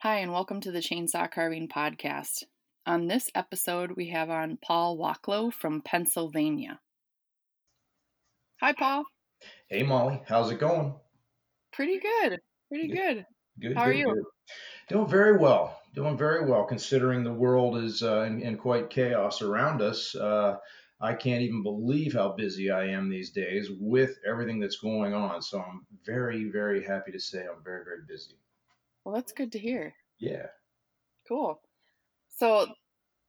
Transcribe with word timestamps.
Hi, 0.00 0.18
and 0.18 0.30
welcome 0.30 0.60
to 0.60 0.70
the 0.70 0.80
Chainsaw 0.80 1.30
Carving 1.30 1.68
Podcast. 1.68 2.44
On 2.84 3.06
this 3.06 3.30
episode, 3.34 3.92
we 3.96 4.10
have 4.10 4.28
on 4.28 4.58
Paul 4.62 4.98
Wachlow 4.98 5.50
from 5.50 5.80
Pennsylvania. 5.80 6.80
Hi, 8.60 8.74
Paul. 8.74 9.04
Hey, 9.70 9.84
Molly. 9.84 10.20
How's 10.28 10.50
it 10.50 10.60
going? 10.60 10.94
Pretty 11.72 11.98
good. 11.98 12.40
Pretty 12.68 12.88
good. 12.88 13.24
Good. 13.58 13.74
How 13.74 13.86
good, 13.86 13.90
are 13.90 13.92
you? 13.94 14.04
Good. 14.04 14.94
Doing 14.94 15.08
very 15.08 15.38
well. 15.38 15.80
Doing 15.94 16.18
very 16.18 16.44
well, 16.44 16.64
considering 16.64 17.24
the 17.24 17.32
world 17.32 17.78
is 17.78 18.02
uh, 18.02 18.24
in, 18.24 18.42
in 18.42 18.58
quite 18.58 18.90
chaos 18.90 19.40
around 19.40 19.80
us. 19.80 20.14
Uh, 20.14 20.56
I 21.00 21.14
can't 21.14 21.40
even 21.40 21.62
believe 21.62 22.12
how 22.12 22.34
busy 22.36 22.70
I 22.70 22.88
am 22.88 23.08
these 23.08 23.30
days 23.30 23.70
with 23.80 24.18
everything 24.28 24.60
that's 24.60 24.78
going 24.78 25.14
on. 25.14 25.40
So 25.40 25.58
I'm 25.58 25.86
very, 26.04 26.50
very 26.50 26.84
happy 26.84 27.12
to 27.12 27.18
say 27.18 27.38
I'm 27.38 27.64
very, 27.64 27.82
very 27.82 28.02
busy. 28.06 28.36
Well, 29.06 29.14
that's 29.14 29.30
good 29.30 29.52
to 29.52 29.60
hear. 29.60 29.94
Yeah. 30.18 30.46
Cool. 31.28 31.60
So, 32.38 32.66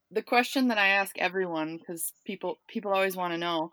the 0.09 0.23
question 0.23 0.70
that 0.70 0.80
I 0.80 0.88
ask 0.88 1.16
everyone, 1.20 1.77
because 1.77 2.13
people 2.26 2.58
people 2.67 2.91
always 2.91 3.16
want 3.16 3.34
to 3.34 3.38
know, 3.38 3.72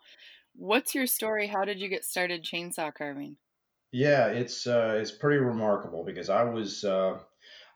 what's 0.53 0.93
your 0.93 1.07
story? 1.07 1.47
How 1.47 1.65
did 1.65 1.79
you 1.79 1.89
get 1.89 2.05
started 2.05 2.43
chainsaw 2.43 2.93
carving? 2.93 3.37
Yeah, 3.91 4.27
it's 4.27 4.67
uh, 4.67 4.99
it's 5.01 5.09
pretty 5.09 5.39
remarkable 5.39 6.03
because 6.05 6.29
I 6.29 6.43
was 6.43 6.83
uh, 6.83 7.17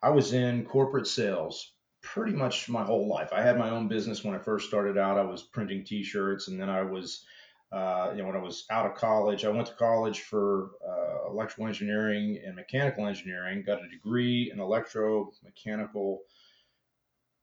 I 0.03 0.11
was 0.11 0.31
in 0.31 0.63
corporate 0.63 1.07
sales 1.07 1.73
pretty 2.03 2.33
much 2.33 2.69
my 2.69 2.83
whole 2.83 3.07
life. 3.07 3.29
I 3.33 3.41
had 3.41 3.57
my 3.57 3.71
own 3.71 3.87
business 3.87 4.23
when 4.23 4.35
I 4.35 4.37
first 4.39 4.67
started 4.67 4.95
out. 4.95 5.17
I 5.17 5.23
was 5.23 5.41
printing 5.41 5.83
T-shirts, 5.83 6.49
and 6.49 6.61
then 6.61 6.69
I 6.69 6.83
was, 6.83 7.25
uh, 7.71 8.11
you 8.11 8.21
know, 8.21 8.27
when 8.27 8.37
I 8.37 8.43
was 8.43 8.65
out 8.69 8.85
of 8.85 8.93
college, 8.93 9.43
I 9.43 9.49
went 9.49 9.69
to 9.69 9.73
college 9.73 10.19
for 10.19 10.69
uh, 10.87 11.08
electrical 11.29 11.67
engineering 11.67 12.39
and 12.45 12.55
mechanical 12.55 13.07
engineering. 13.07 13.63
Got 13.65 13.83
a 13.83 13.89
degree 13.89 14.51
in 14.51 14.59
electromechanical 14.59 16.17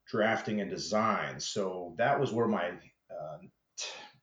drafting 0.09 0.61
and 0.61 0.70
design. 0.70 1.41
So 1.41 1.95
that 1.98 2.19
was 2.19 2.33
where 2.33 2.48
my 2.48 2.70
uh, 3.11 3.39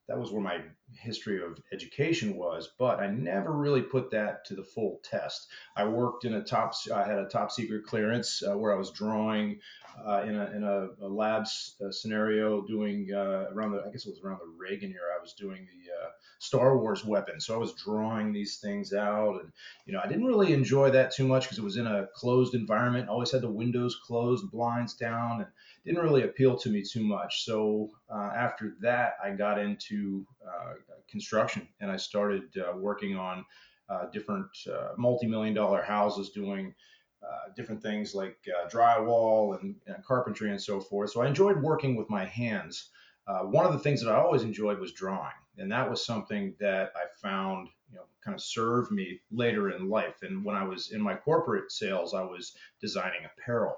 that 0.10 0.20
was 0.20 0.32
where 0.32 0.42
my 0.42 0.60
history 0.92 1.42
of 1.42 1.60
education 1.72 2.36
was, 2.36 2.70
but 2.78 3.00
I 3.00 3.08
never 3.08 3.54
really 3.54 3.82
put 3.82 4.12
that 4.12 4.44
to 4.46 4.56
the 4.56 4.64
full 4.64 5.00
test. 5.04 5.48
I 5.78 5.86
worked 5.86 6.26
in 6.26 6.34
a 6.34 6.44
top, 6.44 6.74
I 6.94 7.04
had 7.04 7.20
a 7.20 7.30
top 7.30 7.52
secret 7.52 7.86
clearance 7.86 8.44
uh, 8.44 8.58
where 8.58 8.74
I 8.74 8.78
was 8.78 8.92
drawing 8.92 9.60
uh, 10.06 10.24
in 10.24 10.36
a 10.36 10.52
in 10.52 10.64
a, 10.64 11.06
a 11.06 11.08
lab 11.08 11.44
uh, 11.44 11.92
scenario, 11.92 12.62
doing 12.62 13.10
uh, 13.14 13.46
around 13.54 13.72
the, 13.72 13.84
I 13.88 13.92
guess 13.92 14.06
it 14.06 14.10
was 14.10 14.22
around 14.24 14.40
the 14.40 14.54
Reagan 14.58 14.92
era. 14.92 15.18
I 15.18 15.22
was 15.22 15.34
doing 15.34 15.66
the 15.66 15.92
uh, 15.94 16.10
Star 16.44 16.78
Wars 16.78 17.06
weapon, 17.06 17.40
so 17.40 17.54
I 17.56 17.58
was 17.58 17.74
drawing 17.74 18.34
these 18.34 18.58
things 18.58 18.94
out, 18.94 19.42
and 19.42 19.52
you 19.86 19.94
know, 19.94 20.02
I 20.04 20.08
didn't 20.08 20.26
really 20.26 20.52
enjoy 20.52 20.90
that 20.92 21.14
too 21.14 21.26
much 21.26 21.44
because 21.44 21.58
it 21.58 21.64
was 21.64 21.78
in 21.78 21.88
a 21.88 22.08
closed 22.14 22.54
environment. 22.54 23.08
Always 23.08 23.32
had 23.32 23.42
the 23.42 23.50
windows 23.50 23.98
closed, 24.04 24.52
blinds 24.52 24.94
down, 24.94 25.42
and 25.42 25.50
didn't 25.86 26.04
really 26.04 26.24
appeal 26.24 26.58
to 26.58 26.70
me 26.70 26.84
too 26.84 27.04
much. 27.04 27.46
So 27.46 27.92
uh, 28.10 28.32
after 28.36 28.76
that, 28.82 29.14
I 29.24 29.32
got 29.32 29.60
into 29.60 30.26
uh, 30.46 30.74
construction 31.10 31.68
and 31.80 31.92
I 31.92 31.98
started 31.98 32.44
uh, 32.58 32.76
working 32.78 33.16
on 33.16 33.46
uh, 33.90 34.06
different 34.12 34.48
uh, 34.72 34.90
multi-million 34.98 35.54
dollar 35.54 35.82
houses, 35.82 36.30
doing 36.30 36.74
uh, 37.22 37.54
different 37.56 37.82
things 37.82 38.16
like 38.16 38.38
drywall 38.72 39.60
and, 39.60 39.76
and, 39.88 40.04
carpentry 40.04 40.50
and 40.52 40.62
so 40.62 40.80
forth. 40.80 41.12
So 41.12 41.22
I 41.22 41.28
enjoyed 41.28 41.62
working 41.62 41.96
with 41.96 42.10
my 42.10 42.26
hands. 42.26 42.90
Uh, 43.28 43.42
one 43.42 43.66
of 43.66 43.74
the 43.74 43.80
things 43.80 44.04
that 44.04 44.12
I 44.12 44.18
always 44.18 44.44
enjoyed 44.44 44.80
was 44.80 44.92
drawing, 44.92 45.32
and 45.58 45.72
that 45.72 45.90
was 45.90 46.06
something 46.06 46.56
that 46.60 46.92
I 46.96 47.06
found 47.22 47.70
you 47.90 47.96
know 47.96 48.04
kind 48.24 48.36
of 48.36 48.42
served 48.42 48.92
me 48.92 49.20
later 49.32 49.72
in 49.72 49.90
life. 49.90 50.24
And 50.24 50.44
when 50.44 50.56
I 50.56 50.64
was 50.64 50.92
in 50.92 51.02
my 51.02 51.16
corporate 51.16 51.72
sales, 51.72 52.14
I 52.14 52.24
was 52.24 52.56
designing 52.82 53.22
apparel 53.26 53.76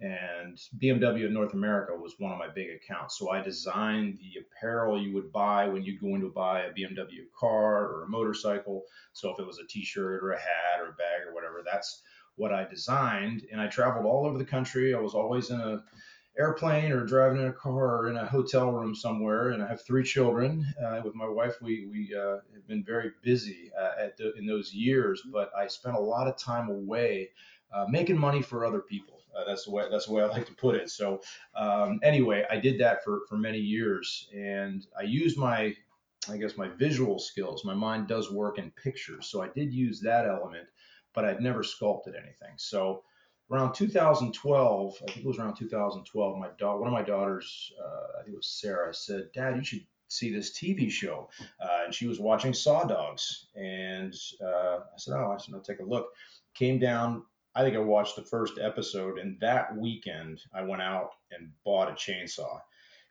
and 0.00 0.58
BMW 0.82 1.26
in 1.26 1.32
North 1.32 1.54
America 1.54 1.94
was 1.94 2.16
one 2.18 2.32
of 2.32 2.38
my 2.38 2.48
big 2.48 2.68
accounts. 2.70 3.16
So 3.18 3.30
I 3.30 3.40
designed 3.40 4.18
the 4.18 4.40
apparel 4.40 5.00
you 5.00 5.14
would 5.14 5.32
buy 5.32 5.68
when 5.68 5.84
you 5.84 5.98
go 5.98 6.14
in 6.14 6.20
to 6.22 6.28
buy 6.28 6.62
a 6.62 6.72
BMW 6.72 7.30
car 7.38 7.86
or 7.86 8.04
a 8.04 8.08
motorcycle. 8.08 8.82
So 9.12 9.30
if 9.30 9.38
it 9.38 9.46
was 9.46 9.58
a 9.58 9.66
t-shirt 9.66 10.22
or 10.22 10.32
a 10.32 10.38
hat 10.38 10.80
or 10.80 10.88
a 10.88 10.94
bag 10.94 11.26
or 11.28 11.34
whatever, 11.34 11.62
that's 11.64 12.02
what 12.36 12.52
I 12.52 12.64
designed. 12.68 13.46
And 13.52 13.60
I 13.60 13.68
traveled 13.68 14.04
all 14.04 14.26
over 14.26 14.36
the 14.36 14.44
country. 14.44 14.94
I 14.94 15.00
was 15.00 15.14
always 15.14 15.50
in 15.50 15.60
a 15.60 15.84
airplane 16.38 16.92
or 16.92 17.04
driving 17.04 17.40
in 17.40 17.48
a 17.48 17.52
car 17.52 17.98
or 17.98 18.10
in 18.10 18.16
a 18.16 18.26
hotel 18.26 18.72
room 18.72 18.94
somewhere. 18.94 19.50
And 19.50 19.62
I 19.62 19.68
have 19.68 19.82
three 19.82 20.02
children. 20.02 20.66
Uh, 20.84 21.00
with 21.04 21.14
my 21.14 21.28
wife, 21.28 21.56
we 21.62 21.86
we 21.86 22.14
uh, 22.14 22.38
have 22.54 22.66
been 22.66 22.84
very 22.84 23.12
busy 23.22 23.70
uh, 23.78 24.02
at 24.02 24.16
the, 24.16 24.32
in 24.34 24.46
those 24.46 24.72
years. 24.72 25.22
But 25.32 25.50
I 25.56 25.66
spent 25.66 25.96
a 25.96 26.00
lot 26.00 26.28
of 26.28 26.36
time 26.36 26.68
away 26.68 27.30
uh, 27.72 27.86
making 27.88 28.18
money 28.18 28.42
for 28.42 28.64
other 28.64 28.80
people 28.80 29.14
uh, 29.34 29.44
that's 29.44 29.64
the 29.64 29.70
way 29.70 29.84
that's 29.90 30.06
the 30.06 30.12
way 30.12 30.22
I 30.22 30.26
like 30.26 30.46
to 30.46 30.54
put 30.54 30.76
it. 30.76 30.90
So 30.90 31.20
um, 31.54 32.00
anyway, 32.02 32.44
I 32.50 32.58
did 32.58 32.78
that 32.80 33.04
for 33.04 33.22
for 33.28 33.36
many 33.36 33.58
years, 33.58 34.28
and 34.34 34.86
I 34.98 35.02
used 35.02 35.38
my 35.38 35.74
I 36.30 36.36
guess 36.36 36.56
my 36.56 36.68
visual 36.68 37.18
skills. 37.18 37.64
My 37.64 37.74
mind 37.74 38.08
does 38.08 38.32
work 38.32 38.58
in 38.58 38.70
pictures, 38.70 39.26
so 39.26 39.42
I 39.42 39.48
did 39.48 39.72
use 39.72 40.00
that 40.00 40.26
element, 40.26 40.66
but 41.12 41.24
I'd 41.24 41.40
never 41.40 41.62
sculpted 41.62 42.14
anything. 42.14 42.54
So 42.56 43.02
around 43.50 43.74
2012, 43.74 44.94
I 45.02 45.06
think 45.06 45.18
it 45.18 45.26
was 45.26 45.38
around 45.38 45.56
2012, 45.56 46.38
my 46.38 46.48
da- 46.58 46.76
one 46.76 46.88
of 46.88 46.92
my 46.92 47.02
daughters, 47.02 47.72
uh, 47.80 48.18
I 48.20 48.22
think 48.22 48.34
it 48.34 48.38
was 48.38 48.48
Sarah, 48.48 48.94
said, 48.94 49.30
"Dad, 49.32 49.56
you 49.56 49.64
should." 49.64 49.86
see 50.08 50.32
this 50.32 50.52
TV 50.52 50.88
show, 50.90 51.28
uh, 51.60 51.80
and 51.84 51.94
she 51.94 52.06
was 52.06 52.20
watching 52.20 52.52
Saw 52.52 52.84
Dogs, 52.84 53.46
and 53.56 54.14
uh, 54.40 54.76
I 54.76 54.96
said, 54.96 55.14
"Oh, 55.14 55.32
I 55.32 55.38
said, 55.38 55.54
I'll 55.54 55.60
take 55.60 55.80
a 55.80 55.84
look." 55.84 56.12
Came 56.54 56.78
down, 56.78 57.24
I 57.54 57.62
think 57.62 57.76
I 57.76 57.80
watched 57.80 58.16
the 58.16 58.22
first 58.22 58.58
episode, 58.58 59.18
and 59.18 59.38
that 59.40 59.76
weekend 59.76 60.40
I 60.52 60.62
went 60.62 60.82
out 60.82 61.10
and 61.30 61.52
bought 61.64 61.88
a 61.88 61.92
chainsaw. 61.92 62.60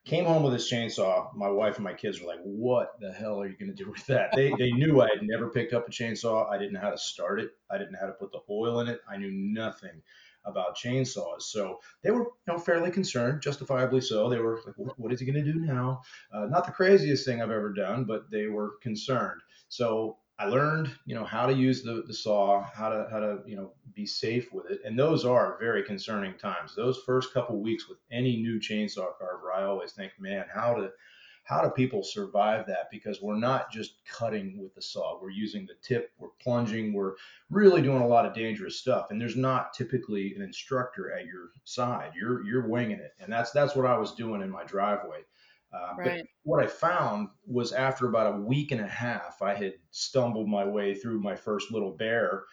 Came 0.06 0.26
home 0.26 0.44
with 0.44 0.52
this 0.52 0.72
chainsaw. 0.72 1.34
My 1.34 1.50
wife 1.50 1.76
and 1.76 1.84
my 1.86 1.94
kids 1.94 2.20
were 2.20 2.28
like, 2.28 2.42
"What 2.44 3.00
the 3.00 3.12
hell 3.12 3.42
are 3.42 3.48
you 3.48 3.56
going 3.58 3.74
to 3.74 3.84
do 3.84 3.90
with 3.90 4.06
that?" 4.08 4.32
They 4.36 4.54
they 4.58 4.72
knew 4.72 5.02
I 5.02 5.08
had 5.08 5.24
never 5.24 5.50
picked 5.50 5.74
up 5.74 5.88
a 5.88 5.92
chainsaw. 5.92 6.50
I 6.50 6.58
didn't 6.58 6.74
know 6.74 6.82
how 6.82 6.90
to 6.90 6.98
start 6.98 7.40
it. 7.40 7.52
I 7.70 7.78
didn't 7.78 7.94
know 7.94 8.00
how 8.02 8.08
to 8.08 8.14
put 8.14 8.34
the 8.34 8.42
oil 8.50 8.82
in 8.82 8.90
it. 8.90 9.00
I 9.08 9.16
knew 9.16 9.32
nothing 9.32 10.02
about 10.46 10.78
chainsaws. 10.78 11.44
So 11.44 11.80
they 12.04 12.12
were, 12.12 12.24
you 12.24 12.31
know, 12.48 12.58
fairly 12.58 12.92
concerned, 12.92 13.42
justifiably 13.42 14.02
so. 14.02 14.30
They 14.30 14.40
were 14.40 14.62
like, 14.66 14.76
"What, 14.98 15.14
is 15.14 15.20
he 15.20 15.26
going 15.26 15.44
to 15.44 15.54
do 15.54 15.59
now?" 15.59 16.02
Uh, 16.34 16.46
not 16.46 16.66
the 16.66 16.72
craziest 16.72 17.26
thing 17.26 17.42
I've 17.42 17.52
ever 17.52 17.74
done, 17.74 18.06
but 18.06 18.30
they 18.31 18.48
were 18.48 18.76
concerned. 18.82 19.42
So 19.70 20.18
I 20.40 20.46
learned, 20.46 20.90
you 21.06 21.16
know, 21.16 21.24
how 21.24 21.46
to 21.46 21.53
use 21.53 21.84
the, 21.84 22.03
the 22.08 22.14
saw, 22.14 22.64
how 22.74 22.90
to 22.90 23.08
how 23.12 23.20
to 23.20 23.40
you 23.46 23.56
know 23.56 23.72
be 23.94 24.06
safe 24.06 24.52
with 24.52 24.70
it, 24.70 24.82
and 24.84 24.98
those 24.98 25.26
are 25.26 25.58
very 25.59 25.84
concerning 25.84 26.34
times. 26.38 26.76
Those 26.76 27.03
first 27.06 27.34
couple 27.34 27.62
weeks 27.62 27.88
with 27.88 28.00
any 28.12 28.38
new 28.38 28.59
chainsaw 28.59 29.18
carver, 29.18 29.53
I 29.53 29.64
always 29.64 29.94
think, 29.94 30.12
man, 30.20 30.46
how 30.53 30.74
to 30.74 30.92
how 31.44 31.62
do 31.62 31.70
people 31.70 32.04
survive 32.04 32.66
that? 32.68 32.88
Because 32.92 33.22
we're 33.22 33.38
not 33.38 33.72
just 33.72 33.96
cutting 34.06 34.58
with 34.58 34.74
the 34.76 34.81
saw, 34.81 35.20
we're 35.22 35.30
using 35.30 35.66
the 35.66 35.76
tip, 35.81 36.12
we're 36.18 36.30
plunging, 36.42 36.94
we're 36.94 37.16
really 37.50 37.81
doing 37.81 38.02
a 38.02 38.08
lot 38.08 38.26
of 38.26 38.34
dangerous 38.34 38.80
stuff, 38.80 39.08
and 39.12 39.20
there's 39.20 39.36
not 39.36 39.74
typically 39.74 40.34
an 40.36 40.42
instructor 40.42 41.12
at 41.12 41.26
your 41.26 41.50
side. 41.66 42.12
You're 42.16 42.46
you're 42.46 42.68
winging 42.68 43.00
it, 43.00 43.12
and 43.20 43.32
that's 43.32 43.52
that's 43.52 43.76
what 43.76 43.86
I 43.86 43.98
was 43.98 44.16
doing 44.16 44.42
in 44.42 44.50
my 44.50 44.64
driveway. 44.64 45.20
Uh, 45.74 45.96
right. 45.98 46.06
But 46.06 46.26
what 46.44 46.64
I 46.64 46.68
found 46.68 47.30
was 47.48 47.74
after 47.74 48.08
about 48.08 48.36
a 48.36 48.38
week 48.38 48.72
and 48.72 48.82
a 48.82 48.88
half, 48.88 49.42
I 49.42 49.56
had 49.56 49.74
stumbled 49.92 50.48
my 50.48 50.64
way 50.64 50.94
through 50.94 51.22
my 51.22 51.36
first 51.36 51.72
little 51.72 51.92
bear. 51.92 52.44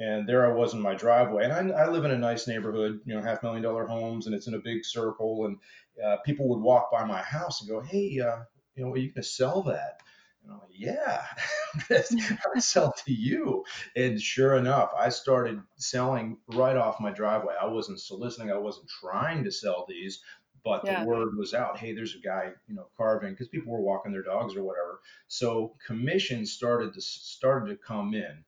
And 0.00 0.28
there 0.28 0.44
I 0.44 0.52
was 0.52 0.74
in 0.74 0.80
my 0.80 0.94
driveway. 0.94 1.44
And 1.44 1.72
I, 1.72 1.82
I 1.82 1.88
live 1.88 2.04
in 2.04 2.10
a 2.10 2.18
nice 2.18 2.48
neighborhood, 2.48 2.98
you 3.04 3.14
know, 3.14 3.22
half 3.22 3.44
million 3.44 3.62
dollar 3.62 3.86
homes, 3.86 4.26
and 4.26 4.34
it's 4.34 4.48
in 4.48 4.54
a 4.54 4.58
big 4.58 4.84
circle. 4.84 5.46
And 5.46 5.56
uh, 6.02 6.16
people 6.24 6.48
would 6.48 6.60
walk 6.60 6.90
by 6.90 7.04
my 7.04 7.22
house 7.22 7.60
and 7.60 7.70
go, 7.70 7.80
Hey, 7.80 8.20
uh, 8.20 8.42
you 8.74 8.84
know, 8.84 8.92
are 8.92 8.98
you 8.98 9.08
going 9.08 9.22
to 9.22 9.22
sell 9.22 9.62
that? 9.62 10.00
And 10.42 10.52
I'm 10.52 10.58
like, 10.58 10.70
yeah, 10.72 11.24
I 12.54 12.58
sell 12.58 12.92
to 13.06 13.12
you. 13.12 13.64
And 13.96 14.20
sure 14.20 14.56
enough, 14.56 14.90
I 14.96 15.08
started 15.08 15.60
selling 15.76 16.38
right 16.48 16.76
off 16.76 17.00
my 17.00 17.10
driveway. 17.10 17.54
I 17.60 17.66
wasn't 17.66 18.00
soliciting, 18.00 18.52
I 18.52 18.58
wasn't 18.58 18.88
trying 18.88 19.44
to 19.44 19.50
sell 19.50 19.86
these, 19.88 20.20
but 20.64 20.84
yeah. 20.84 21.02
the 21.02 21.06
word 21.06 21.36
was 21.36 21.54
out 21.54 21.78
hey 21.78 21.92
there's 21.92 22.16
a 22.16 22.26
guy 22.26 22.50
you 22.66 22.74
know 22.74 22.86
carving 22.96 23.32
because 23.32 23.48
people 23.48 23.72
were 23.72 23.82
walking 23.82 24.10
their 24.10 24.22
dogs 24.22 24.56
or 24.56 24.64
whatever 24.64 25.00
so 25.28 25.76
commissions 25.86 26.52
started 26.52 26.94
to 26.94 27.00
started 27.00 27.70
to 27.70 27.76
come 27.76 28.14
in 28.14 28.44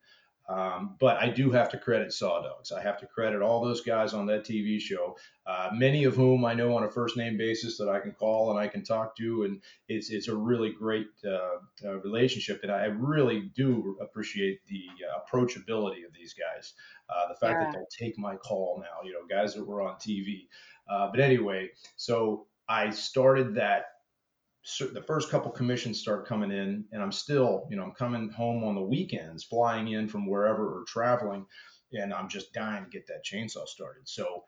um, 0.49 0.97
but 1.01 1.17
I 1.17 1.29
do 1.29 1.51
have 1.51 1.69
to 1.71 1.79
credit 1.79 2.13
Saw 2.13 2.43
Dogs. 2.43 2.71
I 2.71 2.81
have 2.81 2.99
to 3.01 3.07
credit 3.07 3.43
all 3.43 3.65
those 3.65 3.81
guys 3.81 4.15
on 4.15 4.27
that 4.27 4.45
TV 4.45 4.81
show, 4.81 5.17
uh, 5.47 5.71
many 5.73 6.05
of 6.05 6.15
whom 6.15 6.45
I 6.45 6.55
know 6.55 6.77
on 6.77 6.85
a 6.85 6.91
first 6.91 7.17
name 7.17 7.37
basis 7.37 7.77
that 7.79 7.89
I 7.89 7.99
can 7.99 8.13
call 8.13 8.51
and 8.51 8.59
I 8.59 8.69
can 8.69 8.85
talk 8.85 9.17
to, 9.17 9.43
and 9.43 9.61
it's 9.89 10.11
it's 10.11 10.29
a 10.29 10.37
really 10.37 10.71
great 10.71 11.09
uh, 11.25 11.89
uh, 11.89 11.97
relationship. 11.99 12.61
And 12.63 12.71
I 12.71 12.85
really 12.85 13.51
do 13.57 13.97
appreciate 14.01 14.61
the 14.69 14.85
uh, 15.09 15.21
approachability 15.21 16.07
of 16.07 16.13
these 16.15 16.35
guys. 16.35 16.75
Uh, 17.09 17.29
the 17.29 17.35
fact 17.35 17.59
yeah. 17.61 17.65
that 17.65 17.73
they'll 17.73 18.09
take 18.09 18.19
my 18.19 18.37
call 18.37 18.81
now, 18.81 19.05
you 19.05 19.13
know, 19.13 19.27
guys 19.29 19.55
that 19.55 19.67
were 19.67 19.83
on 19.83 19.97
TV. 19.97 20.47
Uh, 20.89 21.11
but 21.11 21.19
anyway, 21.21 21.71
so 21.97 22.47
I 22.69 22.91
started 22.91 23.57
that. 23.57 23.87
The 24.79 25.05
first 25.07 25.31
couple 25.31 25.53
commissions 25.53 26.01
start 26.01 26.27
coming 26.27 26.51
in, 26.51 26.85
and 26.91 27.03
I'm 27.03 27.13
still, 27.13 27.69
you 27.71 27.77
know, 27.77 27.85
I'm 27.85 27.93
coming 27.93 28.31
home 28.31 28.65
on 28.65 28.75
the 28.75 28.83
weekends, 28.83 29.45
flying 29.45 29.89
in 29.89 30.09
from 30.09 30.27
wherever 30.27 30.67
or 30.67 30.85
traveling, 30.89 31.47
and 31.93 32.13
I'm 32.13 32.29
just 32.29 32.53
dying 32.53 32.85
to 32.85 32.91
get 32.91 33.07
that 33.07 33.25
chainsaw 33.25 33.67
started. 33.69 34.09
So 34.09 34.43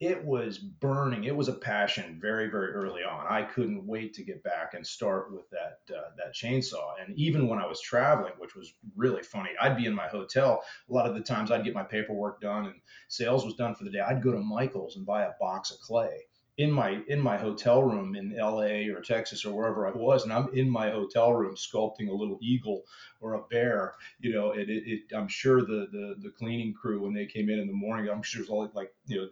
it 0.00 0.24
was 0.24 0.58
burning. 0.58 1.24
It 1.24 1.34
was 1.34 1.48
a 1.48 1.54
passion 1.54 2.18
very, 2.20 2.48
very 2.48 2.72
early 2.72 3.02
on. 3.02 3.26
I 3.28 3.42
couldn't 3.42 3.86
wait 3.86 4.14
to 4.14 4.24
get 4.24 4.42
back 4.44 4.74
and 4.74 4.86
start 4.86 5.32
with 5.32 5.48
that 5.50 5.78
uh, 5.92 6.10
that 6.18 6.34
chainsaw. 6.34 6.94
And 7.04 7.16
even 7.18 7.48
when 7.48 7.58
I 7.58 7.66
was 7.66 7.80
traveling, 7.80 8.32
which 8.38 8.54
was 8.54 8.74
really 8.96 9.22
funny, 9.22 9.50
I'd 9.60 9.76
be 9.76 9.86
in 9.86 9.94
my 9.94 10.08
hotel. 10.08 10.62
A 10.88 10.92
lot 10.92 11.06
of 11.06 11.14
the 11.14 11.20
times, 11.20 11.50
I'd 11.50 11.64
get 11.64 11.74
my 11.74 11.82
paperwork 11.84 12.40
done 12.40 12.66
and 12.66 12.74
sales 13.08 13.44
was 13.44 13.54
done 13.54 13.74
for 13.74 13.84
the 13.84 13.90
day. 13.90 14.00
I'd 14.00 14.22
go 14.22 14.32
to 14.32 14.40
Michael's 14.40 14.96
and 14.96 15.06
buy 15.06 15.24
a 15.24 15.32
box 15.40 15.70
of 15.70 15.78
clay 15.80 16.26
in 16.56 16.70
my 16.70 17.02
in 17.08 17.20
my 17.20 17.36
hotel 17.36 17.82
room 17.82 18.14
in 18.14 18.36
LA 18.36 18.92
or 18.94 19.00
Texas 19.00 19.44
or 19.44 19.54
wherever 19.54 19.86
I 19.86 19.92
was, 19.92 20.24
and 20.24 20.32
I'm 20.32 20.48
in 20.54 20.70
my 20.70 20.90
hotel 20.90 21.32
room 21.32 21.56
sculpting 21.56 22.08
a 22.08 22.14
little 22.14 22.38
eagle 22.40 22.82
or 23.20 23.34
a 23.34 23.42
bear. 23.42 23.94
You 24.20 24.32
know, 24.32 24.52
it, 24.52 24.70
it, 24.70 24.84
it 24.86 25.16
I'm 25.16 25.28
sure 25.28 25.60
the, 25.62 25.88
the 25.90 26.16
the 26.20 26.30
cleaning 26.30 26.72
crew 26.74 27.02
when 27.02 27.12
they 27.14 27.26
came 27.26 27.50
in 27.50 27.58
in 27.58 27.66
the 27.66 27.72
morning, 27.72 28.08
I'm 28.10 28.22
sure 28.22 28.40
there's 28.40 28.50
all 28.50 28.70
like 28.74 28.94
you 29.06 29.16
know 29.20 29.28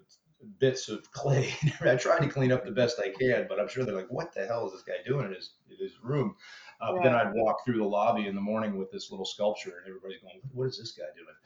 bits 0.58 0.88
of 0.88 1.10
clay. 1.12 1.54
I 1.80 1.96
tried 1.96 2.20
to 2.20 2.28
clean 2.28 2.52
up 2.52 2.64
the 2.64 2.72
best 2.72 2.98
I 2.98 3.10
can, 3.10 3.46
but 3.48 3.60
I'm 3.60 3.69
sure 3.69 3.84
they're 3.84 3.94
like, 3.94 4.10
what 4.10 4.32
the 4.34 4.46
hell 4.46 4.66
is 4.66 4.72
this 4.72 4.82
guy 4.82 4.94
doing 5.06 5.26
in 5.26 5.34
his 5.34 5.54
in 5.70 5.76
his 5.78 5.92
room? 6.02 6.36
Uh, 6.80 6.94
Then 7.02 7.14
I'd 7.14 7.32
walk 7.34 7.64
through 7.64 7.78
the 7.78 7.84
lobby 7.84 8.26
in 8.26 8.34
the 8.34 8.40
morning 8.40 8.76
with 8.76 8.90
this 8.90 9.10
little 9.10 9.26
sculpture, 9.26 9.78
and 9.78 9.86
everybody's 9.88 10.20
going, 10.20 10.40
"What 10.52 10.66
is 10.69 10.78
this 10.78 10.92
guy 10.92 11.04
doing?" 11.14 11.36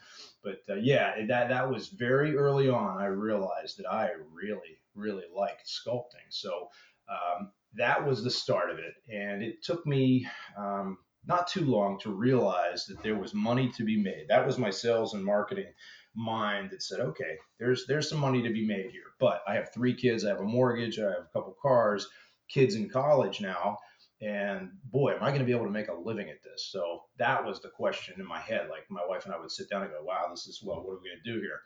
But 0.43 0.75
uh, 0.75 0.79
yeah, 0.79 1.27
that 1.27 1.49
that 1.51 1.71
was 1.71 1.89
very 1.89 2.37
early 2.37 2.69
on. 2.69 2.99
I 2.99 3.07
realized 3.07 3.79
that 3.79 3.87
I 3.93 4.11
really 4.33 4.79
really 4.97 5.25
liked 5.35 5.69
sculpting. 5.69 6.29
So 6.31 6.69
um, 7.09 7.53
that 7.75 8.05
was 8.07 8.25
the 8.25 8.31
start 8.31 8.71
of 8.71 8.79
it. 8.79 8.95
And 9.13 9.43
it 9.43 9.63
took 9.63 9.87
me 9.87 10.27
um, 10.59 10.99
not 11.27 11.49
too 11.49 11.65
long 11.65 11.99
to 12.01 12.11
realize 12.11 12.87
that 12.87 13.03
there 13.03 13.17
was 13.17 13.35
money 13.35 13.71
to 13.77 13.85
be 13.85 14.01
made. 14.01 14.27
That 14.29 14.47
was 14.47 14.59
my 14.59 14.71
sales 14.71 15.15
and 15.15 15.25
marketing 15.25 15.73
mind 16.15 16.71
that 16.71 16.83
said, 16.83 17.01
okay, 17.01 17.37
there's 17.59 17.87
there's 17.87 18.09
some 18.09 18.19
money 18.19 18.43
to 18.43 18.51
be 18.51 18.67
made 18.67 18.91
here. 18.91 19.03
But 19.21 19.43
I 19.47 19.55
have 19.55 19.73
three 19.73 19.95
kids, 19.95 20.25
I 20.25 20.31
have 20.31 20.41
a 20.41 20.45
mortgage, 20.45 20.99
I 20.99 21.05
have 21.05 21.27
a 21.29 21.33
couple 21.33 21.57
cars, 21.61 22.09
kids 22.49 22.75
in 22.75 22.89
college 22.89 23.41
now. 23.41 23.79
And 24.23 24.71
boy, 24.85 25.15
am 25.15 25.23
I 25.23 25.29
going 25.29 25.41
to 25.41 25.47
be 25.47 25.53
able 25.53 25.67
to 25.67 25.71
make 25.71 25.89
a 25.89 25.95
living 25.95 26.31
at 26.31 26.43
this? 26.43 26.71
So 26.73 27.03
that 27.19 27.45
was 27.45 27.61
the 27.61 27.69
question 27.69 28.15
in 28.19 28.27
my 28.27 28.41
head. 28.41 28.69
Like 28.71 28.85
my 28.89 29.05
wife 29.07 29.27
and 29.27 29.35
I 29.35 29.39
would 29.39 29.51
sit 29.51 29.69
down 29.69 29.83
and 29.83 29.91
go, 29.91 30.03
wow, 30.03 30.29
this 30.31 30.47
is, 30.47 30.63
well, 30.65 30.79
what 30.79 30.93
are 30.93 31.01
we 31.03 31.11
going 31.11 31.21
to 31.23 31.33
do 31.35 31.41
here? 31.41 31.61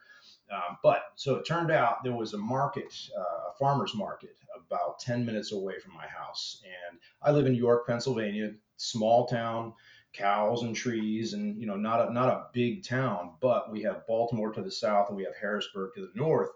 Um, 0.52 0.78
but 0.82 1.12
so 1.14 1.36
it 1.36 1.46
turned 1.46 1.70
out 1.70 2.02
there 2.02 2.14
was 2.14 2.34
a 2.34 2.38
market, 2.38 2.92
uh, 3.16 3.50
a 3.50 3.52
farmer's 3.58 3.94
market, 3.94 4.36
about 4.56 4.98
10 4.98 5.24
minutes 5.24 5.52
away 5.52 5.78
from 5.78 5.94
my 5.94 6.06
house. 6.06 6.62
And 6.64 6.98
I 7.22 7.30
live 7.30 7.46
in 7.46 7.54
York, 7.54 7.86
Pennsylvania, 7.86 8.52
small 8.76 9.26
town, 9.26 9.74
cows 10.12 10.62
and 10.62 10.74
trees, 10.74 11.34
and 11.34 11.60
you 11.60 11.66
know, 11.66 11.76
not 11.76 12.08
a, 12.08 12.12
not 12.12 12.28
a 12.28 12.46
big 12.52 12.84
town, 12.84 13.34
but 13.40 13.70
we 13.70 13.82
have 13.82 14.06
Baltimore 14.06 14.52
to 14.52 14.62
the 14.62 14.70
south 14.70 15.08
and 15.08 15.16
we 15.16 15.24
have 15.24 15.36
Harrisburg 15.40 15.92
to 15.94 16.00
the 16.00 16.12
north. 16.14 16.50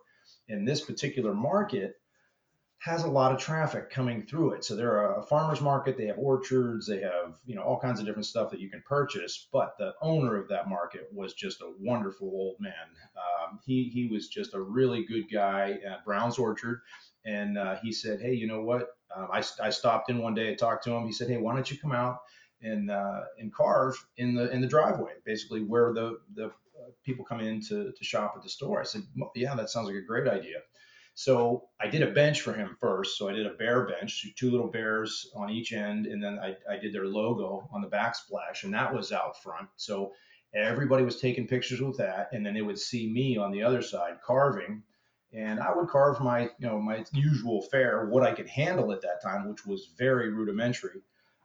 And 0.48 0.66
this 0.66 0.80
particular 0.80 1.34
market, 1.34 2.00
has 2.84 3.02
a 3.02 3.08
lot 3.08 3.32
of 3.32 3.40
traffic 3.40 3.88
coming 3.88 4.26
through 4.26 4.52
it. 4.52 4.62
So 4.62 4.76
they're 4.76 5.14
a 5.14 5.22
farmer's 5.22 5.62
market. 5.62 5.96
They 5.96 6.06
have 6.08 6.18
orchards. 6.18 6.86
They 6.86 7.00
have 7.00 7.38
you 7.46 7.54
know 7.54 7.62
all 7.62 7.80
kinds 7.80 7.98
of 7.98 8.04
different 8.04 8.26
stuff 8.26 8.50
that 8.50 8.60
you 8.60 8.68
can 8.68 8.82
purchase. 8.86 9.48
But 9.50 9.74
the 9.78 9.94
owner 10.02 10.36
of 10.36 10.48
that 10.48 10.68
market 10.68 11.08
was 11.10 11.32
just 11.32 11.62
a 11.62 11.72
wonderful 11.80 12.28
old 12.28 12.56
man. 12.60 12.72
Um, 13.16 13.58
he 13.64 13.84
he 13.84 14.08
was 14.08 14.28
just 14.28 14.52
a 14.52 14.60
really 14.60 15.06
good 15.06 15.24
guy 15.32 15.78
at 15.86 16.04
Brown's 16.04 16.38
Orchard, 16.38 16.82
and 17.24 17.56
uh, 17.56 17.76
he 17.82 17.90
said, 17.90 18.20
hey, 18.20 18.34
you 18.34 18.46
know 18.46 18.60
what? 18.60 18.90
Um, 19.16 19.28
I 19.32 19.42
I 19.62 19.70
stopped 19.70 20.10
in 20.10 20.18
one 20.18 20.34
day. 20.34 20.50
I 20.50 20.54
talked 20.54 20.84
to 20.84 20.92
him. 20.92 21.06
He 21.06 21.12
said, 21.12 21.30
hey, 21.30 21.38
why 21.38 21.54
don't 21.54 21.70
you 21.70 21.78
come 21.78 21.92
out 21.92 22.18
and 22.60 22.90
uh, 22.90 23.22
and 23.38 23.50
carve 23.50 23.96
in 24.18 24.34
the 24.34 24.50
in 24.50 24.60
the 24.60 24.66
driveway, 24.66 25.12
basically 25.24 25.62
where 25.62 25.94
the 25.94 26.18
the 26.34 26.48
uh, 26.48 26.90
people 27.02 27.24
come 27.24 27.40
in 27.40 27.62
to, 27.62 27.92
to 27.92 28.04
shop 28.04 28.34
at 28.36 28.42
the 28.42 28.48
store. 28.50 28.80
I 28.80 28.84
said, 28.84 29.02
yeah, 29.34 29.54
that 29.54 29.70
sounds 29.70 29.86
like 29.86 29.96
a 29.96 30.02
great 30.02 30.28
idea. 30.28 30.58
So 31.14 31.68
I 31.80 31.86
did 31.86 32.02
a 32.02 32.10
bench 32.10 32.40
for 32.40 32.52
him 32.52 32.76
first. 32.80 33.16
So 33.16 33.28
I 33.28 33.32
did 33.32 33.46
a 33.46 33.54
bear 33.54 33.86
bench, 33.86 34.26
two 34.36 34.50
little 34.50 34.70
bears 34.70 35.30
on 35.34 35.48
each 35.48 35.72
end, 35.72 36.06
and 36.06 36.22
then 36.22 36.38
I, 36.38 36.56
I 36.70 36.76
did 36.76 36.92
their 36.92 37.06
logo 37.06 37.68
on 37.72 37.80
the 37.80 37.88
backsplash, 37.88 38.64
and 38.64 38.74
that 38.74 38.92
was 38.92 39.12
out 39.12 39.40
front. 39.40 39.68
So 39.76 40.12
everybody 40.54 41.04
was 41.04 41.20
taking 41.20 41.46
pictures 41.46 41.80
with 41.80 41.96
that, 41.98 42.30
and 42.32 42.44
then 42.44 42.54
they 42.54 42.62
would 42.62 42.78
see 42.78 43.08
me 43.10 43.36
on 43.36 43.52
the 43.52 43.62
other 43.62 43.80
side 43.80 44.18
carving, 44.26 44.82
and 45.32 45.60
I 45.60 45.72
would 45.74 45.88
carve 45.88 46.20
my 46.20 46.42
you 46.42 46.66
know 46.66 46.80
my 46.80 47.04
usual 47.12 47.62
fare, 47.62 48.06
what 48.06 48.24
I 48.24 48.32
could 48.32 48.48
handle 48.48 48.92
at 48.92 49.02
that 49.02 49.22
time, 49.22 49.48
which 49.48 49.64
was 49.64 49.92
very 49.96 50.30
rudimentary. 50.30 51.00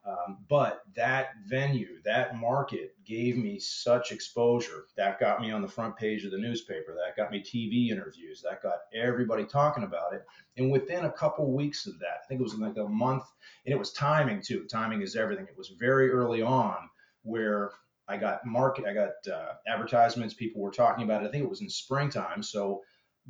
Um, 0.05 0.37
but 0.47 0.81
that 0.95 1.31
venue, 1.45 2.01
that 2.05 2.37
market 2.37 2.95
gave 3.05 3.37
me 3.37 3.59
such 3.59 4.11
exposure. 4.11 4.85
That 4.95 5.19
got 5.19 5.41
me 5.41 5.51
on 5.51 5.61
the 5.61 5.67
front 5.67 5.97
page 5.97 6.23
of 6.23 6.31
the 6.31 6.37
newspaper. 6.37 6.95
That 6.95 7.17
got 7.17 7.31
me 7.31 7.41
TV 7.41 7.91
interviews. 7.91 8.41
That 8.41 8.63
got 8.63 8.79
everybody 8.93 9.45
talking 9.45 9.83
about 9.83 10.13
it. 10.13 10.25
And 10.57 10.71
within 10.71 11.05
a 11.05 11.11
couple 11.11 11.53
weeks 11.53 11.85
of 11.85 11.99
that, 11.99 12.21
I 12.23 12.27
think 12.27 12.39
it 12.39 12.43
was 12.43 12.55
like 12.55 12.77
a 12.77 12.87
month, 12.87 13.23
and 13.65 13.73
it 13.73 13.79
was 13.79 13.91
timing 13.91 14.41
too. 14.41 14.65
Timing 14.71 15.01
is 15.01 15.15
everything. 15.15 15.45
It 15.45 15.57
was 15.57 15.73
very 15.79 16.09
early 16.09 16.41
on 16.41 16.77
where 17.23 17.71
I 18.07 18.17
got 18.17 18.45
market, 18.45 18.85
I 18.85 18.93
got 18.93 19.11
uh, 19.31 19.53
advertisements. 19.67 20.33
People 20.33 20.61
were 20.61 20.71
talking 20.71 21.03
about 21.03 21.23
it. 21.23 21.27
I 21.27 21.31
think 21.31 21.43
it 21.43 21.49
was 21.49 21.61
in 21.61 21.69
springtime, 21.69 22.41
so 22.41 22.81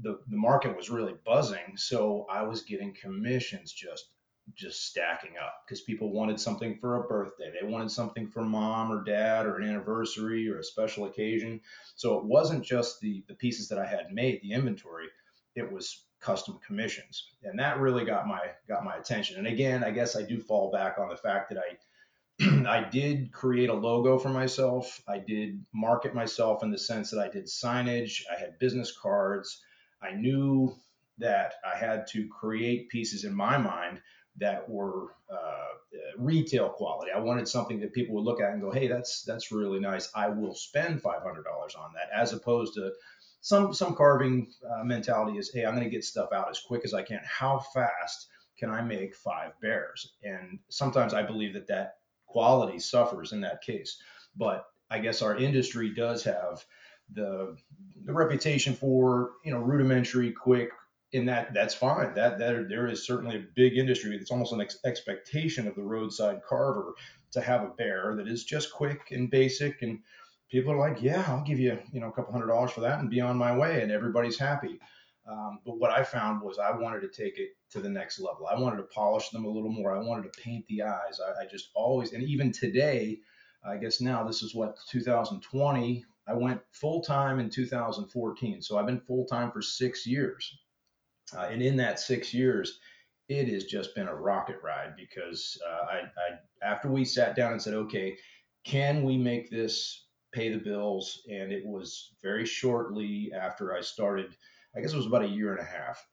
the 0.02 0.20
the 0.30 0.38
market 0.38 0.76
was 0.76 0.90
really 0.90 1.16
buzzing. 1.26 1.76
So 1.76 2.26
I 2.32 2.44
was 2.44 2.62
getting 2.62 2.94
commissions 2.94 3.74
just 3.74 4.06
just 4.56 4.86
stacking 4.86 5.38
up 5.42 5.64
because 5.66 5.82
people 5.82 6.12
wanted 6.12 6.40
something 6.40 6.78
for 6.78 6.98
a 6.98 7.08
birthday. 7.08 7.52
They 7.60 7.68
wanted 7.68 7.92
something 7.92 8.28
for 8.28 8.42
mom 8.42 8.92
or 8.92 9.04
dad 9.04 9.46
or 9.46 9.58
an 9.58 9.68
anniversary 9.68 10.50
or 10.50 10.60
a 10.60 10.64
special 10.64 11.06
occasion. 11.06 11.62
So 11.96 12.18
it 12.18 12.26
wasn't 12.26 12.64
just 12.64 13.00
the, 13.00 13.24
the 13.28 13.36
pieces 13.36 13.70
that 13.70 13.80
I 13.80 13.86
had 13.86 14.12
made, 14.12 14.42
the 14.42 14.54
inventory, 14.54 15.08
it 15.56 15.72
was 15.72 16.04
custom 16.20 16.60
commissions. 16.66 17.30
And 17.44 17.60
that 17.60 17.80
really 17.80 18.06
got 18.06 18.28
my 18.28 18.42
got 18.68 18.84
my 18.84 18.96
attention. 18.96 19.38
And 19.38 19.48
again, 19.48 19.84
I 19.84 19.92
guess 19.92 20.16
I 20.16 20.24
do 20.24 20.40
fall 20.40 20.72
back 20.72 20.98
on 21.00 21.10
the 21.10 21.18
fact 21.18 21.50
that 21.50 21.60
I 21.60 21.78
I 22.68 22.88
did 22.90 23.32
create 23.32 23.70
a 23.70 23.74
logo 23.74 24.18
for 24.18 24.30
myself. 24.30 25.02
I 25.08 25.20
did 25.20 25.66
market 25.74 26.14
myself 26.14 26.64
in 26.64 26.72
the 26.72 26.78
sense 26.78 27.12
that 27.12 27.20
I 27.20 27.30
did 27.30 27.46
signage, 27.46 28.24
I 28.34 28.40
had 28.40 28.60
business 28.60 28.96
cards. 28.96 29.62
I 30.02 30.12
knew 30.12 30.76
that 31.18 31.56
I 31.66 31.78
had 31.78 32.08
to 32.08 32.28
create 32.30 32.90
pieces 32.90 33.26
in 33.26 33.34
my 33.34 33.58
mind 33.58 34.00
that 34.40 34.68
were 34.70 35.16
uh, 35.32 35.68
retail 36.18 36.70
quality. 36.70 37.12
I 37.12 37.20
wanted 37.20 37.48
something 37.48 37.80
that 37.80 37.94
people 37.94 38.16
would 38.16 38.24
look 38.26 38.42
at 38.42 38.52
and 38.52 38.62
go, 38.62 38.72
"Hey, 38.72 38.88
that's 38.88 39.24
that's 39.24 39.52
really 39.52 39.80
nice. 39.80 40.10
I 40.16 40.30
will 40.30 40.56
spend 40.56 41.02
$500 41.02 41.16
on 41.78 41.94
that," 41.94 42.10
as 42.14 42.34
opposed 42.34 42.74
to 42.76 42.92
some 43.42 43.74
some 43.74 43.96
carving 43.96 44.52
uh, 44.70 44.84
mentality 44.84 45.38
is, 45.38 45.52
"Hey, 45.52 45.66
I'm 45.66 45.76
going 45.76 45.86
to 45.86 45.90
get 45.90 46.04
stuff 46.04 46.32
out 46.34 46.50
as 46.50 46.60
quick 46.60 46.82
as 46.84 46.94
I 46.94 47.04
can. 47.04 47.22
How 47.24 47.60
fast 47.60 48.28
can 48.58 48.70
I 48.70 48.82
make 48.82 49.16
five 49.16 49.54
bears?" 49.62 50.14
And 50.24 50.60
sometimes 50.70 51.14
I 51.14 51.24
believe 51.24 51.54
that 51.54 51.68
that 51.68 51.98
quality 52.26 52.80
suffers 52.80 53.32
in 53.32 53.42
that 53.42 53.62
case. 53.62 54.02
But 54.36 54.66
I 54.90 55.00
guess 55.00 55.22
our 55.22 55.36
industry 55.36 55.94
does 55.94 56.24
have 56.24 56.64
the 57.14 57.58
the 58.06 58.14
reputation 58.14 58.76
for 58.76 59.32
you 59.44 59.52
know 59.52 59.60
rudimentary, 59.60 60.32
quick, 60.32 60.72
in 61.12 61.26
that 61.26 61.54
that's 61.54 61.74
fine. 61.74 62.14
That 62.14 62.38
that 62.40 62.70
there 62.70 62.88
is 62.88 63.06
certainly 63.06 63.38
a 63.38 63.46
big 63.56 63.78
industry. 63.78 64.16
It's 64.16 64.32
almost 64.32 64.54
an 64.54 64.62
ex- 64.62 64.80
expectation 64.86 65.68
of 65.68 65.76
the 65.76 65.82
roadside 65.82 66.42
carver 66.48 66.94
to 67.32 67.42
have 67.42 67.64
a 67.64 67.70
bear 67.70 68.16
that 68.18 68.28
is 68.28 68.44
just 68.44 68.72
quick 68.72 69.12
and 69.12 69.30
basic, 69.30 69.82
and 69.82 70.00
people 70.50 70.72
are 70.72 70.78
like, 70.78 71.02
yeah, 71.02 71.24
I'll 71.28 71.44
give 71.44 71.60
you 71.60 71.80
you 71.92 72.00
know 72.00 72.10
a 72.10 72.12
couple 72.12 72.32
hundred 72.32 72.48
dollars 72.48 72.72
for 72.72 72.82
that 72.82 73.00
and 73.00 73.10
be 73.10 73.22
on 73.22 73.38
my 73.38 73.56
way, 73.56 73.82
and 73.82 73.92
everybody's 73.92 74.38
happy. 74.38 74.80
Um, 75.28 75.60
but 75.66 75.78
what 75.78 75.92
I 75.92 76.04
found 76.04 76.42
was 76.42 76.58
I 76.58 76.72
wanted 76.72 77.02
to 77.02 77.08
take 77.24 77.38
it 77.38 77.50
to 77.72 77.80
the 77.80 77.90
next 77.90 78.20
level. 78.20 78.48
I 78.48 78.60
wanted 78.60 78.78
to 78.78 78.84
polish 78.84 79.30
them 79.30 79.46
a 79.46 79.50
little 79.50 79.72
more. 79.72 79.96
I 79.96 80.00
wanted 80.00 80.32
to 80.32 80.42
paint 80.42 80.66
the 80.68 80.84
eyes. 80.84 81.20
I, 81.20 81.44
I 81.44 81.46
just 81.46 81.70
always, 81.76 82.14
and 82.14 82.24
even 82.24 82.52
today, 82.52 83.20
I 83.64 83.78
guess 83.78 84.02
now 84.02 84.24
this 84.24 84.42
is 84.42 84.56
what 84.56 84.78
2020. 84.90 86.06
I 86.28 86.34
went 86.34 86.62
full 86.72 87.02
time 87.02 87.40
in 87.40 87.50
2014, 87.50 88.62
so 88.62 88.78
I've 88.78 88.86
been 88.86 89.02
full 89.02 89.26
time 89.26 89.52
for 89.52 89.62
six 89.62 90.06
years. 90.06 90.60
Uh, 91.36 91.48
and 91.52 91.62
in 91.62 91.76
that 91.78 92.00
six 92.00 92.34
years, 92.34 92.80
it 93.28 93.48
has 93.48 93.66
just 93.66 93.94
been 93.94 94.08
a 94.08 94.16
rocket 94.16 94.58
ride 94.64 94.96
because 94.98 95.58
uh, 95.68 95.86
I, 95.86 95.98
I, 95.98 96.68
after 96.68 96.90
we 96.90 97.06
sat 97.06 97.36
down 97.36 97.52
and 97.52 97.62
said, 97.62 97.76
okay, 97.76 98.18
can 98.64 99.04
we 99.04 99.18
make 99.18 99.50
this 99.50 100.06
pay 100.34 100.52
the 100.52 100.58
bills? 100.58 101.22
And 101.30 101.52
it 101.52 101.66
was 101.66 102.14
very 102.22 102.46
shortly 102.46 103.32
after 103.40 103.76
I 103.76 103.82
started, 103.82 104.36
I 104.76 104.82
guess 104.82 104.94
it 104.94 104.98
was 104.98 105.06
about 105.06 105.24
a 105.24 105.30
year 105.30 105.52
and 105.52 105.62
a 105.62 105.64
half. 105.64 106.04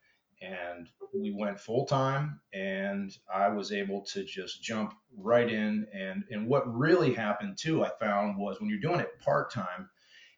And 0.43 0.89
we 1.15 1.33
went 1.33 1.59
full 1.59 1.87
time, 1.87 2.41
and 2.53 3.17
I 3.35 3.49
was 3.49 3.73
able 3.73 4.03
to 4.13 4.23
just 4.23 4.63
jump 4.63 4.93
right 5.17 5.51
in. 5.51 5.87
And, 5.95 6.25
and 6.31 6.47
what 6.47 6.71
really 6.77 7.15
happened 7.15 7.57
too, 7.57 7.83
I 7.83 7.91
found 7.99 8.37
was 8.37 8.61
when 8.61 8.69
you're 8.69 8.79
doing 8.79 9.01
it 9.01 9.19
part 9.21 9.51
time, 9.51 9.89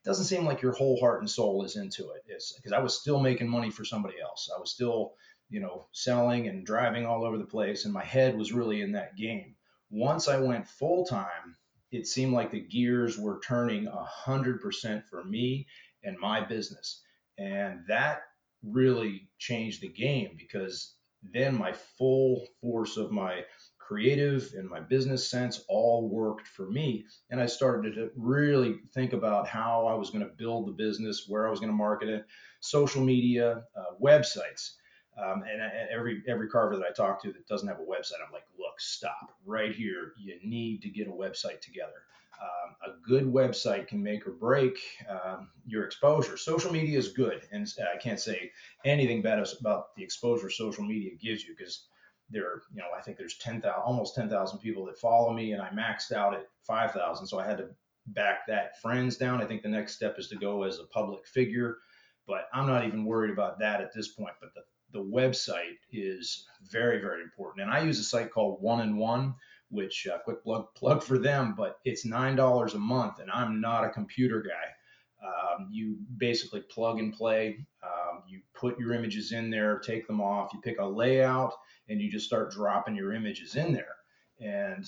doesn't 0.05 0.27
seem 0.27 0.45
like 0.45 0.63
your 0.63 0.73
whole 0.73 0.99
heart 1.01 1.21
and 1.21 1.31
soul 1.31 1.65
is 1.65 1.77
into 1.77 2.11
it. 2.11 2.23
It's 2.27 2.53
because 2.53 2.73
I 2.73 2.81
was 2.81 3.01
still 3.01 3.21
making 3.21 3.49
money 3.49 3.71
for 3.71 3.85
somebody 3.85 4.15
else. 4.21 4.51
I 4.55 4.61
was 4.61 4.71
still, 4.71 5.15
you 5.51 5.61
know, 5.61 5.87
selling 5.93 6.49
and 6.49 6.65
driving 6.65 7.07
all 7.07 7.25
over 7.25 7.39
the 7.39 7.45
place, 7.45 7.85
and 7.85 7.93
my 7.93 8.05
head 8.05 8.37
was 8.37 8.53
really 8.53 8.81
in 8.81 8.93
that 8.93 9.17
game. 9.17 9.57
Once 9.91 10.29
I 10.29 10.39
went 10.41 10.69
full 10.69 11.05
time, 11.05 11.57
it 11.91 12.07
seemed 12.07 12.33
like 12.33 12.51
the 12.51 12.61
gears 12.61 13.19
were 13.19 13.41
turning 13.41 13.87
a 13.87 14.05
hundred 14.05 14.61
percent 14.61 15.05
for 15.09 15.25
me 15.25 15.67
and 16.05 16.19
my 16.19 16.45
business, 16.45 17.03
and 17.39 17.81
that 17.89 18.21
really 18.63 19.29
changed 19.39 19.83
the 19.83 19.89
game 19.89 20.37
because 20.39 20.95
then 21.23 21.57
my 21.57 21.73
full 21.73 22.47
force 22.61 22.97
of 22.97 23.11
my 23.11 23.43
creative 23.89 24.53
and 24.55 24.69
my 24.69 24.81
business 24.81 25.31
sense 25.31 25.65
all 25.67 26.11
worked 26.11 26.47
for 26.47 26.67
me. 26.67 27.07
And 27.31 27.41
I 27.41 27.47
started 27.47 27.95
to 27.95 28.11
really 28.17 28.81
think 28.93 29.15
about 29.15 29.49
how 29.49 29.87
I 29.87 29.95
was 29.95 30.11
going 30.11 30.25
to 30.25 30.31
build 30.31 30.69
the 30.69 30.73
business, 30.73 31.25
where 31.27 31.49
I 31.49 31.51
was 31.51 31.59
going 31.59 31.73
to 31.73 31.77
market 31.77 32.11
it, 32.11 32.27
social 32.61 33.03
media, 33.03 33.65
uh, 33.75 33.95
websites. 34.01 34.73
Um, 35.19 35.43
and, 35.51 35.63
every 35.91 36.23
every 36.29 36.49
carver 36.49 36.77
that 36.77 36.87
I 36.87 36.93
talk 36.93 37.23
to 37.23 37.33
that 37.33 37.49
doesn't 37.49 37.67
have 37.67 37.81
a 37.81 37.83
website, 37.83 38.21
I'm 38.25 38.33
like, 38.33 38.45
look, 38.59 38.79
stop 38.79 39.33
right 39.47 39.75
here. 39.75 40.13
You 40.19 40.39
need 40.45 40.83
to 40.83 40.91
get 40.91 41.09
a 41.09 41.11
website 41.11 41.61
together. 41.63 42.05
Um, 42.41 42.93
a 42.93 43.09
good 43.09 43.25
website 43.25 43.89
can 43.89 44.01
make 44.01 44.27
or 44.29 44.33
break 44.33 44.79
um, 45.09 45.49
your 45.67 45.85
exposure. 45.85 46.37
Social 46.37 46.71
media 46.71 46.97
is 46.97 47.09
good, 47.09 47.41
and 47.51 47.67
I 47.93 47.97
can't 47.97 48.21
say 48.21 48.53
anything 48.85 49.23
bad 49.23 49.43
about 49.61 49.97
the 49.97 50.05
exposure 50.05 50.51
social 50.51 50.85
media 50.85 51.13
gives 51.21 51.43
you 51.43 51.57
because 51.59 51.89
there, 52.31 52.63
you 52.73 52.79
know, 52.79 52.89
I 52.97 53.01
think 53.01 53.17
there's 53.17 53.39
10,000, 53.39 53.71
almost 53.71 54.15
10,000 54.15 54.59
people 54.59 54.85
that 54.87 54.99
follow 54.99 55.33
me, 55.33 55.53
and 55.53 55.63
I 55.63 55.71
maxed 55.71 56.13
out 56.13 56.35
at 56.35 56.47
5,000, 56.63 57.27
so 57.27 57.39
I 57.39 57.47
had 57.47 57.59
to 57.59 57.69
back 58.09 58.47
that 58.47 58.81
friends 58.81 59.17
down. 59.17 59.43
I 59.43 59.47
think 59.47 59.63
the 59.63 59.69
next 59.69 59.95
step 59.95 60.19
is 60.19 60.29
to 60.29 60.37
go 60.37 60.63
as 60.63 60.79
a 60.79 60.85
public 60.85 61.27
figure, 61.27 61.79
but 62.27 62.49
I'm 62.53 62.67
not 62.67 62.87
even 62.87 63.05
worried 63.05 63.31
about 63.31 63.59
that 63.61 63.81
at 63.81 63.93
this 63.95 64.09
point. 64.09 64.35
But 64.41 64.55
the 64.55 64.63
the 64.93 65.03
website 65.03 65.77
is 65.93 66.47
very, 66.71 66.99
very 67.01 67.23
important. 67.23 67.63
And 67.63 67.71
I 67.71 67.83
use 67.83 67.99
a 67.99 68.05
site 68.05 68.31
called 68.33 68.63
One 68.63 68.81
and 68.81 68.97
One, 68.97 69.35
which 69.71 70.07
uh, 70.07 70.19
quick 70.19 70.43
plug 70.43 70.67
plug 70.75 71.03
for 71.03 71.19
them, 71.19 71.55
but 71.57 71.79
it's 71.85 72.05
nine 72.05 72.37
dollars 72.37 72.75
a 72.75 72.79
month, 72.79 73.19
and 73.21 73.31
I'm 73.31 73.61
not 73.61 73.85
a 73.85 73.91
computer 73.91 74.43
guy. 74.43 75.27
Um, 75.27 75.69
you 75.71 75.97
basically 76.17 76.61
plug 76.61 77.01
and 77.01 77.13
play. 77.13 77.67
Um, 77.83 77.98
you 78.29 78.41
put 78.55 78.79
your 78.79 78.93
images 78.93 79.33
in 79.33 79.51
there, 79.51 79.79
take 79.79 80.07
them 80.07 80.21
off. 80.21 80.51
You 80.53 80.61
pick 80.61 80.79
a 80.79 80.85
layout, 80.85 81.53
and 81.89 82.01
you 82.01 82.11
just 82.11 82.27
start 82.27 82.53
dropping 82.53 82.95
your 82.95 83.13
images 83.13 83.57
in 83.57 83.73
there. 83.73 83.97
And 84.41 84.85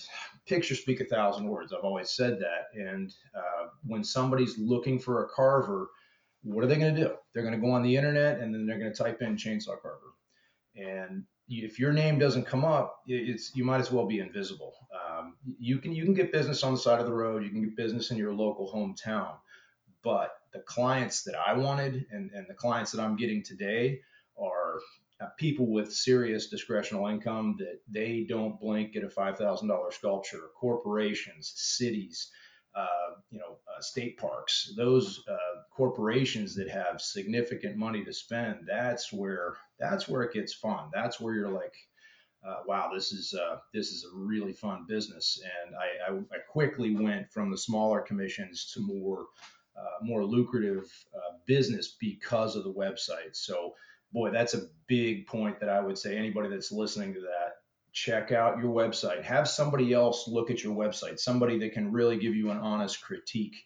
pictures 0.46 0.80
speak 0.80 1.00
a 1.00 1.04
thousand 1.04 1.48
words. 1.48 1.72
I've 1.72 1.84
always 1.84 2.10
said 2.10 2.38
that. 2.38 2.80
And 2.80 3.12
uh, 3.34 3.68
when 3.84 4.04
somebody's 4.04 4.56
looking 4.58 4.98
for 4.98 5.24
a 5.24 5.28
carver, 5.28 5.88
what 6.42 6.64
are 6.64 6.68
they 6.68 6.78
going 6.78 6.94
to 6.94 7.00
do? 7.00 7.14
They're 7.32 7.42
going 7.42 7.54
to 7.54 7.66
go 7.66 7.72
on 7.72 7.82
the 7.82 7.96
internet 7.96 8.38
and 8.38 8.54
then 8.54 8.66
they're 8.66 8.78
going 8.78 8.92
to 8.92 9.02
type 9.02 9.22
in 9.22 9.36
chainsaw 9.36 9.80
carver. 9.80 10.14
And 10.76 11.24
if 11.48 11.78
your 11.78 11.92
name 11.92 12.18
doesn't 12.18 12.46
come 12.46 12.64
up, 12.64 13.00
it's 13.06 13.54
you 13.54 13.64
might 13.64 13.80
as 13.80 13.90
well 13.90 14.06
be 14.06 14.20
invisible. 14.20 14.72
Um, 14.94 15.34
you 15.42 15.78
can 15.78 15.92
you 15.92 16.04
can 16.04 16.14
get 16.14 16.32
business 16.32 16.62
on 16.62 16.72
the 16.72 16.78
side 16.78 17.00
of 17.00 17.06
the 17.06 17.12
road. 17.12 17.42
You 17.42 17.50
can 17.50 17.62
get 17.62 17.76
business 17.76 18.12
in 18.12 18.16
your 18.16 18.32
local 18.32 18.72
hometown, 18.72 19.34
but 20.04 20.30
the 20.52 20.60
clients 20.60 21.22
that 21.24 21.34
I 21.34 21.54
wanted 21.54 22.06
and, 22.10 22.30
and 22.32 22.46
the 22.48 22.54
clients 22.54 22.92
that 22.92 23.00
I'm 23.00 23.16
getting 23.16 23.42
today 23.42 24.00
are 24.40 24.80
uh, 25.20 25.26
people 25.36 25.70
with 25.70 25.92
serious 25.92 26.52
discretional 26.52 27.10
income 27.10 27.56
that 27.58 27.80
they 27.88 28.24
don't 28.28 28.58
blink 28.58 28.96
at 28.96 29.04
a 29.04 29.08
$5,000 29.08 29.92
sculpture, 29.92 30.48
corporations, 30.58 31.52
cities, 31.54 32.30
uh, 32.74 32.86
you 33.30 33.38
know, 33.38 33.58
uh, 33.68 33.80
state 33.80 34.16
parks, 34.16 34.72
those 34.76 35.24
uh, 35.28 35.60
corporations 35.70 36.54
that 36.54 36.68
have 36.68 37.00
significant 37.00 37.76
money 37.76 38.04
to 38.04 38.12
spend. 38.12 38.60
That's 38.66 39.12
where 39.12 39.56
that's 39.78 40.08
where 40.08 40.22
it 40.22 40.32
gets 40.32 40.54
fun. 40.54 40.88
That's 40.92 41.18
where 41.18 41.34
you're 41.34 41.50
like, 41.50 41.74
uh, 42.46 42.62
wow, 42.66 42.90
this 42.94 43.12
is 43.12 43.34
uh, 43.34 43.56
this 43.74 43.88
is 43.88 44.04
a 44.04 44.16
really 44.16 44.52
fun 44.52 44.86
business. 44.88 45.42
And 45.64 45.74
I, 45.74 46.12
I, 46.12 46.18
I, 46.36 46.38
quickly 46.48 46.94
went 46.94 47.30
from 47.32 47.50
the 47.50 47.58
smaller 47.58 48.00
commissions 48.00 48.70
to 48.74 48.80
more 48.80 49.26
more 50.02 50.24
lucrative 50.24 50.90
business 51.46 51.96
because 52.00 52.56
of 52.56 52.64
the 52.64 52.72
website. 52.72 53.34
So 53.34 53.74
boy, 54.12 54.30
that's 54.30 54.54
a 54.54 54.66
big 54.86 55.26
point 55.26 55.60
that 55.60 55.68
I 55.68 55.80
would 55.80 55.98
say 55.98 56.16
anybody 56.16 56.48
that's 56.48 56.72
listening 56.72 57.14
to 57.14 57.20
that, 57.20 57.56
check 57.92 58.32
out 58.32 58.58
your 58.58 58.74
website. 58.74 59.22
Have 59.22 59.48
somebody 59.48 59.92
else 59.92 60.28
look 60.28 60.50
at 60.50 60.62
your 60.62 60.74
website, 60.74 61.18
somebody 61.18 61.58
that 61.58 61.72
can 61.72 61.92
really 61.92 62.18
give 62.18 62.34
you 62.34 62.50
an 62.50 62.58
honest 62.58 63.02
critique. 63.02 63.56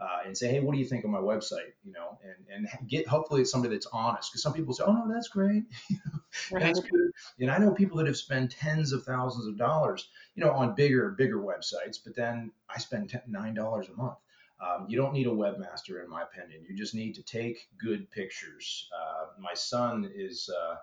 Uh, 0.00 0.26
and 0.26 0.36
say, 0.36 0.48
hey, 0.48 0.58
what 0.58 0.72
do 0.72 0.78
you 0.80 0.84
think 0.84 1.04
of 1.04 1.10
my 1.10 1.20
website? 1.20 1.70
You 1.84 1.92
know, 1.92 2.18
and 2.50 2.66
and 2.68 2.88
get 2.88 3.06
hopefully 3.06 3.42
it's 3.42 3.50
somebody 3.52 3.76
that's 3.76 3.86
honest 3.92 4.32
because 4.32 4.42
some 4.42 4.52
people 4.52 4.74
say, 4.74 4.82
oh 4.84 4.92
no, 4.92 5.10
that's 5.10 5.28
great, 5.28 5.62
that's 6.50 6.80
good. 6.80 7.10
And 7.38 7.48
I 7.48 7.58
know 7.58 7.70
people 7.70 7.98
that 7.98 8.08
have 8.08 8.16
spent 8.16 8.50
tens 8.50 8.92
of 8.92 9.04
thousands 9.04 9.46
of 9.46 9.56
dollars, 9.56 10.08
you 10.34 10.44
know, 10.44 10.50
on 10.50 10.74
bigger 10.74 11.10
bigger 11.10 11.38
websites, 11.38 11.98
but 12.04 12.16
then 12.16 12.50
I 12.68 12.80
spend 12.80 13.18
nine 13.28 13.54
dollars 13.54 13.88
a 13.88 13.92
month. 13.92 14.18
Um, 14.60 14.86
you 14.88 14.96
don't 14.96 15.12
need 15.12 15.26
a 15.26 15.30
webmaster, 15.30 16.02
in 16.02 16.08
my 16.08 16.22
opinion. 16.22 16.64
You 16.68 16.76
just 16.76 16.94
need 16.94 17.14
to 17.14 17.22
take 17.22 17.58
good 17.78 18.10
pictures. 18.10 18.88
Uh, 18.94 19.26
my 19.40 19.54
son 19.54 20.10
is 20.14 20.48
uh, 20.48 20.76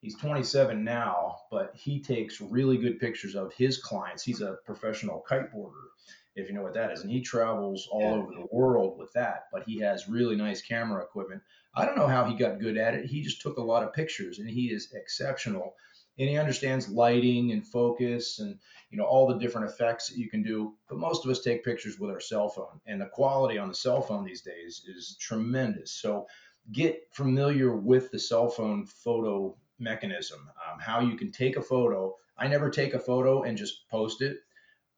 he's 0.00 0.16
27 0.16 0.82
now, 0.82 1.36
but 1.50 1.72
he 1.74 2.00
takes 2.00 2.40
really 2.40 2.78
good 2.78 2.98
pictures 2.98 3.34
of 3.34 3.52
his 3.52 3.78
clients. 3.78 4.22
He's 4.22 4.40
a 4.40 4.56
professional 4.64 5.24
kiteboarder, 5.28 5.88
if 6.34 6.48
you 6.48 6.54
know 6.54 6.62
what 6.62 6.74
that 6.74 6.92
is, 6.92 7.02
and 7.02 7.10
he 7.10 7.20
travels 7.20 7.88
all 7.90 8.00
yeah. 8.00 8.22
over 8.22 8.32
the 8.32 8.46
world 8.50 8.98
with 8.98 9.12
that. 9.12 9.44
But 9.52 9.64
he 9.64 9.78
has 9.80 10.08
really 10.08 10.36
nice 10.36 10.62
camera 10.62 11.02
equipment. 11.02 11.42
I 11.74 11.84
don't 11.84 11.96
know 11.96 12.08
how 12.08 12.24
he 12.24 12.36
got 12.36 12.58
good 12.58 12.78
at 12.78 12.94
it. 12.94 13.06
He 13.06 13.20
just 13.20 13.42
took 13.42 13.58
a 13.58 13.62
lot 13.62 13.82
of 13.82 13.92
pictures, 13.92 14.38
and 14.38 14.48
he 14.48 14.66
is 14.66 14.92
exceptional 14.92 15.74
and 16.18 16.28
he 16.28 16.36
understands 16.36 16.88
lighting 16.88 17.52
and 17.52 17.66
focus 17.66 18.38
and 18.38 18.58
you 18.90 18.98
know 18.98 19.04
all 19.04 19.26
the 19.26 19.38
different 19.38 19.70
effects 19.70 20.08
that 20.08 20.18
you 20.18 20.28
can 20.28 20.42
do. 20.42 20.74
But 20.88 20.98
most 20.98 21.24
of 21.24 21.30
us 21.30 21.40
take 21.40 21.64
pictures 21.64 21.98
with 21.98 22.10
our 22.10 22.20
cell 22.20 22.48
phone 22.48 22.80
and 22.86 23.00
the 23.00 23.06
quality 23.06 23.58
on 23.58 23.68
the 23.68 23.74
cell 23.74 24.02
phone 24.02 24.24
these 24.24 24.42
days 24.42 24.82
is 24.86 25.16
tremendous. 25.20 25.92
So 25.92 26.26
get 26.72 27.02
familiar 27.12 27.74
with 27.74 28.10
the 28.10 28.18
cell 28.18 28.48
phone 28.48 28.86
photo 28.86 29.56
mechanism 29.80 30.50
um, 30.70 30.78
how 30.78 31.00
you 31.00 31.16
can 31.16 31.32
take 31.32 31.56
a 31.56 31.62
photo. 31.62 32.14
I 32.36 32.48
never 32.48 32.70
take 32.70 32.94
a 32.94 32.98
photo 32.98 33.42
and 33.42 33.56
just 33.56 33.88
post 33.88 34.22
it. 34.22 34.38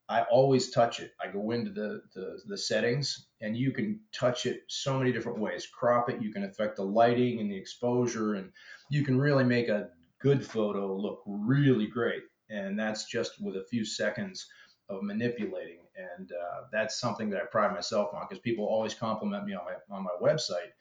I 0.09 0.23
always 0.23 0.71
touch 0.71 1.01
it. 1.01 1.13
I 1.21 1.29
go 1.29 1.53
into 1.53 1.71
the, 1.71 2.03
the, 2.15 2.39
the 2.47 2.59
settings 2.59 3.27
and 3.41 3.57
you 3.57 3.71
can 3.71 4.01
touch 4.13 4.47
it 4.47 4.63
so 4.67 4.99
many 4.99 5.13
different 5.13 5.39
ways. 5.39 5.67
Crop 5.67 6.11
it. 6.11 6.21
You 6.21 6.33
can 6.33 6.45
affect 6.45 6.77
the 6.77 6.83
lighting 6.83 7.41
and 7.41 7.51
the 7.51 7.57
exposure 7.57 8.35
and 8.35 8.51
you 8.91 9.05
can 9.05 9.19
really 9.19 9.45
make 9.45 9.69
a 9.69 9.89
good 10.23 10.45
photo 10.45 10.97
look 10.97 11.23
really 11.27 11.87
great. 11.87 12.23
And 12.49 12.79
that's 12.79 13.07
just 13.07 13.43
with 13.43 13.57
a 13.57 13.65
few 13.65 13.85
seconds 13.85 14.47
of 14.89 15.03
manipulating. 15.03 15.81
And 15.97 16.31
uh, 16.33 16.63
that's 16.73 16.99
something 17.01 17.31
that 17.31 17.41
I 17.41 17.45
pride 17.47 17.73
myself 17.73 18.15
on 18.15 18.27
because 18.29 18.41
people 18.41 18.65
always 18.65 18.95
compliment 18.95 19.45
me 19.45 19.55
on 19.55 19.65
my 19.65 19.97
on 19.97 20.05
my 20.05 20.17
website. 20.21 20.73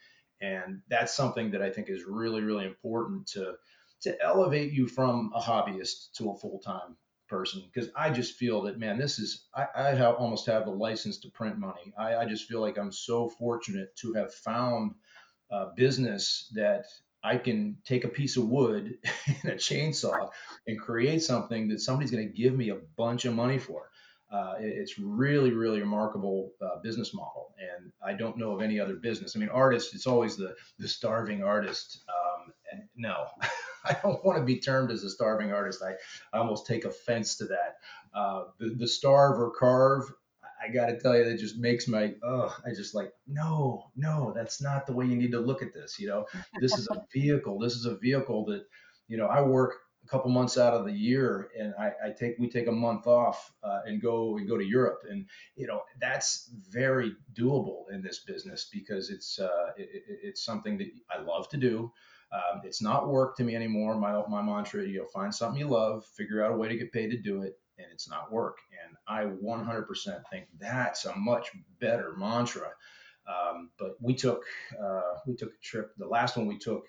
And 0.42 0.82
that's 0.90 1.14
something 1.16 1.52
that 1.52 1.62
I 1.62 1.70
think 1.70 1.90
is 1.90 2.04
really, 2.06 2.42
really 2.42 2.66
important 2.66 3.28
to 3.28 3.56
to 4.02 4.20
elevate 4.24 4.72
you 4.72 4.88
from 4.88 5.32
a 5.36 5.40
hobbyist 5.40 6.12
to 6.14 6.32
a 6.32 6.38
full 6.38 6.60
time 6.60 6.98
person 7.28 7.64
because 7.74 7.90
I 7.96 8.10
just 8.10 8.36
feel 8.36 8.64
that 8.64 8.78
man, 8.78 8.98
this 8.98 9.20
is 9.20 9.48
I, 9.56 9.68
I 9.76 9.96
have 9.96 10.16
almost 10.16 10.48
have 10.48 10.66
the 10.66 10.72
license 10.72 11.20
to 11.20 11.30
print 11.30 11.58
money. 11.58 11.94
I, 11.98 12.16
I 12.18 12.26
just 12.26 12.48
feel 12.48 12.60
like 12.60 12.78
I'm 12.78 12.92
so 12.92 13.30
fortunate 13.30 13.96
to 13.98 14.14
have 14.14 14.34
found 14.34 14.96
a 15.50 15.68
business 15.76 16.52
that 16.56 16.86
I 17.24 17.38
can 17.38 17.78
take 17.86 18.04
a 18.04 18.10
piece 18.10 18.38
of 18.38 18.48
wood 18.48 18.98
and 19.44 19.52
a 19.52 19.56
chainsaw 19.56 20.30
and 20.68 20.80
create 20.80 21.22
something 21.22 21.70
that 21.70 21.82
somebody's 21.82 22.12
going 22.12 22.28
to 22.28 22.34
give 22.34 22.56
me 22.56 22.70
a 22.70 22.80
bunch 22.98 23.26
of 23.26 23.34
money 23.36 23.58
for. 23.58 23.90
Uh, 24.32 24.56
it's 24.60 24.98
really, 24.98 25.52
really 25.52 25.82
remarkable 25.82 26.54
uh, 26.62 26.80
business 26.82 27.14
model, 27.14 27.54
and 27.60 27.92
I 28.02 28.14
don't 28.14 28.38
know 28.38 28.54
of 28.54 28.62
any 28.62 28.80
other 28.80 28.96
business. 28.96 29.36
I 29.36 29.40
mean, 29.40 29.50
artists, 29.50 29.94
it's 29.94 30.08
always 30.08 30.38
the 30.38 30.56
the 30.80 30.88
starving 30.88 31.44
artist. 31.44 32.02
Um, 32.08 32.54
no, 32.96 33.26
I 33.86 33.98
don't 34.02 34.24
want 34.24 34.38
to 34.40 34.46
be 34.46 34.60
termed 34.60 34.90
as 34.90 35.04
a 35.04 35.10
starving 35.10 35.52
artist. 35.52 35.84
I, 35.84 35.96
I 36.34 36.40
almost 36.40 36.66
take 36.66 36.86
offense 36.86 37.36
to 37.38 37.46
that. 37.46 37.76
Uh, 38.14 38.44
the, 38.58 38.70
the 38.70 38.88
starve 38.88 39.38
or 39.38 39.52
carve, 39.52 40.06
I 40.62 40.70
got 40.70 40.88
to 40.88 41.00
tell 41.00 41.18
you, 41.18 41.26
that 41.26 41.40
just 41.40 41.58
makes 41.58 41.88
my, 41.88 42.14
oh, 42.24 42.56
I 42.66 42.70
just 42.70 42.94
like, 42.94 43.12
no, 43.28 43.92
no, 43.96 44.32
that's 44.36 44.62
not 44.62 44.86
the 44.86 44.94
way 44.94 45.06
you 45.06 45.16
need 45.16 45.32
to 45.32 45.40
look 45.40 45.62
at 45.62 45.74
this. 45.74 46.00
You 46.00 46.08
know, 46.08 46.26
this 46.60 46.78
is 46.78 46.88
a 46.92 47.04
vehicle. 47.14 47.60
This 47.60 47.74
is 47.74 47.86
a 47.86 47.96
vehicle 47.96 48.46
that, 48.46 48.66
you 49.08 49.18
know, 49.18 49.28
I 49.28 49.42
work 49.42 49.76
a 50.04 50.08
couple 50.08 50.32
months 50.32 50.58
out 50.58 50.74
of 50.74 50.86
the 50.86 50.92
year 50.92 51.50
and 51.58 51.74
I, 51.80 51.92
I 52.06 52.10
take, 52.12 52.36
we 52.40 52.50
take 52.50 52.68
a 52.68 52.72
month 52.72 53.08
off 53.08 53.52
uh, 53.64 53.82
and 53.86 54.02
go 54.02 54.38
and 54.38 54.48
go 54.48 54.58
to 54.58 54.66
Europe. 54.66 55.02
And, 55.10 55.26
you 55.56 55.68
know, 55.68 55.82
that's 56.00 56.50
very 56.70 57.14
doable 57.34 57.84
in 57.92 58.02
this 58.02 58.20
business 58.20 58.70
because 58.72 59.10
it's, 59.10 59.40
uh, 59.40 59.72
it, 59.78 59.90
it's 60.24 60.44
something 60.44 60.78
that 60.78 60.88
I 61.10 61.22
love 61.22 61.50
to 61.50 61.58
do. 61.58 61.92
Um, 62.34 62.62
it's 62.64 62.82
not 62.82 63.10
work 63.10 63.36
to 63.38 63.44
me 63.44 63.56
anymore. 63.56 63.96
My, 63.96 64.22
my 64.28 64.42
mantra, 64.42 64.86
you 64.86 65.00
know, 65.00 65.08
find 65.08 65.34
something 65.34 65.60
you 65.60 65.68
love, 65.68 66.06
figure 66.16 66.44
out 66.44 66.54
a 66.54 66.56
way 66.56 66.70
to 66.70 66.78
get 66.78 66.94
paid 66.94 67.12
to 67.12 67.18
do 67.18 67.42
it 67.42 67.58
and 67.82 67.92
it's 67.92 68.10
not 68.10 68.32
work. 68.32 68.58
And 68.86 68.98
I 69.08 69.26
100% 69.26 69.86
think 70.32 70.46
that's 70.60 71.06
a 71.06 71.16
much 71.16 71.50
better 71.80 72.14
mantra. 72.18 72.70
Um, 73.28 73.70
but 73.78 73.96
we 74.02 74.16
took 74.16 74.44
uh, 74.84 75.14
we 75.28 75.36
took 75.36 75.50
a 75.54 75.64
trip. 75.64 75.94
The 75.98 76.08
last 76.08 76.38
one 76.38 76.48
we 76.48 76.58
took, 76.58 76.86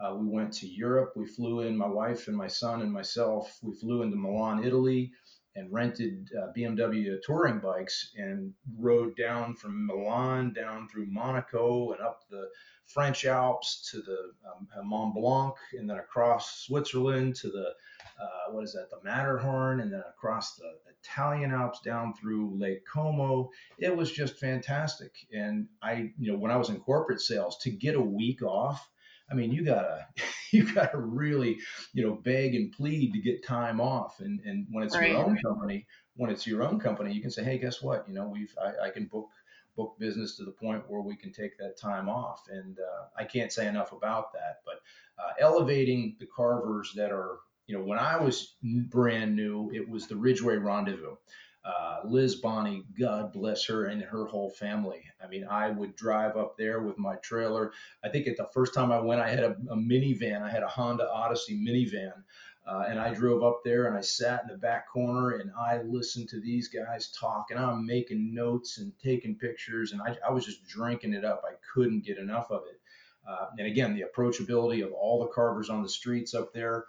uh, 0.00 0.14
we 0.14 0.26
went 0.28 0.52
to 0.54 0.66
Europe. 0.68 1.12
We 1.16 1.26
flew 1.26 1.60
in 1.60 1.76
my 1.76 1.88
wife 1.88 2.28
and 2.28 2.36
my 2.36 2.48
son 2.48 2.82
and 2.82 2.92
myself. 2.92 3.58
We 3.62 3.74
flew 3.74 4.02
into 4.02 4.16
Milan, 4.16 4.64
Italy. 4.64 5.12
and 5.54 5.70
rented 5.72 6.30
uh, 6.40 6.52
BMW 6.56 7.20
touring 7.26 7.58
bikes 7.60 8.12
and 8.16 8.54
rode 8.78 9.14
down 9.16 9.54
from 9.54 9.86
Milan 9.86 10.52
down 10.54 10.88
through 10.88 11.06
Monaco 11.10 11.92
and 11.92 12.00
up 12.00 12.20
the 12.30 12.48
French 12.86 13.24
Alps 13.24 13.90
to 13.90 14.00
the 14.02 14.32
um, 14.48 14.88
Mont 14.88 15.14
Blanc 15.14 15.54
and 15.78 15.88
then 15.88 15.98
across 15.98 16.64
Switzerland 16.66 17.34
to 17.36 17.48
the 17.48 17.74
uh, 18.20 18.52
what 18.52 18.64
is 18.64 18.72
that 18.72 18.90
the 18.90 18.98
Matterhorn 19.02 19.80
and 19.80 19.92
then 19.92 20.02
across 20.08 20.56
the 20.56 20.72
Italian 21.02 21.52
Alps 21.52 21.80
down 21.80 22.14
through 22.14 22.56
Lake 22.58 22.84
Como. 22.90 23.50
It 23.78 23.96
was 23.96 24.12
just 24.12 24.38
fantastic. 24.38 25.12
And 25.32 25.66
I, 25.82 26.12
you 26.18 26.32
know, 26.32 26.38
when 26.38 26.52
I 26.52 26.56
was 26.56 26.68
in 26.68 26.78
corporate 26.80 27.20
sales, 27.20 27.58
to 27.62 27.70
get 27.70 27.96
a 27.96 28.00
week 28.00 28.42
off 28.42 28.88
I 29.32 29.34
mean, 29.34 29.50
you 29.50 29.64
gotta 29.64 30.06
you 30.52 30.72
gotta 30.72 30.98
really 30.98 31.58
you 31.94 32.06
know 32.06 32.14
beg 32.14 32.54
and 32.54 32.70
plead 32.70 33.12
to 33.14 33.20
get 33.20 33.44
time 33.44 33.80
off. 33.80 34.20
And 34.20 34.40
and 34.44 34.66
when 34.70 34.84
it's 34.84 34.94
right. 34.96 35.10
your 35.10 35.24
own 35.24 35.38
company, 35.38 35.86
when 36.16 36.30
it's 36.30 36.46
your 36.46 36.62
own 36.62 36.78
company, 36.78 37.12
you 37.12 37.22
can 37.22 37.30
say, 37.30 37.42
hey, 37.42 37.58
guess 37.58 37.80
what? 37.82 38.06
You 38.06 38.14
know, 38.14 38.28
we've 38.28 38.54
I, 38.62 38.86
I 38.88 38.90
can 38.90 39.06
book 39.06 39.30
book 39.74 39.96
business 39.98 40.36
to 40.36 40.44
the 40.44 40.50
point 40.50 40.84
where 40.86 41.00
we 41.00 41.16
can 41.16 41.32
take 41.32 41.56
that 41.56 41.78
time 41.78 42.08
off. 42.08 42.42
And 42.50 42.78
uh, 42.78 43.06
I 43.16 43.24
can't 43.24 43.50
say 43.50 43.66
enough 43.66 43.92
about 43.92 44.34
that. 44.34 44.60
But 44.66 44.80
uh, 45.18 45.32
elevating 45.40 46.16
the 46.20 46.26
carvers 46.26 46.92
that 46.96 47.10
are 47.10 47.38
you 47.72 47.78
know 47.78 47.84
when 47.84 47.98
I 47.98 48.18
was 48.18 48.54
brand 48.62 49.34
new, 49.34 49.70
it 49.72 49.88
was 49.88 50.06
the 50.06 50.16
Ridgway 50.16 50.56
Rendezvous 50.56 51.16
uh, 51.64 52.00
Liz 52.04 52.36
Bonney, 52.36 52.84
God 52.98 53.32
bless 53.32 53.64
her 53.66 53.86
and 53.86 54.02
her 54.02 54.26
whole 54.26 54.50
family. 54.50 55.04
I 55.22 55.28
mean, 55.28 55.46
I 55.48 55.70
would 55.70 55.94
drive 55.94 56.36
up 56.36 56.56
there 56.56 56.80
with 56.80 56.98
my 56.98 57.16
trailer. 57.16 57.72
I 58.02 58.08
think 58.08 58.26
at 58.26 58.36
the 58.36 58.48
first 58.52 58.74
time 58.74 58.90
I 58.90 59.00
went, 59.00 59.20
I 59.20 59.28
had 59.28 59.44
a, 59.44 59.56
a 59.70 59.76
minivan. 59.76 60.42
I 60.42 60.50
had 60.50 60.64
a 60.64 60.68
Honda 60.68 61.08
Odyssey 61.08 61.56
minivan. 61.56 62.24
Uh, 62.66 62.84
and 62.88 62.98
I 62.98 63.12
drove 63.12 63.42
up 63.42 63.60
there 63.64 63.86
and 63.86 63.96
I 63.96 64.00
sat 64.02 64.42
in 64.42 64.48
the 64.48 64.56
back 64.56 64.88
corner 64.88 65.30
and 65.30 65.50
I 65.58 65.82
listened 65.82 66.28
to 66.28 66.40
these 66.40 66.68
guys 66.68 67.10
talk 67.10 67.46
and 67.50 67.58
I'm 67.58 67.84
making 67.84 68.32
notes 68.32 68.78
and 68.78 68.92
taking 69.02 69.34
pictures 69.34 69.90
and 69.90 70.00
I, 70.00 70.16
I 70.28 70.30
was 70.30 70.46
just 70.46 70.64
drinking 70.68 71.12
it 71.12 71.24
up. 71.24 71.42
I 71.44 71.54
couldn't 71.74 72.04
get 72.04 72.18
enough 72.18 72.52
of 72.52 72.62
it. 72.70 72.80
Uh, 73.28 73.46
and 73.58 73.66
again, 73.66 73.94
the 73.94 74.04
approachability 74.04 74.84
of 74.84 74.92
all 74.92 75.20
the 75.20 75.32
carvers 75.32 75.70
on 75.70 75.82
the 75.82 75.88
streets 75.88 76.34
up 76.34 76.52
there. 76.52 76.84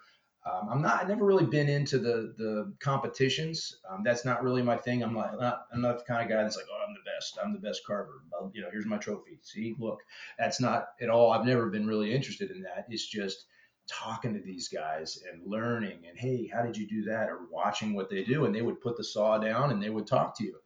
Um, 0.46 0.68
I'm 0.70 0.82
not. 0.82 1.02
I've 1.02 1.08
never 1.08 1.26
really 1.26 1.46
been 1.46 1.70
into 1.70 1.98
the 1.98 2.34
the 2.38 2.74
competitions. 2.80 3.78
Um, 3.90 4.02
that's 4.04 4.26
not 4.26 4.44
really 4.44 4.62
my 4.62 4.76
thing. 4.76 5.02
I'm 5.02 5.14
not, 5.14 5.40
not. 5.40 5.68
I'm 5.74 5.82
not 5.82 6.00
the 6.00 6.04
kind 6.04 6.22
of 6.22 6.30
guy 6.30 6.44
that's 6.44 6.58
like, 6.58 6.66
oh, 6.70 6.86
I'm 6.86 6.94
the 6.94 7.10
best. 7.10 7.38
I'm 7.42 7.54
the 7.54 7.60
best 7.60 7.86
carver. 7.86 8.24
Well, 8.32 8.52
you 8.54 8.62
know, 8.62 8.68
here's 8.72 8.86
my 8.86 8.98
trophy. 8.98 9.40
See, 9.42 9.76
look. 9.80 10.00
That's 10.38 10.60
not 10.60 10.88
at 11.02 11.10
all. 11.10 11.32
I've 11.32 11.46
never 11.46 11.70
been 11.70 11.88
really 11.88 12.14
interested 12.14 12.52
in 12.52 12.62
that. 12.64 12.88
It's 12.90 13.08
just 13.08 13.46
talking 13.88 14.34
to 14.34 14.40
these 14.40 14.68
guys 14.68 15.18
and 15.32 15.50
learning. 15.50 16.00
And 16.08 16.18
hey, 16.18 16.50
how 16.54 16.62
did 16.62 16.76
you 16.76 16.88
do 16.88 17.04
that? 17.06 17.30
Or 17.30 17.40
watching 17.50 17.94
what 17.94 18.10
they 18.10 18.24
do, 18.24 18.46
and 18.46 18.54
they 18.54 18.62
would 18.62 18.82
put 18.82 18.98
the 18.98 19.04
saw 19.04 19.38
down 19.38 19.72
and 19.72 19.82
they 19.82 19.90
would 19.90 20.08
talk 20.08 20.38
to 20.38 20.44
you. 20.44 20.58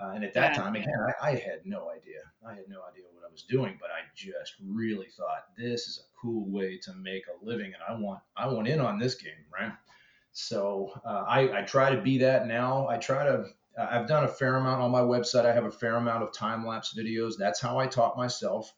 Uh, 0.00 0.10
and 0.10 0.24
at 0.24 0.34
that 0.34 0.54
yeah, 0.54 0.62
time, 0.62 0.74
again, 0.74 0.92
I, 1.22 1.28
I, 1.28 1.30
had 1.32 1.64
no 1.64 1.88
idea. 1.88 2.18
I 2.44 2.50
had 2.50 2.68
no 2.68 2.80
idea 2.90 3.04
what 3.12 3.24
I 3.28 3.30
was 3.30 3.42
doing, 3.42 3.78
but 3.80 3.90
I 3.90 4.00
just 4.16 4.54
really 4.60 5.06
thought 5.06 5.46
this 5.56 5.86
is 5.86 6.02
a 6.02 6.13
cool 6.24 6.50
way 6.50 6.78
to 6.78 6.94
make 6.94 7.24
a 7.26 7.44
living, 7.44 7.72
and 7.74 7.82
I 7.88 8.00
want 8.00 8.20
I 8.36 8.48
want 8.48 8.68
in 8.68 8.80
on 8.80 8.98
this 8.98 9.14
game, 9.14 9.32
right? 9.52 9.72
So 10.32 10.90
uh, 11.06 11.24
I, 11.28 11.60
I 11.60 11.62
try 11.62 11.94
to 11.94 12.00
be 12.00 12.18
that 12.18 12.46
now. 12.46 12.88
I 12.88 12.96
try 12.98 13.24
to. 13.24 13.44
I've 13.78 14.08
done 14.08 14.24
a 14.24 14.28
fair 14.28 14.56
amount 14.56 14.82
on 14.82 14.90
my 14.90 15.00
website. 15.00 15.46
I 15.46 15.52
have 15.52 15.64
a 15.64 15.70
fair 15.70 15.96
amount 15.96 16.22
of 16.22 16.32
time 16.32 16.66
lapse 16.66 16.94
videos. 16.96 17.34
That's 17.38 17.60
how 17.60 17.78
I 17.78 17.86
taught 17.86 18.16
myself. 18.16 18.72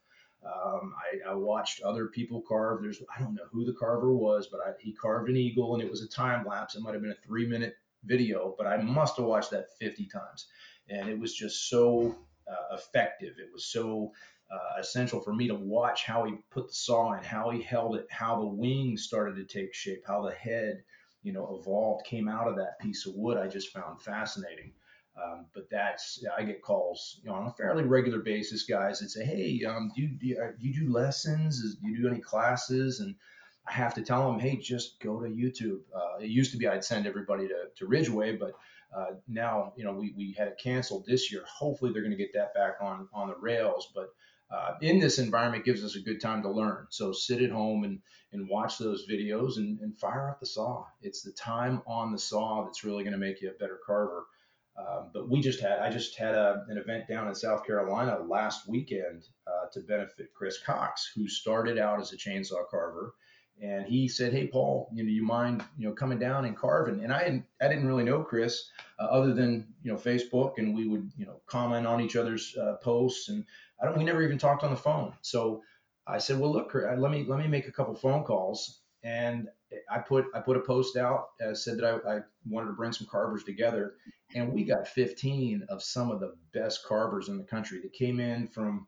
Um, 0.44 0.94
I, 0.96 1.30
I, 1.30 1.34
watched 1.34 1.82
other 1.82 2.06
people 2.06 2.42
carve. 2.48 2.80
There's 2.82 3.02
I 3.14 3.20
don't 3.20 3.34
know 3.34 3.42
who 3.52 3.64
the 3.64 3.74
carver 3.74 4.14
was, 4.14 4.46
but 4.46 4.60
I, 4.60 4.70
he 4.80 4.92
carved 4.92 5.28
an 5.28 5.36
eagle, 5.36 5.74
and 5.74 5.82
it 5.82 5.90
was 5.90 6.02
a 6.02 6.08
time 6.08 6.46
lapse. 6.46 6.76
It 6.76 6.82
might 6.82 6.94
have 6.94 7.02
been 7.02 7.10
a 7.10 7.26
three 7.26 7.46
minute 7.46 7.74
video, 8.04 8.54
but 8.56 8.66
I 8.66 8.76
must 8.78 9.16
have 9.16 9.26
watched 9.26 9.50
that 9.50 9.76
50 9.78 10.06
times 10.06 10.46
and 10.88 11.08
it 11.08 11.18
was 11.18 11.34
just 11.34 11.68
so 11.68 12.16
uh, 12.48 12.76
effective. 12.76 13.34
It 13.38 13.52
was 13.52 13.64
so 13.64 14.12
uh, 14.50 14.80
essential 14.80 15.20
for 15.20 15.32
me 15.32 15.48
to 15.48 15.54
watch 15.54 16.04
how 16.04 16.24
he 16.24 16.34
put 16.50 16.68
the 16.68 16.74
saw 16.74 17.14
in, 17.14 17.24
how 17.24 17.50
he 17.50 17.62
held 17.62 17.96
it, 17.96 18.06
how 18.10 18.38
the 18.40 18.46
wings 18.46 19.02
started 19.02 19.36
to 19.36 19.44
take 19.44 19.74
shape, 19.74 20.02
how 20.06 20.22
the 20.22 20.34
head, 20.34 20.82
you 21.22 21.32
know, 21.32 21.58
evolved, 21.60 22.06
came 22.06 22.28
out 22.28 22.46
of 22.46 22.56
that 22.56 22.78
piece 22.80 23.06
of 23.06 23.14
wood. 23.14 23.36
I 23.36 23.48
just 23.48 23.72
found 23.72 24.00
fascinating. 24.00 24.72
Um, 25.22 25.46
but 25.54 25.68
that's 25.70 26.22
I 26.36 26.42
get 26.42 26.60
calls 26.60 27.20
you 27.24 27.30
know 27.30 27.36
on 27.36 27.46
a 27.46 27.52
fairly 27.52 27.84
regular 27.84 28.18
basis, 28.18 28.64
guys 28.64 29.00
that 29.00 29.08
say, 29.08 29.24
hey, 29.24 29.64
um, 29.64 29.90
do, 29.96 30.02
you, 30.02 30.08
do, 30.08 30.26
you, 30.26 30.38
uh, 30.38 30.52
do 30.60 30.68
you 30.68 30.86
do 30.86 30.92
lessons? 30.92 31.76
Do 31.76 31.88
you 31.88 32.02
do 32.02 32.08
any 32.08 32.20
classes? 32.20 33.00
And 33.00 33.14
I 33.66 33.72
have 33.72 33.94
to 33.94 34.02
tell 34.02 34.30
them, 34.30 34.38
hey, 34.38 34.56
just 34.56 35.00
go 35.00 35.18
to 35.20 35.26
YouTube. 35.26 35.80
Uh, 35.94 36.18
it 36.20 36.28
used 36.28 36.52
to 36.52 36.58
be 36.58 36.68
I'd 36.68 36.84
send 36.84 37.06
everybody 37.06 37.48
to, 37.48 37.64
to 37.76 37.86
Ridgway, 37.86 38.36
but 38.36 38.52
uh, 38.94 39.12
now, 39.26 39.72
you 39.76 39.84
know, 39.84 39.92
we, 39.92 40.12
we 40.16 40.34
had 40.36 40.48
it 40.48 40.60
canceled 40.62 41.06
this 41.06 41.32
year. 41.32 41.42
Hopefully, 41.48 41.92
they're 41.92 42.02
going 42.02 42.16
to 42.16 42.16
get 42.16 42.34
that 42.34 42.54
back 42.54 42.76
on 42.80 43.08
on 43.12 43.28
the 43.28 43.36
rails. 43.36 43.90
But 43.94 44.10
uh, 44.50 44.74
in 44.80 45.00
this 45.00 45.18
environment, 45.18 45.64
gives 45.64 45.84
us 45.84 45.96
a 45.96 46.00
good 46.00 46.20
time 46.20 46.42
to 46.42 46.50
learn. 46.50 46.86
So 46.90 47.12
sit 47.12 47.42
at 47.42 47.50
home 47.50 47.84
and 47.84 48.00
and 48.32 48.48
watch 48.48 48.78
those 48.78 49.06
videos 49.08 49.56
and, 49.56 49.80
and 49.80 49.98
fire 49.98 50.28
up 50.30 50.40
the 50.40 50.46
saw. 50.46 50.84
It's 51.00 51.22
the 51.22 51.32
time 51.32 51.82
on 51.86 52.12
the 52.12 52.18
saw 52.18 52.64
that's 52.64 52.84
really 52.84 53.04
going 53.04 53.12
to 53.12 53.18
make 53.18 53.40
you 53.40 53.50
a 53.50 53.52
better 53.52 53.78
carver. 53.86 54.26
Um, 54.78 55.10
but 55.14 55.30
we 55.30 55.40
just 55.40 55.60
had 55.60 55.78
I 55.78 55.90
just 55.90 56.16
had 56.18 56.34
a, 56.34 56.64
an 56.68 56.76
event 56.76 57.08
down 57.08 57.28
in 57.28 57.34
South 57.34 57.64
Carolina 57.66 58.18
last 58.28 58.68
weekend 58.68 59.24
uh, 59.46 59.68
to 59.72 59.80
benefit 59.80 60.34
Chris 60.34 60.58
Cox, 60.60 61.10
who 61.14 61.28
started 61.28 61.78
out 61.78 62.00
as 62.00 62.12
a 62.12 62.16
chainsaw 62.16 62.68
carver 62.70 63.14
and 63.62 63.86
he 63.86 64.08
said, 64.08 64.32
"Hey, 64.32 64.46
Paul, 64.46 64.90
you 64.92 65.02
know, 65.02 65.10
you 65.10 65.22
mind, 65.22 65.64
you 65.78 65.88
know, 65.88 65.94
coming 65.94 66.18
down 66.18 66.44
and 66.44 66.56
carving?" 66.56 67.02
And 67.02 67.12
I 67.12 67.24
didn't, 67.24 67.44
I 67.60 67.68
didn't 67.68 67.86
really 67.86 68.04
know 68.04 68.22
Chris 68.22 68.70
uh, 68.98 69.04
other 69.04 69.32
than 69.32 69.66
you 69.82 69.92
know 69.92 69.98
Facebook, 69.98 70.54
and 70.58 70.74
we 70.74 70.86
would, 70.86 71.10
you 71.16 71.26
know, 71.26 71.40
comment 71.46 71.86
on 71.86 72.00
each 72.00 72.16
other's 72.16 72.54
uh, 72.60 72.74
posts, 72.82 73.28
and 73.28 73.44
I 73.80 73.84
don't, 73.84 73.98
we 73.98 74.04
never 74.04 74.22
even 74.22 74.38
talked 74.38 74.64
on 74.64 74.70
the 74.70 74.76
phone. 74.76 75.12
So 75.22 75.62
I 76.06 76.18
said, 76.18 76.38
"Well, 76.38 76.52
look, 76.52 76.74
let 76.74 77.10
me 77.10 77.24
let 77.26 77.38
me 77.38 77.48
make 77.48 77.68
a 77.68 77.72
couple 77.72 77.94
phone 77.94 78.24
calls," 78.24 78.80
and 79.02 79.48
I 79.90 79.98
put 79.98 80.26
I 80.34 80.40
put 80.40 80.56
a 80.56 80.60
post 80.60 80.96
out, 80.96 81.28
uh, 81.44 81.54
said 81.54 81.78
that 81.78 81.84
I, 81.84 82.16
I 82.16 82.20
wanted 82.48 82.68
to 82.68 82.72
bring 82.74 82.92
some 82.92 83.06
carvers 83.10 83.44
together, 83.44 83.94
and 84.34 84.52
we 84.52 84.64
got 84.64 84.88
15 84.88 85.66
of 85.68 85.82
some 85.82 86.10
of 86.10 86.20
the 86.20 86.34
best 86.52 86.84
carvers 86.84 87.28
in 87.28 87.38
the 87.38 87.44
country 87.44 87.80
that 87.82 87.92
came 87.92 88.20
in 88.20 88.48
from 88.48 88.86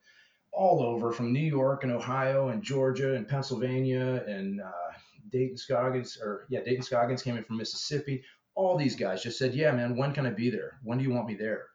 all 0.53 0.83
over 0.83 1.12
from 1.12 1.33
New 1.33 1.40
York 1.40 1.85
and 1.85 1.92
Ohio 1.92 2.48
and 2.48 2.62
Georgia 2.62 3.14
and 3.14 3.29
Pennsylvania 3.29 4.24
and 4.27 4.61
uh, 4.61 4.92
Dayton 5.31 5.57
Scoggins 5.57 6.18
or 6.20 6.46
yeah 6.48 6.61
Dayton 6.64 6.83
Scoggins 6.83 7.22
came 7.22 7.37
in 7.37 7.44
from 7.44 7.59
Mississippi. 7.59 8.24
All 8.55 8.77
these 8.77 8.96
guys 8.96 9.22
just 9.22 9.38
said, 9.38 9.55
yeah, 9.55 9.70
man, 9.70 9.96
when 9.96 10.12
can 10.12 10.27
I 10.27 10.31
be 10.31 10.51
there? 10.51 10.81
When 10.83 10.98
do 10.98 11.05
you 11.05 11.12
want 11.12 11.29
me 11.29 11.35
there? 11.35 11.66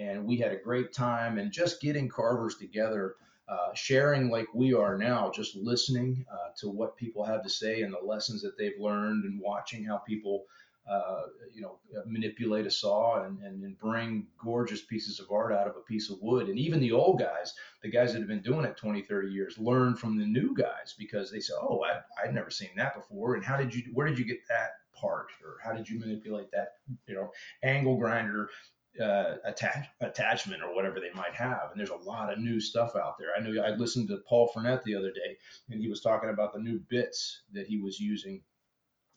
And 0.00 0.24
we 0.24 0.38
had 0.38 0.52
a 0.52 0.56
great 0.56 0.92
time 0.92 1.38
and 1.38 1.52
just 1.52 1.82
getting 1.82 2.08
carvers 2.08 2.56
together, 2.56 3.16
uh, 3.48 3.74
sharing 3.74 4.30
like 4.30 4.46
we 4.54 4.72
are 4.72 4.96
now, 4.96 5.30
just 5.30 5.54
listening 5.54 6.24
uh, 6.32 6.48
to 6.58 6.70
what 6.70 6.96
people 6.96 7.24
have 7.24 7.42
to 7.42 7.50
say 7.50 7.82
and 7.82 7.92
the 7.92 8.06
lessons 8.06 8.40
that 8.42 8.56
they've 8.56 8.80
learned 8.80 9.24
and 9.24 9.38
watching 9.38 9.84
how 9.84 9.98
people 9.98 10.44
uh, 10.90 11.22
you 11.52 11.60
know, 11.60 11.78
manipulate 12.06 12.66
a 12.66 12.70
saw 12.70 13.22
and, 13.22 13.38
and, 13.42 13.62
and, 13.62 13.78
bring 13.78 14.26
gorgeous 14.42 14.82
pieces 14.82 15.20
of 15.20 15.30
art 15.30 15.52
out 15.52 15.68
of 15.68 15.76
a 15.76 15.80
piece 15.82 16.10
of 16.10 16.16
wood. 16.20 16.48
And 16.48 16.58
even 16.58 16.80
the 16.80 16.90
old 16.90 17.20
guys, 17.20 17.52
the 17.82 17.90
guys 17.90 18.12
that 18.12 18.18
have 18.18 18.28
been 18.28 18.42
doing 18.42 18.64
it 18.64 18.76
20, 18.76 19.02
30 19.02 19.28
years, 19.28 19.58
learn 19.58 19.94
from 19.94 20.18
the 20.18 20.24
new 20.24 20.54
guys 20.56 20.94
because 20.98 21.30
they 21.30 21.38
say, 21.38 21.52
oh, 21.60 21.84
I, 21.84 22.00
I'd 22.20 22.34
never 22.34 22.50
seen 22.50 22.70
that 22.76 22.96
before. 22.96 23.34
And 23.34 23.44
how 23.44 23.56
did 23.56 23.72
you, 23.72 23.84
where 23.92 24.08
did 24.08 24.18
you 24.18 24.24
get 24.24 24.40
that 24.48 24.70
part? 24.92 25.26
Or 25.44 25.58
how 25.62 25.76
did 25.76 25.88
you 25.88 26.00
manipulate 26.00 26.50
that, 26.52 26.72
you 27.06 27.14
know, 27.14 27.30
angle 27.62 27.96
grinder 27.96 28.48
uh, 28.98 29.36
attach, 29.44 29.86
attachment 30.00 30.62
or 30.62 30.74
whatever 30.74 31.00
they 31.00 31.12
might 31.14 31.34
have. 31.34 31.70
And 31.70 31.78
there's 31.78 31.90
a 31.90 32.08
lot 32.08 32.32
of 32.32 32.38
new 32.38 32.60
stuff 32.60 32.96
out 32.96 33.18
there. 33.18 33.28
I 33.36 33.40
know 33.40 33.62
I 33.62 33.76
listened 33.76 34.08
to 34.08 34.18
Paul 34.28 34.50
Frenette 34.54 34.82
the 34.82 34.96
other 34.96 35.10
day, 35.10 35.36
and 35.70 35.80
he 35.80 35.88
was 35.88 36.00
talking 36.00 36.30
about 36.30 36.52
the 36.52 36.60
new 36.60 36.80
bits 36.88 37.42
that 37.52 37.66
he 37.66 37.78
was 37.78 38.00
using. 38.00 38.42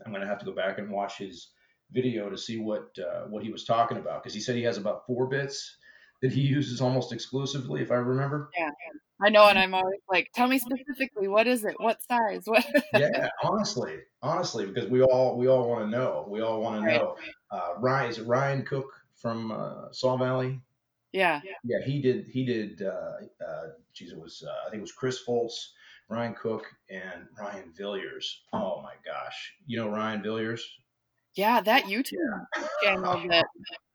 I'm 0.05 0.11
going 0.11 0.21
to 0.21 0.27
have 0.27 0.39
to 0.39 0.45
go 0.45 0.53
back 0.53 0.77
and 0.77 0.91
watch 0.91 1.17
his 1.17 1.49
video 1.91 2.29
to 2.29 2.37
see 2.37 2.57
what 2.57 2.89
uh, 2.99 3.25
what 3.27 3.43
he 3.43 3.51
was 3.51 3.65
talking 3.65 3.97
about 3.97 4.23
because 4.23 4.33
he 4.33 4.41
said 4.41 4.55
he 4.55 4.63
has 4.63 4.77
about 4.77 5.05
four 5.05 5.27
bits 5.27 5.77
that 6.21 6.31
he 6.31 6.41
uses 6.41 6.81
almost 6.81 7.11
exclusively, 7.11 7.81
if 7.81 7.91
I 7.91 7.95
remember. 7.95 8.49
Yeah, 8.57 8.69
I 9.21 9.29
know, 9.29 9.47
and 9.47 9.59
I'm 9.59 9.73
always 9.73 9.99
like, 10.09 10.29
tell 10.33 10.47
me 10.47 10.57
specifically, 10.57 11.27
what 11.27 11.47
is 11.47 11.65
it? 11.65 11.75
What 11.77 12.01
size? 12.01 12.43
What? 12.45 12.65
yeah, 12.93 13.29
honestly, 13.43 13.97
honestly, 14.21 14.65
because 14.65 14.89
we 14.89 15.01
all 15.01 15.37
we 15.37 15.47
all 15.47 15.69
want 15.69 15.85
to 15.85 15.89
know. 15.89 16.25
We 16.29 16.41
all 16.41 16.61
want 16.61 16.83
to 16.83 16.91
know. 16.91 17.15
Uh, 17.51 17.73
Ryan 17.79 18.09
is 18.09 18.17
it 18.19 18.27
Ryan 18.27 18.63
Cook 18.63 18.87
from 19.23 19.51
uh, 19.51 19.91
Saw 19.91 20.17
Valley? 20.17 20.59
Yeah. 21.13 21.41
Yeah, 21.63 21.81
he 21.83 22.01
did. 22.01 22.27
He 22.27 22.45
did. 22.45 22.81
Uh, 22.81 23.13
uh, 23.43 23.67
geez, 23.93 24.11
it 24.11 24.19
was. 24.19 24.43
Uh, 24.45 24.67
I 24.67 24.69
think 24.69 24.79
it 24.79 24.81
was 24.81 24.91
Chris 24.91 25.23
Foltz, 25.25 25.69
Ryan 26.09 26.35
Cook, 26.35 26.65
and 26.89 27.25
Ryan 27.39 27.71
Villiers. 27.75 28.43
Oh 28.51 28.81
my 28.81 28.93
gosh, 29.05 29.53
you 29.65 29.77
know 29.77 29.89
Ryan 29.89 30.21
Villiers? 30.21 30.67
Yeah, 31.35 31.61
that 31.61 31.85
YouTube 31.85 32.17
channel 32.83 33.23
that 33.29 33.45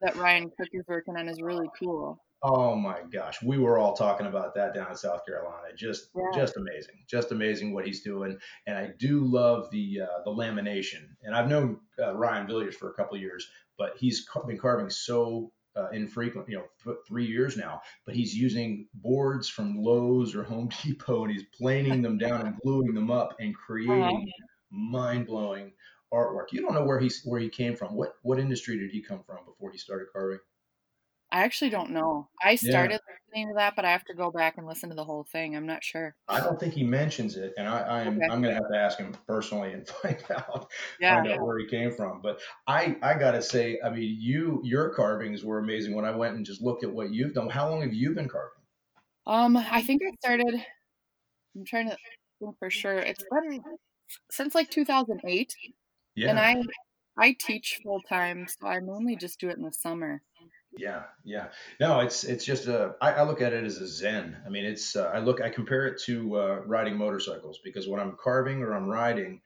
that 0.01 0.15
Ryan 0.15 0.51
Cook 0.57 0.69
is 0.73 0.83
working 0.87 1.15
on 1.15 1.29
is 1.29 1.41
really 1.41 1.67
cool. 1.81 2.21
Oh 2.41 2.73
my 2.73 3.01
gosh, 3.11 3.41
we 3.43 3.57
were 3.57 3.77
all 3.77 3.93
talking 3.93 4.27
about 4.27 4.55
that 4.55 4.73
down 4.73 4.89
in 4.89 4.95
South 4.95 5.25
Carolina. 5.25 5.75
Just 5.75 6.09
yeah. 6.15 6.39
just 6.39 6.55
amazing, 6.55 6.95
just 7.05 7.33
amazing 7.33 7.73
what 7.73 7.85
he's 7.85 8.01
doing. 8.01 8.37
And 8.65 8.77
I 8.77 8.91
do 8.97 9.25
love 9.25 9.69
the 9.71 10.01
uh, 10.03 10.23
the 10.23 10.31
lamination. 10.31 11.09
And 11.23 11.35
I've 11.35 11.49
known 11.49 11.81
uh, 12.01 12.15
Ryan 12.15 12.47
Villiers 12.47 12.75
for 12.75 12.91
a 12.91 12.93
couple 12.93 13.17
years, 13.17 13.49
but 13.79 13.93
he's 13.97 14.27
been 14.45 14.59
carving 14.59 14.91
so 14.91 15.51
uh, 15.75 15.89
infrequent, 15.91 16.47
you 16.49 16.57
know, 16.57 16.65
th- 16.83 16.97
three 17.07 17.25
years 17.25 17.57
now. 17.57 17.81
But 18.05 18.15
he's 18.15 18.35
using 18.35 18.87
boards 18.93 19.47
from 19.47 19.81
Lowe's 19.81 20.35
or 20.35 20.43
Home 20.43 20.69
Depot, 20.83 21.23
and 21.23 21.31
he's 21.31 21.45
planing 21.57 22.01
them 22.03 22.17
down 22.19 22.45
and 22.45 22.57
gluing 22.61 22.93
them 22.93 23.09
up 23.09 23.35
and 23.39 23.55
creating 23.55 24.03
uh-huh. 24.03 24.45
mind 24.69 25.25
blowing 25.25 25.71
artwork. 26.13 26.51
You 26.51 26.61
don't 26.61 26.73
know 26.73 26.85
where 26.85 26.99
he's 26.99 27.23
where 27.23 27.39
he 27.39 27.49
came 27.49 27.75
from. 27.75 27.95
What 27.95 28.13
what 28.21 28.39
industry 28.39 28.77
did 28.77 28.91
he 28.91 29.01
come 29.01 29.23
from 29.25 29.37
before 29.45 29.71
he 29.71 29.77
started 29.77 30.07
carving? 30.11 30.39
I 31.31 31.43
actually 31.43 31.69
don't 31.69 31.91
know. 31.91 32.27
I 32.43 32.55
started 32.55 32.99
yeah. 33.07 33.15
listening 33.33 33.49
to 33.49 33.53
that, 33.57 33.75
but 33.75 33.85
I 33.85 33.91
have 33.91 34.03
to 34.05 34.15
go 34.15 34.31
back 34.31 34.57
and 34.57 34.65
listen 34.65 34.89
to 34.89 34.95
the 34.95 35.03
whole 35.03 35.27
thing. 35.31 35.55
I'm 35.55 35.67
not 35.67 35.83
sure. 35.83 36.15
I 36.27 36.39
don't 36.39 36.59
think 36.59 36.73
he 36.73 36.83
mentions 36.83 37.37
it, 37.37 37.53
and 37.57 37.67
I, 37.67 37.81
I 37.81 38.01
am 38.01 38.17
okay. 38.17 38.25
I'm 38.31 38.41
going 38.41 38.55
to 38.55 38.61
have 38.61 38.71
to 38.71 38.77
ask 38.77 38.97
him 38.97 39.13
personally 39.27 39.73
and 39.73 39.87
find 40.01 40.17
out 40.31 40.71
yeah, 40.99 41.15
find 41.15 41.31
out 41.31 41.45
where 41.45 41.59
he 41.59 41.67
came 41.67 41.91
from. 41.91 42.21
But 42.21 42.39
I 42.67 42.97
I 43.03 43.13
got 43.13 43.31
to 43.31 43.41
say, 43.41 43.79
I 43.85 43.89
mean, 43.89 44.17
you 44.19 44.59
your 44.63 44.89
carvings 44.89 45.43
were 45.43 45.59
amazing. 45.59 45.95
When 45.95 46.05
I 46.05 46.15
went 46.15 46.35
and 46.35 46.45
just 46.45 46.61
looked 46.61 46.83
at 46.83 46.91
what 46.91 47.11
you've 47.11 47.33
done, 47.33 47.49
how 47.49 47.69
long 47.69 47.81
have 47.81 47.93
you 47.93 48.15
been 48.15 48.27
carving? 48.27 48.63
Um, 49.27 49.55
I 49.55 49.83
think 49.83 50.01
I 50.01 50.15
started. 50.19 50.65
I'm 51.55 51.65
trying 51.65 51.89
to 51.89 51.97
think 52.39 52.57
for 52.57 52.71
sure. 52.71 52.97
It's 52.97 53.23
been 53.31 53.61
since 54.31 54.55
like 54.55 54.71
2008. 54.71 55.53
Yeah. 56.15 56.29
And 56.29 56.39
I 56.39 56.55
I 57.17 57.35
teach 57.37 57.79
full 57.83 58.01
time, 58.01 58.47
so 58.47 58.67
I 58.67 58.79
mainly 58.79 59.15
just 59.15 59.39
do 59.39 59.49
it 59.49 59.57
in 59.57 59.63
the 59.63 59.71
summer. 59.71 60.23
Yeah, 60.79 61.03
yeah. 61.25 61.47
No, 61.81 61.99
it's 61.99 62.23
it's 62.23 62.45
just 62.45 62.67
a. 62.67 62.95
I, 63.01 63.11
I 63.11 63.23
look 63.23 63.41
at 63.41 63.51
it 63.51 63.65
as 63.65 63.81
a 63.81 63.87
zen. 63.87 64.37
I 64.45 64.49
mean, 64.49 64.63
it's. 64.63 64.95
Uh, 64.95 65.11
I 65.13 65.19
look. 65.19 65.41
I 65.41 65.49
compare 65.49 65.87
it 65.87 66.01
to 66.03 66.37
uh, 66.37 66.61
riding 66.65 66.95
motorcycles 66.95 67.59
because 67.61 67.89
when 67.89 67.99
I'm 67.99 68.15
carving 68.15 68.63
or 68.63 68.73
I'm 68.73 68.87
riding, 68.87 69.41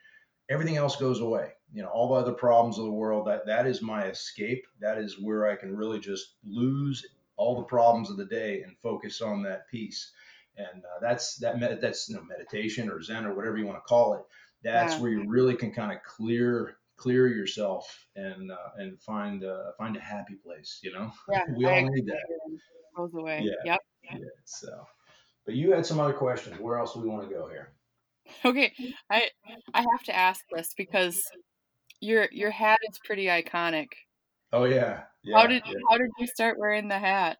everything 0.47 0.77
else 0.77 0.95
goes 0.95 1.21
away. 1.21 1.49
You 1.73 1.81
know, 1.81 1.89
all 1.89 2.09
the 2.09 2.21
other 2.21 2.33
problems 2.33 2.77
of 2.77 2.85
the 2.85 2.91
world. 2.91 3.25
That 3.25 3.47
that 3.47 3.65
is 3.65 3.81
my 3.81 4.05
escape. 4.05 4.67
That 4.79 4.99
is 4.99 5.19
where 5.19 5.49
I 5.49 5.55
can 5.55 5.75
really 5.75 5.99
just 5.99 6.35
lose 6.45 7.03
all 7.35 7.55
the 7.55 7.63
problems 7.63 8.11
of 8.11 8.17
the 8.17 8.25
day 8.25 8.61
and 8.61 8.77
focus 8.83 9.19
on 9.19 9.41
that 9.41 9.67
piece. 9.69 10.11
And 10.55 10.83
uh, 10.83 10.99
that's 11.01 11.37
that. 11.37 11.59
Med- 11.59 11.81
that's 11.81 12.09
you 12.09 12.15
know, 12.15 12.23
meditation 12.23 12.91
or 12.91 13.01
zen 13.01 13.25
or 13.25 13.33
whatever 13.33 13.57
you 13.57 13.65
want 13.65 13.79
to 13.79 13.89
call 13.89 14.13
it. 14.13 14.21
That's 14.63 14.93
yeah. 14.93 15.01
where 15.01 15.09
you 15.09 15.25
really 15.27 15.55
can 15.55 15.73
kind 15.73 15.91
of 15.91 16.03
clear 16.03 16.77
clear 17.03 17.27
yourself 17.27 18.07
and 18.15 18.49
uh, 18.49 18.69
and 18.77 18.99
find 19.01 19.43
uh, 19.43 19.71
find 19.77 19.97
a 19.97 19.99
happy 19.99 20.35
place. 20.35 20.79
You 20.81 20.93
know, 20.93 21.11
yeah, 21.29 21.43
we 21.57 21.65
all 21.65 21.81
need 21.81 22.07
that. 22.07 22.23
Goes 22.95 23.13
away. 23.13 23.41
Yeah. 23.43 23.73
Yep. 23.73 23.79
Yeah. 24.03 24.17
So, 24.45 24.85
but 25.45 25.55
you 25.55 25.73
had 25.73 25.85
some 25.85 25.99
other 25.99 26.13
questions. 26.13 26.59
Where 26.59 26.79
else 26.79 26.93
do 26.93 27.01
we 27.01 27.09
want 27.09 27.27
to 27.27 27.33
go 27.33 27.47
here? 27.47 27.73
Okay, 28.45 28.71
I 29.09 29.29
I 29.73 29.79
have 29.79 30.03
to 30.05 30.15
ask 30.15 30.45
this 30.55 30.73
because 30.77 31.21
your 31.99 32.29
your 32.31 32.51
hat 32.51 32.79
is 32.89 32.97
pretty 33.05 33.25
iconic. 33.25 33.89
Oh 34.53 34.63
yeah. 34.63 35.01
yeah 35.23 35.37
how 35.37 35.47
did 35.47 35.63
yeah. 35.65 35.73
how 35.89 35.97
did 35.97 36.11
you 36.17 36.27
start 36.27 36.57
wearing 36.57 36.87
the 36.87 36.99
hat? 36.99 37.37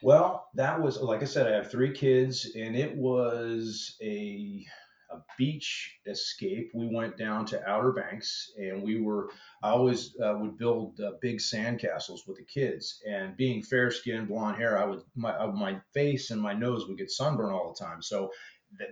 Well, 0.00 0.48
that 0.54 0.80
was 0.80 1.00
like 1.00 1.22
I 1.22 1.26
said, 1.26 1.48
I 1.48 1.56
have 1.56 1.70
three 1.70 1.92
kids, 1.92 2.52
and 2.56 2.76
it 2.76 2.96
was 2.96 3.96
a 4.00 4.64
a 5.12 5.24
beach 5.36 5.98
escape. 6.06 6.70
We 6.74 6.88
went 6.94 7.16
down 7.16 7.46
to 7.46 7.68
Outer 7.68 7.92
Banks, 7.92 8.50
and 8.56 8.82
we 8.82 9.00
were. 9.00 9.30
I 9.62 9.70
always 9.70 10.14
uh, 10.20 10.34
would 10.38 10.58
build 10.58 11.00
uh, 11.00 11.12
big 11.20 11.38
sandcastles 11.38 12.26
with 12.26 12.38
the 12.38 12.44
kids. 12.44 13.02
And 13.08 13.36
being 13.36 13.62
fair 13.62 13.90
skinned, 13.90 14.28
blonde 14.28 14.56
hair, 14.56 14.78
I 14.78 14.84
would 14.84 15.02
my 15.14 15.36
uh, 15.36 15.52
my 15.52 15.80
face 15.94 16.30
and 16.30 16.40
my 16.40 16.54
nose 16.54 16.86
would 16.86 16.98
get 16.98 17.10
sunburned 17.10 17.52
all 17.52 17.74
the 17.76 17.84
time. 17.84 18.02
So 18.02 18.30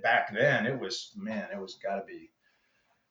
back 0.02 0.34
then, 0.34 0.66
it 0.66 0.78
was 0.78 1.12
man, 1.16 1.48
it 1.52 1.60
was 1.60 1.76
got 1.82 1.96
to 1.96 2.04
be 2.06 2.30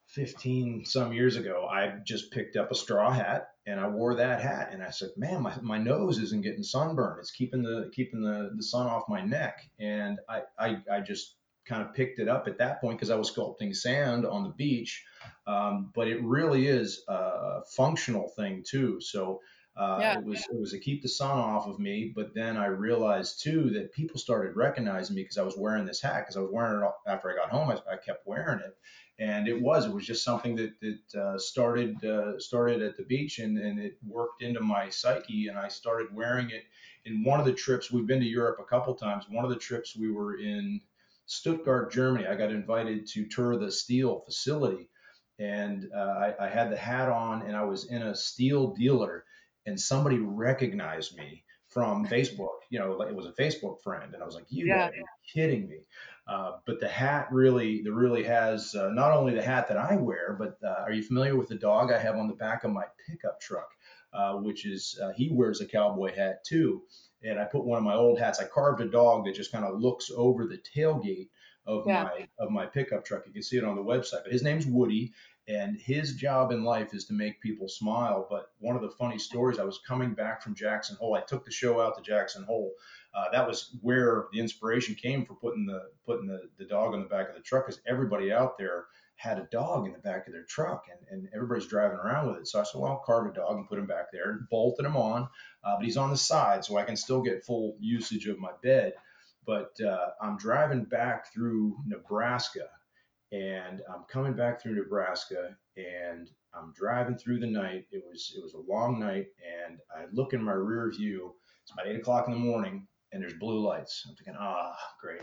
15 0.08 0.86
some 0.86 1.14
years 1.14 1.36
ago. 1.36 1.68
I 1.72 2.00
just 2.04 2.32
picked 2.32 2.56
up 2.56 2.72
a 2.72 2.76
straw 2.76 3.12
hat 3.12 3.50
and 3.66 3.80
I 3.80 3.88
wore 3.88 4.16
that 4.16 4.42
hat, 4.42 4.70
and 4.74 4.82
I 4.82 4.90
said, 4.90 5.10
man, 5.16 5.44
my, 5.44 5.54
my 5.62 5.78
nose 5.78 6.18
isn't 6.18 6.42
getting 6.42 6.64
sunburned. 6.64 7.20
It's 7.20 7.32
keeping 7.32 7.62
the 7.62 7.92
keeping 7.94 8.22
the, 8.22 8.52
the 8.56 8.64
sun 8.64 8.88
off 8.88 9.04
my 9.08 9.22
neck. 9.22 9.60
And 9.80 10.20
I 10.28 10.42
I, 10.58 10.78
I 10.92 11.00
just 11.02 11.36
kind 11.70 11.84
of 11.84 11.94
picked 11.94 12.20
it 12.20 12.28
up 12.28 12.48
at 12.48 12.58
that 12.58 12.82
point 12.82 12.98
because 12.98 13.12
I 13.12 13.16
was 13.16 13.32
sculpting 13.32 13.76
sand 13.76 14.26
on 14.26 14.44
the 14.44 14.50
beach. 14.50 15.06
Um, 15.46 15.92
but 15.96 16.08
it 16.08 16.22
really 16.24 16.68
is 16.68 17.04
a 17.08 17.62
functional 17.76 18.30
thing 18.30 18.64
too. 18.68 19.00
So 19.00 19.40
uh, 19.78 19.98
yeah. 20.02 20.18
it 20.20 20.26
was 20.26 20.40
it 20.40 20.60
was 20.60 20.72
to 20.72 20.80
keep 20.80 21.02
the 21.02 21.08
sun 21.08 21.38
off 21.38 21.68
of 21.68 21.80
me. 21.80 22.12
But 22.14 22.34
then 22.34 22.58
I 22.58 22.66
realized 22.66 23.42
too 23.42 23.70
that 23.72 23.94
people 23.94 24.20
started 24.20 24.56
recognizing 24.56 25.16
me 25.16 25.22
because 25.24 25.38
I 25.38 25.44
was 25.44 25.56
wearing 25.58 25.86
this 25.86 26.02
hat 26.02 26.24
because 26.24 26.36
I 26.36 26.42
was 26.42 26.52
wearing 26.52 26.84
it 26.84 26.92
after 27.08 27.32
I 27.32 27.36
got 27.36 27.50
home. 27.50 27.70
I, 27.70 27.76
I, 27.94 27.96
kept 27.96 28.28
wearing 28.28 28.60
it, 28.60 28.76
and 29.20 29.48
it 29.48 29.62
was 29.62 29.86
it 29.86 29.94
was 29.94 30.06
just 30.06 30.24
something 30.24 30.56
that 30.58 30.74
that 30.82 31.20
uh, 31.20 31.38
started 31.38 32.04
uh, 32.04 32.40
started 32.40 32.82
at 32.82 32.98
the 32.98 33.04
beach 33.04 33.40
and 33.40 33.58
and 33.58 33.80
it 33.80 33.98
worked 34.06 34.42
into 34.42 34.60
my 34.60 34.90
psyche. 34.90 35.48
And 35.48 35.58
I 35.58 35.70
started 35.70 36.14
wearing 36.14 36.50
it 36.50 36.64
in 37.06 37.24
one 37.24 37.40
of 37.40 37.46
the 37.46 37.54
trips. 37.54 37.90
We've 37.90 38.08
been 38.08 38.20
to 38.20 38.26
Europe 38.26 38.60
a 38.60 38.66
couple 38.66 38.94
times. 38.96 39.26
One 39.30 39.46
of 39.46 39.52
the 39.52 39.56
trips 39.56 39.96
we 39.96 40.12
were 40.12 40.40
in 40.40 40.82
Stuttgart, 41.30 41.92
Germany. 41.92 42.26
I 42.26 42.36
got 42.36 42.52
invited 42.52 43.06
to 43.10 43.28
tour 43.28 43.56
the 43.56 43.72
steel 43.72 44.22
facility, 44.26 44.90
and 45.38 45.88
uh, 45.96 46.00
I, 46.00 46.34
I, 46.46 46.50
had 46.50 46.72
the 46.72 46.78
hat 46.78 47.08
on, 47.08 47.44
and 47.44 47.56
I 47.56 47.64
was 47.64 47.86
in 47.86 48.02
a 48.02 48.16
steel 48.16 48.74
dealer, 48.74 49.26
and 49.68 49.80
somebody 49.80 50.18
recognized 50.18 51.16
me 51.16 51.44
from 51.68 52.08
Facebook. 52.10 52.58
You 52.72 52.80
know, 52.80 53.00
it 53.04 53.16
was 53.16 53.28
a 53.28 53.32
Facebook 53.34 53.80
friend, 53.82 54.16
and 54.16 54.24
I 54.24 54.26
was 54.26 54.34
like, 54.34 54.48
"You 54.50 54.66
yeah. 54.66 54.88
gotta 54.88 55.04
kidding 55.32 55.70
me!" 55.70 55.82
Uh, 56.28 56.54
but 56.66 56.80
the 56.80 56.88
hat 56.88 57.28
really, 57.32 57.84
the 57.84 57.94
really 57.94 58.24
has 58.24 58.74
uh, 58.74 58.90
not 58.90 59.12
only 59.12 59.36
the 59.36 59.44
hat 59.44 59.68
that 59.68 59.78
I 59.78 59.98
wear, 59.98 60.36
but 60.38 60.58
uh, 60.68 60.82
are 60.82 60.92
you 60.92 61.04
familiar 61.04 61.36
with 61.36 61.50
the 61.50 61.56
dog 61.56 61.92
I 61.92 62.00
have 62.00 62.16
on 62.16 62.28
the 62.28 62.34
back 62.34 62.64
of 62.64 62.72
my 62.72 62.86
pickup 63.08 63.40
truck, 63.40 63.70
uh, 64.14 64.34
which 64.38 64.66
is 64.66 65.00
uh, 65.04 65.12
he 65.16 65.30
wears 65.32 65.62
a 65.62 65.68
cowboy 65.68 66.16
hat 66.16 66.44
too 66.44 66.82
and 67.24 67.40
I 67.40 67.46
put 67.46 67.66
one 67.66 67.78
of 67.78 67.84
my 67.84 67.96
old 67.96 68.20
hats. 68.20 68.40
I 68.40 68.46
carved 68.46 68.82
a 68.82 68.90
dog 68.90 69.26
that 69.26 69.36
just 69.36 69.52
kind 69.52 69.66
of 69.66 69.80
looks 69.80 70.12
over 70.16 70.46
the 70.46 70.60
tailgate 70.76 71.30
of 71.66 71.84
yeah. 71.86 72.04
my 72.04 72.28
of 72.40 72.52
my 72.52 72.66
pickup 72.66 73.06
truck. 73.06 73.26
You 73.28 73.34
can 73.34 73.44
see 73.44 73.58
it 73.58 73.64
on 73.64 73.76
the 73.76 73.84
website. 73.84 74.24
But 74.24 74.32
his 74.32 74.44
name's 74.44 74.66
Woody, 74.66 75.14
and 75.48 75.78
his 75.80 76.16
job 76.16 76.52
in 76.52 76.64
life 76.64 76.94
is 76.94 77.06
to 77.06 77.14
make 77.14 77.42
people 77.42 77.68
smile. 77.68 78.28
But 78.30 78.52
one 78.60 78.76
of 78.76 78.82
the 78.82 78.92
funny 78.92 79.20
stories, 79.20 79.60
I 79.60 79.64
was 79.64 79.80
coming 79.88 80.14
back 80.14 80.42
from 80.42 80.56
Jackson 80.56 80.96
Hole. 81.00 81.16
I 81.16 81.22
took 81.22 81.46
the 81.46 81.52
show 81.52 81.82
out 81.82 81.98
to 81.98 82.02
Jackson 82.02 82.44
Hole. 82.44 82.72
Uh, 83.14 83.26
that 83.32 83.48
was 83.48 83.76
where 83.82 84.26
the 84.32 84.40
inspiration 84.40 84.96
came 84.96 85.26
for 85.26 85.34
putting 85.36 85.66
the 85.66 85.90
putting 86.06 86.28
the, 86.28 86.50
the 86.58 86.66
dog 86.66 86.94
on 86.94 87.02
the 87.02 87.08
back 87.08 87.30
of 87.30 87.36
the 87.36 87.42
truck, 87.42 87.66
because 87.66 87.82
everybody 87.88 88.32
out 88.32 88.58
there 88.58 88.86
had 89.20 89.38
a 89.38 89.48
dog 89.52 89.86
in 89.86 89.92
the 89.92 90.00
back 90.00 90.28
of 90.28 90.34
their 90.34 90.46
truck 90.46 90.86
and, 90.90 91.00
and 91.12 91.30
everybody's 91.36 91.68
driving 91.68 91.98
around 91.98 92.28
with 92.28 92.38
it. 92.38 92.48
So 92.48 92.58
I 92.58 92.64
said, 92.64 92.80
well, 92.80 92.92
I'll 92.92 93.04
carve 93.06 93.30
a 93.30 93.34
dog 93.34 93.58
and 93.58 93.68
put 93.68 93.78
him 93.78 93.86
back 93.86 94.06
there 94.14 94.32
and 94.32 94.48
bolted 94.50 94.86
him 94.86 94.96
on. 94.96 95.24
Uh, 95.62 95.76
but 95.76 95.84
he's 95.84 95.98
on 95.98 96.10
the 96.10 96.16
side 96.16 96.64
so 96.64 96.78
I 96.78 96.84
can 96.84 96.96
still 96.96 97.22
get 97.22 97.44
full 97.44 97.76
usage 97.82 98.28
of 98.28 98.40
my 98.40 98.52
bed. 98.64 98.94
But 99.46 99.72
uh, 99.82 100.12
I'm 100.22 100.38
driving 100.38 100.86
back 100.86 101.34
through 101.34 101.76
Nebraska 101.86 102.70
and 103.34 103.82
I'm 103.94 104.06
coming 104.10 104.36
back 104.36 104.62
through 104.62 104.76
Nebraska 104.76 105.58
and 105.76 106.30
I'm 106.54 106.74
driving 106.74 107.18
through 107.18 107.42
the 107.42 107.48
night. 107.48 107.88
It 107.92 108.04
was 108.10 108.34
it 108.38 108.42
was 108.42 108.54
a 108.54 108.72
long 108.72 109.02
night 109.02 109.28
and 109.44 109.80
I 109.94 110.06
look 110.14 110.32
in 110.32 110.42
my 110.42 110.54
rear 110.54 110.90
view. 110.92 111.36
It's 111.64 111.74
about 111.74 111.88
eight 111.88 112.00
o'clock 112.00 112.28
in 112.28 112.34
the 112.34 112.40
morning 112.40 112.88
and 113.12 113.22
there's 113.22 113.34
blue 113.34 113.60
lights. 113.60 114.06
I'm 114.08 114.16
thinking, 114.16 114.36
ah, 114.40 114.78
great. 115.02 115.22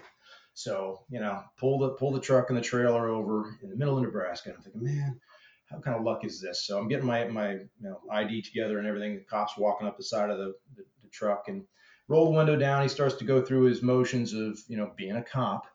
So, 0.57 1.05
you 1.11 1.21
know, 1.21 1.43
pull 1.59 1.79
the 1.79 1.91
pull 1.91 2.11
the 2.13 2.21
truck 2.21 2.49
and 2.49 2.57
the 2.57 2.63
trailer 2.63 3.11
over 3.11 3.59
in 3.63 3.69
the 3.69 3.77
middle 3.77 3.99
of 3.99 4.03
Nebraska. 4.03 4.49
And 4.49 4.57
I'm 4.57 4.65
thinking, 4.65 4.85
man, 4.85 5.21
how 5.67 5.81
kind 5.81 5.95
of 5.95 6.03
luck 6.03 6.25
is 6.25 6.41
this? 6.41 6.67
So 6.67 6.79
I'm 6.79 6.89
getting 6.89 7.05
my 7.05 7.27
my 7.27 7.53
you 7.53 7.69
know, 7.83 8.01
ID 8.11 8.41
together 8.41 8.79
and 8.79 8.89
everything. 8.89 9.17
The 9.17 9.25
cop's 9.25 9.59
walking 9.59 9.87
up 9.87 9.99
the 9.99 10.03
side 10.03 10.31
of 10.31 10.39
the, 10.39 10.55
the, 10.75 10.85
the 11.03 11.11
truck 11.11 11.49
and 11.49 11.63
roll 12.09 12.25
the 12.25 12.39
window 12.39 12.57
down. 12.57 12.83
He 12.83 12.89
starts 12.89 13.17
to 13.17 13.25
go 13.25 13.43
through 13.43 13.65
his 13.65 13.83
motions 13.83 14.33
of 14.33 14.59
you 14.67 14.79
know 14.79 14.93
being 14.97 15.17
a 15.17 15.23
cop, 15.23 15.67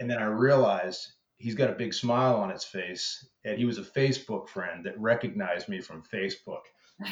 and 0.00 0.10
then 0.10 0.18
I 0.18 0.24
realized 0.24 1.06
he's 1.36 1.54
got 1.54 1.70
a 1.70 1.74
big 1.74 1.94
smile 1.94 2.34
on 2.34 2.50
his 2.50 2.64
face, 2.64 3.24
and 3.44 3.56
he 3.56 3.64
was 3.64 3.78
a 3.78 3.82
Facebook 3.82 4.48
friend 4.48 4.84
that 4.86 4.98
recognized 4.98 5.68
me 5.68 5.80
from 5.80 6.02
Facebook. 6.02 6.62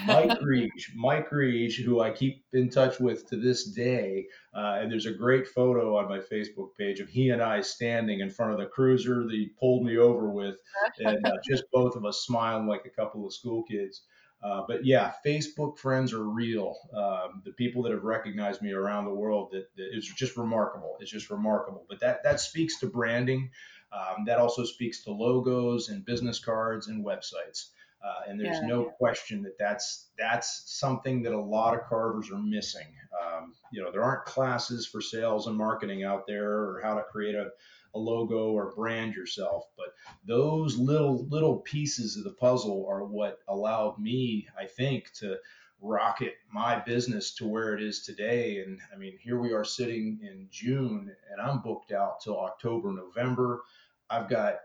Mike 0.07 0.31
Reege, 0.43 0.95
Mike 0.95 1.31
Reege, 1.31 1.83
who 1.83 2.01
I 2.01 2.11
keep 2.11 2.45
in 2.53 2.69
touch 2.69 3.01
with 3.01 3.29
to 3.31 3.37
this 3.37 3.65
day. 3.65 4.27
Uh, 4.55 4.79
and 4.81 4.91
there's 4.91 5.07
a 5.07 5.13
great 5.13 5.47
photo 5.47 5.97
on 5.97 6.09
my 6.09 6.19
Facebook 6.19 6.75
page 6.77 7.01
of 7.01 7.09
he 7.09 7.31
and 7.31 7.43
I 7.43 7.61
standing 7.61 8.21
in 8.21 8.31
front 8.31 8.53
of 8.53 8.59
the 8.59 8.67
cruiser 8.67 9.25
that 9.25 9.33
he 9.33 9.51
pulled 9.59 9.85
me 9.85 9.97
over 9.97 10.29
with, 10.29 10.57
and 10.99 11.25
uh, 11.27 11.37
just 11.49 11.65
both 11.73 11.97
of 11.97 12.05
us 12.05 12.21
smiling 12.21 12.67
like 12.67 12.85
a 12.85 12.91
couple 12.91 13.27
of 13.27 13.33
school 13.33 13.63
kids. 13.63 14.03
Uh, 14.41 14.63
but 14.69 14.85
yeah, 14.85 15.13
Facebook 15.27 15.79
friends 15.79 16.13
are 16.13 16.23
real. 16.23 16.77
Um, 16.95 17.43
the 17.45 17.53
people 17.53 17.83
that 17.83 17.93
have 17.93 18.05
recognized 18.05 18.63
me 18.63 18.73
around 18.73 19.05
the 19.05 19.15
world, 19.15 19.49
that, 19.51 19.75
that 19.77 19.89
it's 19.93 20.07
just 20.15 20.37
remarkable. 20.37 20.97
It's 21.01 21.11
just 21.11 21.29
remarkable. 21.29 21.85
But 21.89 22.01
that 22.01 22.23
that 22.23 22.41
speaks 22.41 22.79
to 22.81 22.87
branding. 22.87 23.51
Um, 23.91 24.27
that 24.27 24.39
also 24.39 24.65
speaks 24.65 25.03
to 25.05 25.13
logos 25.13 25.89
and 25.89 26.05
business 26.05 26.39
cards 26.39 26.89
and 26.89 27.05
websites. 27.05 27.71
Uh, 28.05 28.31
and 28.31 28.41
there's 28.41 28.59
yeah. 28.61 28.67
no 28.67 28.85
question 28.85 29.43
that 29.43 29.59
that's 29.59 30.09
that's 30.17 30.63
something 30.67 31.23
that 31.23 31.33
a 31.33 31.41
lot 31.41 31.75
of 31.75 31.85
carvers 31.89 32.31
are 32.31 32.39
missing. 32.39 32.87
Um, 33.21 33.55
you 33.73 33.83
know, 33.83 33.91
there 33.91 34.05
aren't 34.05 34.25
classes 34.25 34.87
for 34.87 35.01
sales 35.01 35.47
and 35.47 35.57
marketing 35.57 36.05
out 36.05 36.27
there, 36.27 36.51
or 36.51 36.81
how 36.83 36.95
to 36.95 37.03
create 37.03 37.35
a, 37.35 37.51
a 37.95 37.99
logo 37.99 38.53
or 38.53 38.73
brand 38.75 39.15
yourself. 39.15 39.65
But 39.77 39.95
those 40.27 40.77
little 40.79 41.27
little 41.27 41.57
pieces 41.57 42.17
of 42.17 42.25
the 42.25 42.33
puzzle 42.33 42.87
are 42.89 43.05
what 43.05 43.41
allowed 43.49 43.99
me, 43.99 44.47
I 44.59 44.67
think, 44.67 45.13
to 45.15 45.37
rocket 45.81 46.35
my 46.53 46.79
business 46.79 47.35
to 47.35 47.47
where 47.47 47.75
it 47.75 47.83
is 47.83 48.03
today. 48.03 48.63
And 48.65 48.81
I 48.95 48.97
mean, 48.97 49.19
here 49.21 49.39
we 49.39 49.53
are 49.53 49.65
sitting 49.65 50.21
in 50.23 50.49
June, 50.51 51.15
and 51.31 51.41
I'm 51.41 51.61
booked 51.63 51.93
out 51.93 52.21
till 52.21 52.39
October, 52.39 52.93
November. 52.93 53.63
I've 54.11 54.29
got, 54.29 54.57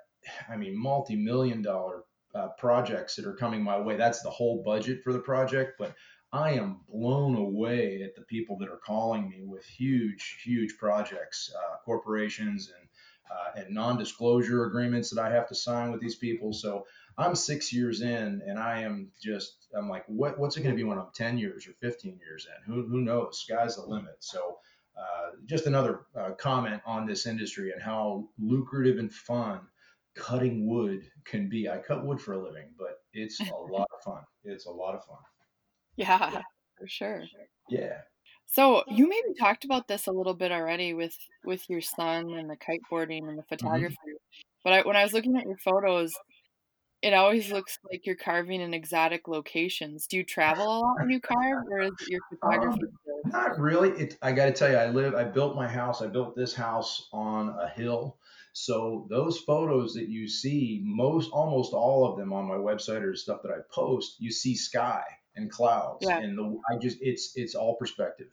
I 0.49 0.55
mean, 0.55 0.77
multi-million 0.77 1.61
dollar 1.61 2.03
uh, 2.35 2.47
projects 2.57 3.15
that 3.15 3.25
are 3.25 3.35
coming 3.35 3.63
my 3.63 3.79
way. 3.79 3.95
That's 3.95 4.21
the 4.21 4.29
whole 4.29 4.63
budget 4.63 5.03
for 5.03 5.13
the 5.13 5.19
project, 5.19 5.75
but 5.77 5.95
I 6.31 6.53
am 6.53 6.81
blown 6.89 7.35
away 7.35 8.01
at 8.01 8.15
the 8.15 8.23
people 8.23 8.57
that 8.57 8.69
are 8.69 8.79
calling 8.83 9.29
me 9.29 9.43
with 9.45 9.63
huge, 9.63 10.41
huge 10.43 10.77
projects, 10.79 11.53
uh, 11.55 11.77
corporations 11.85 12.71
and 12.75 12.87
uh, 13.31 13.61
and 13.61 13.73
non-disclosure 13.73 14.65
agreements 14.65 15.09
that 15.09 15.23
I 15.23 15.31
have 15.31 15.47
to 15.47 15.55
sign 15.55 15.91
with 15.91 16.01
these 16.01 16.15
people. 16.15 16.53
So 16.53 16.85
I'm 17.17 17.35
six 17.35 17.71
years 17.71 18.01
in, 18.01 18.41
and 18.45 18.59
I 18.59 18.81
am 18.81 19.11
just 19.21 19.67
I'm 19.75 19.89
like, 19.89 20.03
what 20.07 20.39
what's 20.39 20.57
it 20.57 20.63
going 20.63 20.75
to 20.75 20.77
be 20.77 20.83
when 20.83 20.97
I'm 20.97 21.11
10 21.13 21.37
years 21.37 21.67
or 21.67 21.73
15 21.81 22.19
years 22.19 22.47
in? 22.47 22.73
Who 22.73 22.87
who 22.87 23.01
knows? 23.01 23.39
Sky's 23.39 23.75
the 23.75 23.83
limit. 23.83 24.15
So. 24.19 24.57
Uh, 24.95 25.31
just 25.47 25.65
another 25.65 26.01
uh, 26.15 26.29
comment 26.33 26.79
on 26.85 27.07
this 27.07 27.25
industry 27.25 27.71
and 27.71 27.81
how 27.81 28.29
lucrative 28.37 28.99
and 28.99 29.11
fun 29.11 29.59
cutting 30.15 30.67
wood 30.67 31.03
can 31.25 31.49
be. 31.49 31.69
I 31.69 31.77
cut 31.77 32.05
wood 32.05 32.21
for 32.21 32.33
a 32.33 32.43
living, 32.43 32.69
but 32.77 32.99
it's 33.13 33.39
a 33.39 33.43
lot 33.71 33.87
of 33.95 34.03
fun. 34.03 34.23
It's 34.43 34.65
a 34.65 34.71
lot 34.71 34.95
of 34.95 35.03
fun. 35.05 35.17
Yeah, 35.95 36.31
yeah. 36.31 36.41
for 36.77 36.87
sure. 36.87 37.23
Yeah. 37.69 37.99
So 38.45 38.83
you 38.87 39.07
maybe 39.07 39.33
talked 39.39 39.65
about 39.65 39.87
this 39.87 40.07
a 40.07 40.11
little 40.11 40.33
bit 40.33 40.51
already 40.51 40.93
with 40.93 41.15
with 41.43 41.67
your 41.69 41.81
son 41.81 42.33
and 42.33 42.49
the 42.49 42.57
kiteboarding 42.57 43.27
and 43.27 43.37
the 43.37 43.41
mm-hmm. 43.43 43.49
photography. 43.49 43.95
Mm-hmm. 43.95 44.41
But 44.63 44.73
I, 44.73 44.81
when 44.83 44.95
I 44.95 45.03
was 45.03 45.13
looking 45.13 45.35
at 45.37 45.45
your 45.45 45.57
photos, 45.57 46.13
it 47.03 47.13
always 47.13 47.51
looks 47.51 47.77
like 47.91 48.05
you're 48.05 48.15
carving 48.15 48.61
in 48.61 48.73
exotic 48.73 49.27
locations. 49.27 50.07
Do 50.07 50.15
you 50.15 50.23
travel 50.23 50.65
a 50.65 50.79
lot 50.79 50.95
when 50.99 51.09
you 51.09 51.19
carve, 51.19 51.65
or 51.69 51.81
is 51.81 51.91
it 51.99 52.09
your 52.09 52.21
photography? 52.29 52.81
Um, 53.25 53.31
not 53.31 53.59
really. 53.59 53.89
It, 54.01 54.17
I 54.21 54.31
got 54.31 54.45
to 54.45 54.53
tell 54.53 54.69
you, 54.69 54.77
I 54.77 54.87
live. 54.87 55.13
I 55.13 55.25
built 55.25 55.55
my 55.55 55.67
house. 55.67 56.01
I 56.01 56.07
built 56.07 56.35
this 56.35 56.53
house 56.53 57.09
on 57.11 57.49
a 57.59 57.67
hill, 57.69 58.17
so 58.53 59.07
those 59.09 59.39
photos 59.39 59.95
that 59.95 60.09
you 60.09 60.27
see, 60.27 60.79
most 60.83 61.31
almost 61.31 61.73
all 61.73 62.05
of 62.07 62.17
them 62.17 62.31
on 62.31 62.47
my 62.47 62.55
website 62.55 63.01
or 63.01 63.15
stuff 63.15 63.41
that 63.41 63.51
I 63.51 63.61
post, 63.71 64.17
you 64.19 64.31
see 64.31 64.55
sky 64.55 65.03
and 65.35 65.49
clouds, 65.49 66.05
yeah. 66.07 66.19
and 66.19 66.37
the 66.37 66.59
I 66.69 66.77
just 66.77 66.99
it's 67.01 67.31
it's 67.35 67.55
all 67.55 67.75
perspective, 67.75 68.27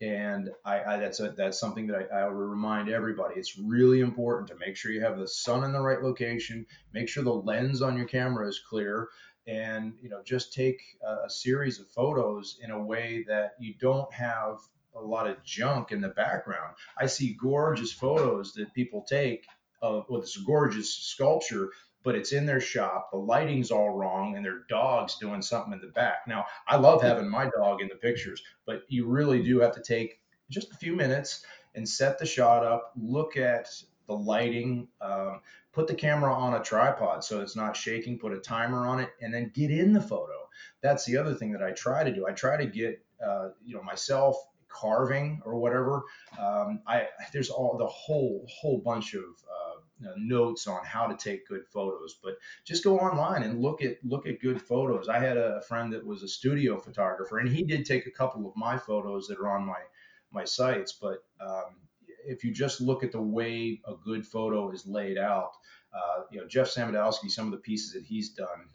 and 0.00 0.50
I, 0.64 0.84
I 0.84 0.96
that's 0.98 1.18
a, 1.18 1.32
that's 1.32 1.58
something 1.58 1.88
that 1.88 2.08
I, 2.12 2.20
I 2.20 2.28
would 2.28 2.36
remind 2.36 2.88
everybody. 2.88 3.34
It's 3.34 3.58
really 3.58 3.98
important 3.98 4.48
to 4.48 4.56
make 4.64 4.76
sure 4.76 4.92
you 4.92 5.00
have 5.00 5.18
the 5.18 5.26
sun 5.26 5.64
in 5.64 5.72
the 5.72 5.80
right 5.80 6.00
location, 6.00 6.66
make 6.92 7.08
sure 7.08 7.24
the 7.24 7.32
lens 7.32 7.82
on 7.82 7.96
your 7.96 8.06
camera 8.06 8.48
is 8.48 8.60
clear, 8.60 9.08
and 9.48 9.94
you 10.00 10.08
know 10.08 10.22
just 10.24 10.52
take 10.52 10.80
a, 11.04 11.26
a 11.26 11.30
series 11.30 11.80
of 11.80 11.88
photos 11.88 12.58
in 12.62 12.70
a 12.70 12.80
way 12.80 13.24
that 13.26 13.56
you 13.58 13.74
don't 13.80 14.12
have 14.12 14.58
a 14.96 15.00
lot 15.00 15.26
of 15.26 15.42
junk 15.42 15.90
in 15.90 16.00
the 16.00 16.08
background. 16.08 16.76
I 16.96 17.06
see 17.06 17.36
gorgeous 17.40 17.90
photos 17.90 18.52
that 18.52 18.72
people 18.72 19.04
take 19.08 19.44
of 19.84 20.06
with 20.08 20.22
this 20.22 20.36
gorgeous 20.38 20.92
sculpture, 20.92 21.70
but 22.02 22.14
it's 22.14 22.32
in 22.32 22.46
their 22.46 22.60
shop. 22.60 23.10
The 23.12 23.18
lighting's 23.18 23.70
all 23.70 23.90
wrong, 23.90 24.36
and 24.36 24.44
their 24.44 24.60
dog's 24.68 25.16
doing 25.18 25.42
something 25.42 25.72
in 25.72 25.80
the 25.80 25.88
back. 25.88 26.26
Now, 26.26 26.46
I 26.66 26.76
love 26.76 27.02
having 27.02 27.28
my 27.28 27.50
dog 27.56 27.82
in 27.82 27.88
the 27.88 27.94
pictures, 27.94 28.42
but 28.66 28.82
you 28.88 29.06
really 29.06 29.42
do 29.42 29.60
have 29.60 29.74
to 29.74 29.82
take 29.82 30.20
just 30.50 30.72
a 30.72 30.76
few 30.76 30.96
minutes 30.96 31.44
and 31.74 31.88
set 31.88 32.18
the 32.18 32.26
shot 32.26 32.64
up. 32.64 32.92
Look 32.96 33.36
at 33.36 33.68
the 34.06 34.14
lighting. 34.14 34.88
Um, 35.00 35.40
put 35.72 35.86
the 35.86 35.94
camera 35.94 36.32
on 36.32 36.54
a 36.54 36.62
tripod 36.62 37.24
so 37.24 37.40
it's 37.40 37.56
not 37.56 37.76
shaking. 37.76 38.18
Put 38.18 38.32
a 38.32 38.38
timer 38.38 38.86
on 38.86 39.00
it, 39.00 39.10
and 39.20 39.32
then 39.32 39.50
get 39.54 39.70
in 39.70 39.92
the 39.92 40.00
photo. 40.00 40.48
That's 40.82 41.04
the 41.04 41.16
other 41.16 41.34
thing 41.34 41.52
that 41.52 41.62
I 41.62 41.72
try 41.72 42.04
to 42.04 42.14
do. 42.14 42.26
I 42.26 42.32
try 42.32 42.56
to 42.56 42.66
get 42.66 43.02
uh, 43.24 43.48
you 43.64 43.74
know 43.74 43.82
myself 43.82 44.36
carving 44.68 45.40
or 45.44 45.56
whatever. 45.56 46.04
Um, 46.38 46.80
I 46.86 47.06
there's 47.32 47.50
all 47.50 47.76
the 47.78 47.86
whole 47.86 48.46
whole 48.48 48.78
bunch 48.78 49.14
of 49.14 49.22
uh, 49.22 49.63
notes 50.16 50.66
on 50.66 50.84
how 50.84 51.06
to 51.06 51.16
take 51.16 51.46
good 51.46 51.66
photos, 51.66 52.16
but 52.22 52.36
just 52.64 52.84
go 52.84 52.98
online 52.98 53.42
and 53.42 53.60
look 53.60 53.82
at 53.82 53.96
look 54.04 54.26
at 54.26 54.40
good 54.40 54.60
photos. 54.60 55.08
I 55.08 55.18
had 55.18 55.36
a 55.36 55.62
friend 55.62 55.92
that 55.92 56.04
was 56.04 56.22
a 56.22 56.28
studio 56.28 56.78
photographer, 56.78 57.38
and 57.38 57.48
he 57.48 57.64
did 57.64 57.86
take 57.86 58.06
a 58.06 58.10
couple 58.10 58.46
of 58.46 58.56
my 58.56 58.76
photos 58.76 59.26
that 59.28 59.38
are 59.38 59.50
on 59.50 59.64
my 59.64 59.80
my 60.32 60.44
sites. 60.44 60.92
But 60.92 61.24
um, 61.40 61.76
if 62.26 62.44
you 62.44 62.52
just 62.52 62.80
look 62.80 63.04
at 63.04 63.12
the 63.12 63.22
way 63.22 63.80
a 63.86 63.94
good 63.94 64.26
photo 64.26 64.70
is 64.70 64.86
laid 64.86 65.18
out, 65.18 65.52
uh, 65.94 66.22
you 66.30 66.40
know 66.40 66.46
Jeff 66.46 66.68
Samudosky, 66.68 67.30
some 67.30 67.46
of 67.46 67.52
the 67.52 67.58
pieces 67.58 67.92
that 67.92 68.04
he's 68.04 68.30
done 68.30 68.68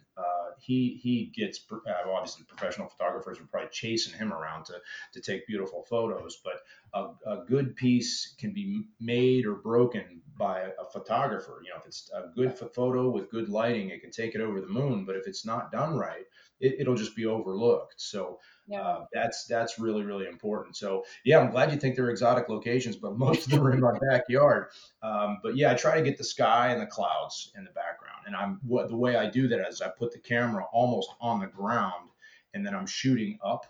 he 0.60 0.98
he 1.02 1.32
gets 1.34 1.60
uh, 1.72 2.10
obviously 2.10 2.44
professional 2.44 2.88
photographers 2.88 3.38
are 3.38 3.44
probably 3.44 3.70
chasing 3.72 4.16
him 4.16 4.32
around 4.32 4.64
to 4.66 4.74
to 5.12 5.20
take 5.20 5.46
beautiful 5.46 5.84
photos, 5.88 6.40
but 6.44 6.60
a, 6.94 7.30
a 7.30 7.44
good 7.46 7.76
piece 7.76 8.34
can 8.38 8.52
be 8.52 8.84
made 9.00 9.46
or 9.46 9.54
broken 9.54 10.20
by 10.36 10.60
a, 10.60 10.70
a 10.80 10.90
photographer. 10.92 11.60
You 11.64 11.70
know, 11.70 11.76
if 11.80 11.86
it's 11.86 12.10
a 12.14 12.28
good 12.34 12.56
photo 12.74 13.10
with 13.10 13.30
good 13.30 13.48
lighting, 13.48 13.90
it 13.90 14.00
can 14.00 14.10
take 14.10 14.34
it 14.34 14.40
over 14.40 14.60
the 14.60 14.66
moon. 14.66 15.04
But 15.04 15.16
if 15.16 15.26
it's 15.26 15.44
not 15.44 15.72
done 15.72 15.96
right, 15.96 16.24
it, 16.60 16.86
will 16.86 16.94
just 16.94 17.16
be 17.16 17.26
overlooked. 17.26 17.94
So 17.96 18.38
yeah. 18.66 18.82
uh, 18.82 19.04
that's 19.12 19.46
that's 19.46 19.78
really 19.78 20.02
really 20.02 20.26
important. 20.26 20.76
So 20.76 21.04
yeah, 21.24 21.38
I'm 21.38 21.50
glad 21.50 21.72
you 21.72 21.78
think 21.78 21.96
they're 21.96 22.10
exotic 22.10 22.48
locations, 22.48 22.96
but 22.96 23.16
most 23.16 23.46
of 23.46 23.52
them 23.52 23.66
are 23.66 23.72
in 23.72 23.80
my 23.80 23.92
backyard. 24.10 24.66
Um, 25.02 25.38
but 25.42 25.56
yeah, 25.56 25.72
I 25.72 25.74
try 25.74 25.96
to 25.96 26.02
get 26.02 26.18
the 26.18 26.24
sky 26.24 26.68
and 26.68 26.80
the 26.80 26.86
clouds 26.86 27.52
in 27.56 27.64
the 27.64 27.70
background, 27.70 27.99
and 28.30 28.36
I'm 28.36 28.60
what 28.62 28.88
the 28.88 28.96
way 28.96 29.16
I 29.16 29.28
do 29.28 29.48
that 29.48 29.68
is 29.68 29.82
I 29.82 29.88
put 29.88 30.12
the 30.12 30.20
camera 30.20 30.64
almost 30.72 31.10
on 31.20 31.40
the 31.40 31.48
ground, 31.48 32.10
and 32.54 32.64
then 32.64 32.76
I'm 32.76 32.86
shooting 32.86 33.38
up. 33.44 33.66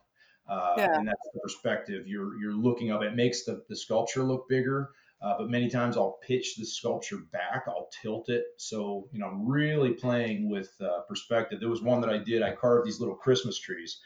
Uh, 0.46 0.74
yeah. 0.76 0.98
And 0.98 1.08
that's 1.08 1.28
the 1.32 1.40
perspective 1.40 2.06
you're 2.06 2.38
you're 2.38 2.52
looking 2.52 2.90
up. 2.90 3.02
It 3.02 3.16
makes 3.16 3.44
the, 3.44 3.64
the 3.68 3.76
sculpture 3.76 4.22
look 4.22 4.48
bigger. 4.48 4.90
Uh, 5.22 5.34
but 5.38 5.50
many 5.50 5.68
times 5.68 5.98
I'll 5.98 6.18
pitch 6.26 6.56
the 6.56 6.64
sculpture 6.64 7.18
back, 7.30 7.64
I'll 7.68 7.90
tilt 8.02 8.30
it. 8.30 8.44
So, 8.56 9.06
you 9.12 9.18
know, 9.18 9.26
I'm 9.26 9.46
really 9.46 9.92
playing 9.92 10.48
with 10.48 10.72
uh, 10.80 11.00
perspective. 11.06 11.60
There 11.60 11.68
was 11.68 11.82
one 11.82 12.00
that 12.00 12.08
I 12.08 12.16
did, 12.16 12.40
I 12.40 12.52
carved 12.52 12.86
these 12.86 13.00
little 13.00 13.16
Christmas 13.16 13.58
trees 13.58 14.00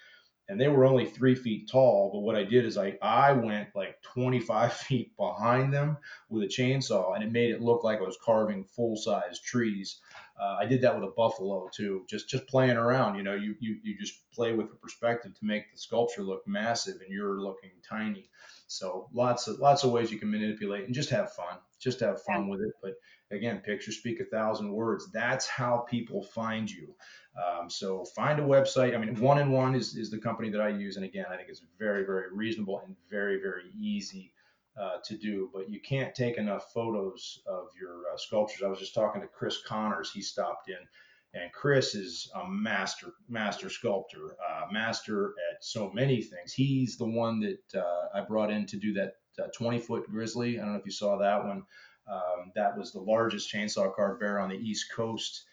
and 0.48 0.60
they 0.60 0.68
were 0.68 0.84
only 0.84 1.06
three 1.06 1.34
feet 1.34 1.68
tall. 1.70 2.10
But 2.12 2.20
what 2.20 2.36
I 2.36 2.44
did 2.44 2.64
is 2.64 2.76
I, 2.76 2.98
I 3.00 3.32
went 3.32 3.68
like 3.74 4.02
25 4.02 4.72
feet 4.72 5.16
behind 5.16 5.72
them 5.72 5.96
with 6.28 6.42
a 6.42 6.46
chainsaw 6.46 7.14
and 7.14 7.24
it 7.24 7.32
made 7.32 7.50
it 7.50 7.62
look 7.62 7.84
like 7.84 7.98
I 7.98 8.02
was 8.02 8.18
carving 8.22 8.64
full 8.64 8.96
size 8.96 9.40
trees. 9.40 10.00
Uh, 10.40 10.56
I 10.60 10.66
did 10.66 10.80
that 10.82 10.94
with 10.94 11.04
a 11.04 11.12
buffalo 11.12 11.68
too, 11.72 12.04
just 12.08 12.28
just 12.28 12.46
playing 12.48 12.76
around. 12.76 13.16
You 13.16 13.22
know, 13.22 13.34
you, 13.34 13.54
you 13.60 13.78
you 13.82 13.96
just 13.96 14.30
play 14.32 14.52
with 14.52 14.68
the 14.68 14.76
perspective 14.76 15.32
to 15.38 15.44
make 15.44 15.70
the 15.70 15.78
sculpture 15.78 16.22
look 16.22 16.42
massive 16.46 17.00
and 17.00 17.12
you're 17.12 17.40
looking 17.40 17.70
tiny. 17.88 18.28
So 18.66 19.08
lots 19.12 19.46
of 19.46 19.60
lots 19.60 19.84
of 19.84 19.92
ways 19.92 20.10
you 20.10 20.18
can 20.18 20.30
manipulate 20.30 20.86
and 20.86 20.94
just 20.94 21.10
have 21.10 21.32
fun. 21.32 21.58
Just 21.80 22.00
have 22.00 22.22
fun 22.22 22.48
with 22.48 22.60
it. 22.60 22.72
But 22.82 22.94
again, 23.30 23.60
pictures 23.64 23.98
speak 23.98 24.20
a 24.20 24.24
thousand 24.24 24.72
words. 24.72 25.10
That's 25.12 25.46
how 25.46 25.86
people 25.88 26.22
find 26.22 26.68
you. 26.68 26.94
Um, 27.36 27.70
so 27.70 28.04
find 28.16 28.40
a 28.40 28.42
website. 28.42 28.94
I 28.94 28.98
mean, 28.98 29.20
one 29.20 29.38
in 29.38 29.50
one 29.50 29.74
is, 29.74 29.96
is 29.96 30.10
the 30.10 30.18
company 30.18 30.50
that 30.50 30.60
I 30.60 30.68
use. 30.68 30.96
And 30.96 31.04
again, 31.04 31.26
I 31.30 31.36
think 31.36 31.48
it's 31.48 31.62
very, 31.78 32.04
very 32.04 32.32
reasonable 32.32 32.80
and 32.84 32.96
very, 33.10 33.40
very 33.40 33.70
easy 33.78 34.32
uh, 34.80 34.96
to 35.04 35.16
do. 35.16 35.50
But 35.52 35.70
you 35.70 35.80
can't 35.80 36.14
take 36.14 36.38
enough 36.38 36.72
photos 36.72 37.40
of 37.46 37.68
your 37.80 38.02
uh, 38.12 38.16
sculptures. 38.16 38.62
I 38.64 38.68
was 38.68 38.78
just 38.78 38.94
talking 38.94 39.20
to 39.22 39.28
Chris 39.28 39.62
Connors. 39.62 40.10
He 40.12 40.22
stopped 40.22 40.68
in 40.68 40.76
and 41.34 41.52
Chris 41.52 41.94
is 41.94 42.30
a 42.34 42.48
master 42.48 43.12
master 43.28 43.68
sculptor, 43.68 44.36
uh, 44.48 44.66
master 44.72 45.34
at 45.50 45.62
so 45.64 45.90
many 45.90 46.22
things. 46.22 46.52
He's 46.52 46.96
the 46.96 47.06
one 47.06 47.40
that 47.40 47.80
uh, 47.80 48.08
I 48.18 48.20
brought 48.22 48.50
in 48.50 48.66
to 48.66 48.76
do 48.76 48.92
that 48.94 49.14
uh, 49.42 49.48
20 49.54 49.80
foot 49.80 50.08
grizzly. 50.10 50.58
I 50.58 50.62
don't 50.62 50.72
know 50.72 50.78
if 50.78 50.86
you 50.86 50.92
saw 50.92 51.18
that 51.18 51.44
one. 51.44 51.64
Um, 52.10 52.52
that 52.54 52.78
was 52.78 52.92
the 52.92 53.00
largest 53.00 53.52
chainsaw 53.52 53.94
carved 53.94 54.20
bear 54.20 54.38
on 54.38 54.50
the 54.50 54.56
East 54.56 54.92
Coast, 54.94 55.44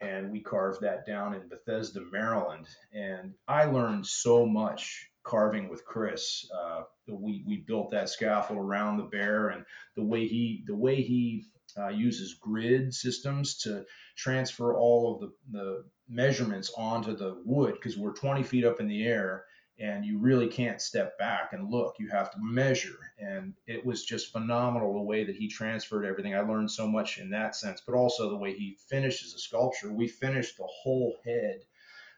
and 0.00 0.30
we 0.30 0.40
carved 0.40 0.82
that 0.82 1.06
down 1.06 1.34
in 1.34 1.48
Bethesda, 1.48 2.00
Maryland. 2.10 2.66
And 2.92 3.34
I 3.48 3.64
learned 3.64 4.06
so 4.06 4.44
much 4.44 5.08
carving 5.22 5.68
with 5.68 5.84
Chris. 5.84 6.50
Uh, 6.52 6.82
we 7.08 7.42
we 7.46 7.64
built 7.66 7.90
that 7.90 8.08
scaffold 8.08 8.58
around 8.58 8.96
the 8.96 9.04
bear, 9.04 9.48
and 9.48 9.64
the 9.96 10.04
way 10.04 10.26
he 10.26 10.64
the 10.66 10.76
way 10.76 11.02
he 11.02 11.46
uh, 11.76 11.88
uses 11.88 12.34
grid 12.34 12.94
systems 12.94 13.56
to 13.58 13.84
transfer 14.16 14.74
all 14.74 15.14
of 15.14 15.20
the, 15.20 15.58
the 15.58 15.84
measurements 16.08 16.72
onto 16.76 17.16
the 17.16 17.40
wood 17.44 17.74
because 17.74 17.96
we're 17.96 18.12
20 18.12 18.42
feet 18.42 18.64
up 18.64 18.80
in 18.80 18.88
the 18.88 19.04
air 19.04 19.44
and 19.78 20.04
you 20.04 20.18
really 20.18 20.48
can't 20.48 20.80
step 20.80 21.18
back 21.18 21.52
and 21.52 21.70
look. 21.70 21.96
You 21.98 22.08
have 22.10 22.30
to 22.32 22.38
measure. 22.40 22.98
And 23.18 23.54
it 23.66 23.84
was 23.84 24.04
just 24.04 24.30
phenomenal 24.30 24.92
the 24.92 25.00
way 25.00 25.24
that 25.24 25.34
he 25.34 25.48
transferred 25.48 26.04
everything. 26.04 26.34
I 26.34 26.40
learned 26.40 26.70
so 26.70 26.86
much 26.86 27.18
in 27.18 27.30
that 27.30 27.56
sense, 27.56 27.82
but 27.84 27.94
also 27.94 28.28
the 28.28 28.36
way 28.36 28.52
he 28.52 28.76
finishes 28.88 29.34
a 29.34 29.38
sculpture. 29.38 29.92
We 29.92 30.08
finished 30.08 30.58
the 30.58 30.68
whole 30.68 31.16
head 31.24 31.60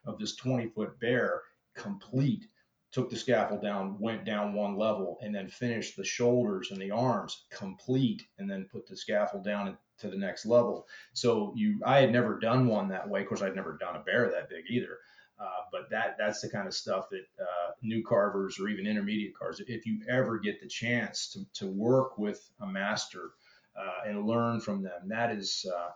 of 0.04 0.18
this 0.18 0.36
20 0.36 0.68
foot 0.70 0.98
bear 1.00 1.42
complete 1.74 2.46
took 2.94 3.10
the 3.10 3.16
scaffold 3.16 3.60
down, 3.60 3.98
went 3.98 4.24
down 4.24 4.54
one 4.54 4.76
level, 4.76 5.18
and 5.20 5.34
then 5.34 5.48
finished 5.48 5.96
the 5.96 6.04
shoulders 6.04 6.70
and 6.70 6.80
the 6.80 6.92
arms 6.92 7.46
complete, 7.50 8.22
and 8.38 8.48
then 8.48 8.68
put 8.70 8.86
the 8.86 8.96
scaffold 8.96 9.44
down 9.44 9.76
to 9.98 10.08
the 10.08 10.16
next 10.16 10.46
level. 10.46 10.86
So 11.12 11.52
you, 11.56 11.80
I 11.84 12.00
had 12.00 12.12
never 12.12 12.38
done 12.38 12.68
one 12.68 12.88
that 12.88 13.08
way. 13.08 13.22
Of 13.22 13.26
course, 13.26 13.42
I'd 13.42 13.56
never 13.56 13.76
done 13.78 13.96
a 13.96 14.04
bear 14.04 14.30
that 14.30 14.48
big 14.48 14.64
either. 14.70 14.98
Uh, 15.40 15.64
but 15.72 15.90
that 15.90 16.14
that's 16.16 16.40
the 16.40 16.48
kind 16.48 16.68
of 16.68 16.74
stuff 16.74 17.08
that 17.10 17.24
uh, 17.40 17.72
new 17.82 18.04
carvers 18.04 18.60
or 18.60 18.68
even 18.68 18.86
intermediate 18.86 19.36
carvers, 19.36 19.60
if 19.66 19.84
you 19.84 20.00
ever 20.08 20.38
get 20.38 20.60
the 20.60 20.68
chance 20.68 21.28
to, 21.32 21.44
to 21.52 21.66
work 21.66 22.16
with 22.16 22.48
a 22.60 22.66
master 22.66 23.32
uh, 23.76 24.08
and 24.08 24.26
learn 24.26 24.60
from 24.60 24.82
them, 24.82 25.08
that 25.08 25.30
is 25.32 25.66
uh, 25.74 25.90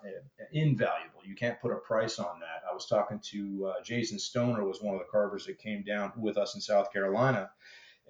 invaluable. 0.52 1.20
You 1.24 1.34
can't 1.34 1.60
put 1.60 1.72
a 1.72 1.76
price 1.76 2.18
on 2.18 2.40
that. 2.40 2.62
I 2.70 2.74
was 2.74 2.86
talking 2.86 3.20
to 3.30 3.72
uh, 3.72 3.82
Jason 3.82 4.18
Stoner, 4.18 4.64
was 4.64 4.82
one 4.82 4.94
of 4.94 5.00
the 5.00 5.06
carvers 5.10 5.46
that 5.46 5.58
came 5.58 5.84
down 5.84 6.12
with 6.16 6.36
us 6.36 6.54
in 6.54 6.60
South 6.60 6.92
Carolina, 6.92 7.50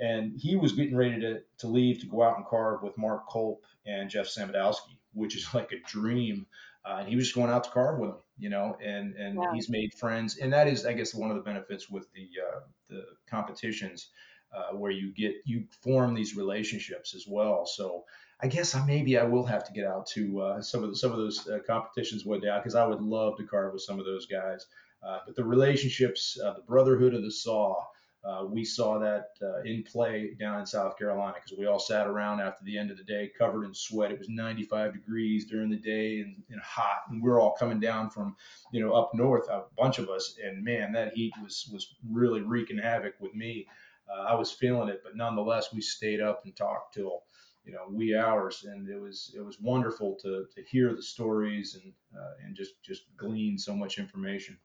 and 0.01 0.33
he 0.39 0.57
was 0.57 0.73
getting 0.73 0.97
ready 0.97 1.21
to, 1.21 1.41
to 1.59 1.67
leave 1.67 2.01
to 2.01 2.07
go 2.07 2.23
out 2.23 2.37
and 2.37 2.47
carve 2.47 2.83
with 2.83 2.97
Mark 2.97 3.29
Colp 3.29 3.59
and 3.87 4.09
Jeff 4.09 4.27
Samudosky, 4.27 4.99
which 5.13 5.37
is 5.37 5.47
like 5.55 5.73
a 5.73 5.81
dream 5.89 6.47
uh, 6.89 6.99
and 7.01 7.09
he 7.09 7.17
was 7.17 7.25
just 7.25 7.35
going 7.35 7.51
out 7.51 7.65
to 7.65 7.71
carve 7.71 7.99
with 7.99 8.11
them, 8.11 8.19
you 8.39 8.49
know, 8.49 8.77
and 8.83 9.15
and 9.17 9.39
yeah. 9.39 9.53
he's 9.53 9.69
made 9.69 9.93
friends, 9.95 10.39
and 10.39 10.53
that 10.53 10.69
is, 10.69 10.87
I 10.87 10.93
guess, 10.95 11.15
one 11.15 11.31
of 11.31 11.37
the 11.37 11.43
benefits 11.43 11.89
with 11.91 12.11
the 12.13 12.29
uh, 12.47 12.61
the 12.89 13.05
competitions 13.29 14.09
uh, 14.57 14.75
where 14.75 14.91
you 14.91 15.13
get 15.13 15.35
you 15.45 15.65
form 15.83 16.15
these 16.15 16.37
relationships 16.37 17.15
as 17.15 17.27
well. 17.29 17.67
So 17.67 18.05
I 18.41 18.47
guess 18.47 18.75
I 18.75 18.85
maybe 18.87 19.19
I 19.19 19.25
will 19.25 19.45
have 19.47 19.65
to 19.65 19.73
get 19.73 19.85
out 19.85 20.07
to 20.09 20.41
uh, 20.41 20.63
some 20.63 20.85
of 20.85 20.91
the, 20.91 20.97
some 20.97 21.11
of 21.11 21.19
those 21.19 21.47
uh, 21.49 21.59
competitions 21.67 22.25
one 22.25 22.41
day 22.41 22.57
because 22.57 22.77
I 22.77 22.87
would 22.87 23.01
love 23.01 23.37
to 23.39 23.45
carve 23.45 23.73
with 23.73 23.83
some 23.83 23.99
of 23.99 24.05
those 24.05 24.27
guys. 24.27 24.67
Uh, 25.03 25.19
but 25.27 25.35
the 25.35 25.45
relationships, 25.45 26.35
the 26.35 26.63
brotherhood 26.67 27.15
of 27.15 27.23
the 27.23 27.31
saw. 27.31 27.85
Uh, 28.25 28.45
we 28.45 28.65
saw 28.65 28.99
that 28.99 29.29
uh, 29.41 29.63
in 29.63 29.85
play 29.85 30.35
down 30.41 30.59
in 30.59 30.67
South 30.67 30.99
Carolina 30.99 31.35
because 31.37 31.57
we 31.57 31.67
all 31.67 31.79
sat 31.79 32.09
around 32.09 32.41
after 32.41 32.65
the 32.65 32.77
end 32.77 32.91
of 32.91 32.99
the 32.99 33.05
day 33.05 33.31
covered 33.39 33.65
in 33.65 33.73
sweat. 33.73 34.11
It 34.11 34.19
was 34.19 34.29
95 34.29 34.93
degrees 34.93 35.47
during 35.47 35.71
the 35.71 35.77
day 35.77 36.21
and, 36.21 36.43
and 36.51 36.61
hot, 36.61 37.03
and 37.09 37.23
we 37.23 37.31
are 37.31 37.39
all 37.39 37.55
coming 37.55 37.79
down 37.79 38.11
from, 38.11 38.35
you 38.73 38.85
know, 38.85 38.93
up 38.93 39.15
north, 39.15 39.49
a 39.49 39.63
bunch 39.79 39.99
of 39.99 40.11
us, 40.11 40.37
and 40.45 40.65
man, 40.65 40.93
that 40.93 41.15
heat 41.15 41.33
was 41.41 41.71
was 41.73 41.95
really 42.11 42.41
wreaking 42.41 42.79
havoc 42.79 43.15
with 43.21 43.35
me. 43.37 43.69
Uh, 44.13 44.23
I 44.23 44.35
was 44.35 44.51
feeling 44.51 44.89
it, 44.89 45.01
but 45.05 45.17
nonetheless, 45.17 45.73
we 45.73 45.81
stayed 45.81 46.21
up 46.21 46.43
and 46.45 46.57
talked 46.57 46.95
till 46.95 47.23
you 47.69 47.75
know 47.75 47.85
wee 47.91 48.17
hours, 48.17 48.65
and 48.65 48.89
it 48.89 48.99
was 48.99 49.31
it 49.37 49.45
was 49.45 49.61
wonderful 49.61 50.17
to 50.23 50.47
to 50.55 50.63
hear 50.71 50.95
the 50.95 51.03
stories 51.03 51.75
and 51.81 51.93
uh, 52.19 52.33
and 52.45 52.57
just 52.57 52.83
just 52.83 53.03
glean 53.17 53.59
so 53.59 53.77
much 53.77 53.99
information. 53.99 54.59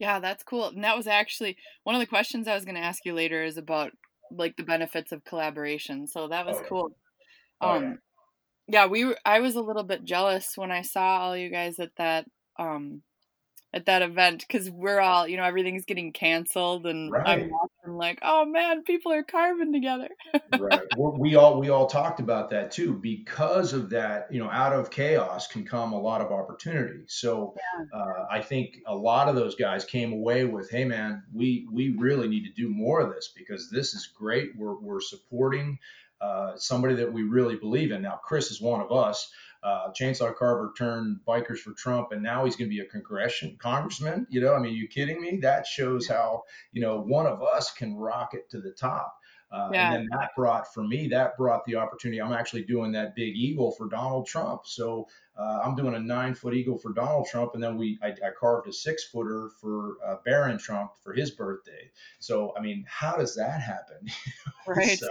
Yeah, 0.00 0.18
that's 0.18 0.42
cool. 0.42 0.68
And 0.68 0.82
that 0.84 0.96
was 0.96 1.06
actually 1.06 1.56
one 1.84 1.94
of 1.94 2.00
the 2.00 2.06
questions 2.06 2.48
I 2.48 2.54
was 2.54 2.64
going 2.64 2.74
to 2.74 2.82
ask 2.82 3.04
you 3.06 3.14
later 3.14 3.44
is 3.44 3.56
about 3.56 3.92
like 4.30 4.56
the 4.56 4.64
benefits 4.64 5.12
of 5.12 5.24
collaboration. 5.24 6.08
So 6.08 6.28
that 6.28 6.44
was 6.44 6.56
oh, 6.58 6.64
cool. 6.68 6.90
Oh, 7.60 7.70
um 7.70 7.98
yeah. 8.66 8.82
yeah, 8.82 8.86
we 8.86 9.14
I 9.24 9.38
was 9.38 9.54
a 9.54 9.62
little 9.62 9.84
bit 9.84 10.04
jealous 10.04 10.52
when 10.56 10.72
I 10.72 10.82
saw 10.82 11.20
all 11.20 11.36
you 11.36 11.48
guys 11.48 11.78
at 11.78 11.92
that 11.96 12.26
um 12.58 13.02
at 13.76 13.84
that 13.84 14.00
event 14.00 14.42
because 14.48 14.70
we're 14.70 14.98
all, 14.98 15.28
you 15.28 15.36
know, 15.36 15.44
everything's 15.44 15.84
getting 15.84 16.10
canceled, 16.10 16.86
and 16.86 17.12
right. 17.12 17.50
I'm 17.84 17.96
like, 17.96 18.18
oh 18.22 18.46
man, 18.46 18.82
people 18.84 19.12
are 19.12 19.22
carving 19.22 19.70
together. 19.70 20.08
right. 20.58 20.80
we 20.96 21.36
all 21.36 21.60
we 21.60 21.68
all 21.68 21.86
talked 21.86 22.18
about 22.18 22.50
that 22.50 22.70
too. 22.70 22.94
Because 22.94 23.74
of 23.74 23.90
that, 23.90 24.28
you 24.30 24.38
know, 24.42 24.50
out 24.50 24.72
of 24.72 24.90
chaos 24.90 25.46
can 25.46 25.66
come 25.66 25.92
a 25.92 26.00
lot 26.00 26.22
of 26.22 26.32
opportunity. 26.32 27.00
So 27.06 27.54
yeah. 27.56 28.00
uh, 28.00 28.26
I 28.30 28.40
think 28.40 28.78
a 28.86 28.96
lot 28.96 29.28
of 29.28 29.34
those 29.34 29.56
guys 29.56 29.84
came 29.84 30.14
away 30.14 30.46
with, 30.46 30.70
hey 30.70 30.86
man, 30.86 31.24
we 31.34 31.68
we 31.70 31.90
really 31.90 32.28
need 32.28 32.46
to 32.46 32.52
do 32.52 32.70
more 32.70 33.00
of 33.00 33.14
this 33.14 33.30
because 33.36 33.70
this 33.70 33.92
is 33.92 34.06
great. 34.06 34.56
We're 34.56 34.80
we're 34.80 35.00
supporting 35.02 35.78
uh, 36.18 36.52
somebody 36.56 36.94
that 36.94 37.12
we 37.12 37.24
really 37.24 37.56
believe 37.56 37.92
in. 37.92 38.00
Now, 38.00 38.18
Chris 38.24 38.50
is 38.50 38.58
one 38.58 38.80
of 38.80 38.90
us 38.90 39.30
uh, 39.66 39.90
Chainsaw 39.90 40.32
Carver 40.36 40.72
turned 40.78 41.18
bikers 41.26 41.58
for 41.58 41.72
Trump, 41.72 42.12
and 42.12 42.22
now 42.22 42.44
he's 42.44 42.54
going 42.54 42.70
to 42.70 42.74
be 42.74 42.80
a 42.80 42.86
congression 42.86 43.56
congressman. 43.58 44.24
You 44.30 44.40
know, 44.40 44.54
I 44.54 44.60
mean, 44.60 44.72
are 44.72 44.76
you 44.76 44.86
kidding 44.86 45.20
me? 45.20 45.38
That 45.42 45.66
shows 45.66 46.06
how 46.06 46.44
you 46.72 46.80
know 46.80 47.00
one 47.00 47.26
of 47.26 47.42
us 47.42 47.72
can 47.72 47.96
rocket 47.96 48.48
to 48.50 48.60
the 48.60 48.70
top. 48.70 49.12
Uh, 49.50 49.70
yeah. 49.72 49.92
And 49.92 49.94
then 49.94 50.08
that 50.18 50.30
brought, 50.36 50.72
for 50.72 50.82
me, 50.82 51.08
that 51.08 51.36
brought 51.36 51.64
the 51.64 51.76
opportunity. 51.76 52.20
I'm 52.20 52.32
actually 52.32 52.64
doing 52.64 52.92
that 52.92 53.14
big 53.14 53.36
eagle 53.36 53.72
for 53.72 53.88
Donald 53.88 54.26
Trump. 54.26 54.62
So 54.66 55.06
uh, 55.38 55.60
I'm 55.64 55.74
doing 55.74 55.94
a 55.94 56.00
nine 56.00 56.34
foot 56.34 56.54
eagle 56.54 56.78
for 56.78 56.92
Donald 56.92 57.26
Trump, 57.30 57.52
and 57.54 57.62
then 57.62 57.76
we 57.76 57.98
I, 58.02 58.08
I 58.08 58.30
carved 58.38 58.68
a 58.68 58.72
six 58.72 59.04
footer 59.04 59.50
for 59.60 59.96
uh, 60.06 60.16
Barron 60.24 60.58
Trump 60.58 60.92
for 61.02 61.12
his 61.12 61.30
birthday. 61.30 61.90
So 62.20 62.54
I 62.56 62.62
mean, 62.62 62.84
how 62.88 63.16
does 63.16 63.34
that 63.36 63.60
happen? 63.60 64.08
right. 64.66 65.02
Uh, 65.02 65.08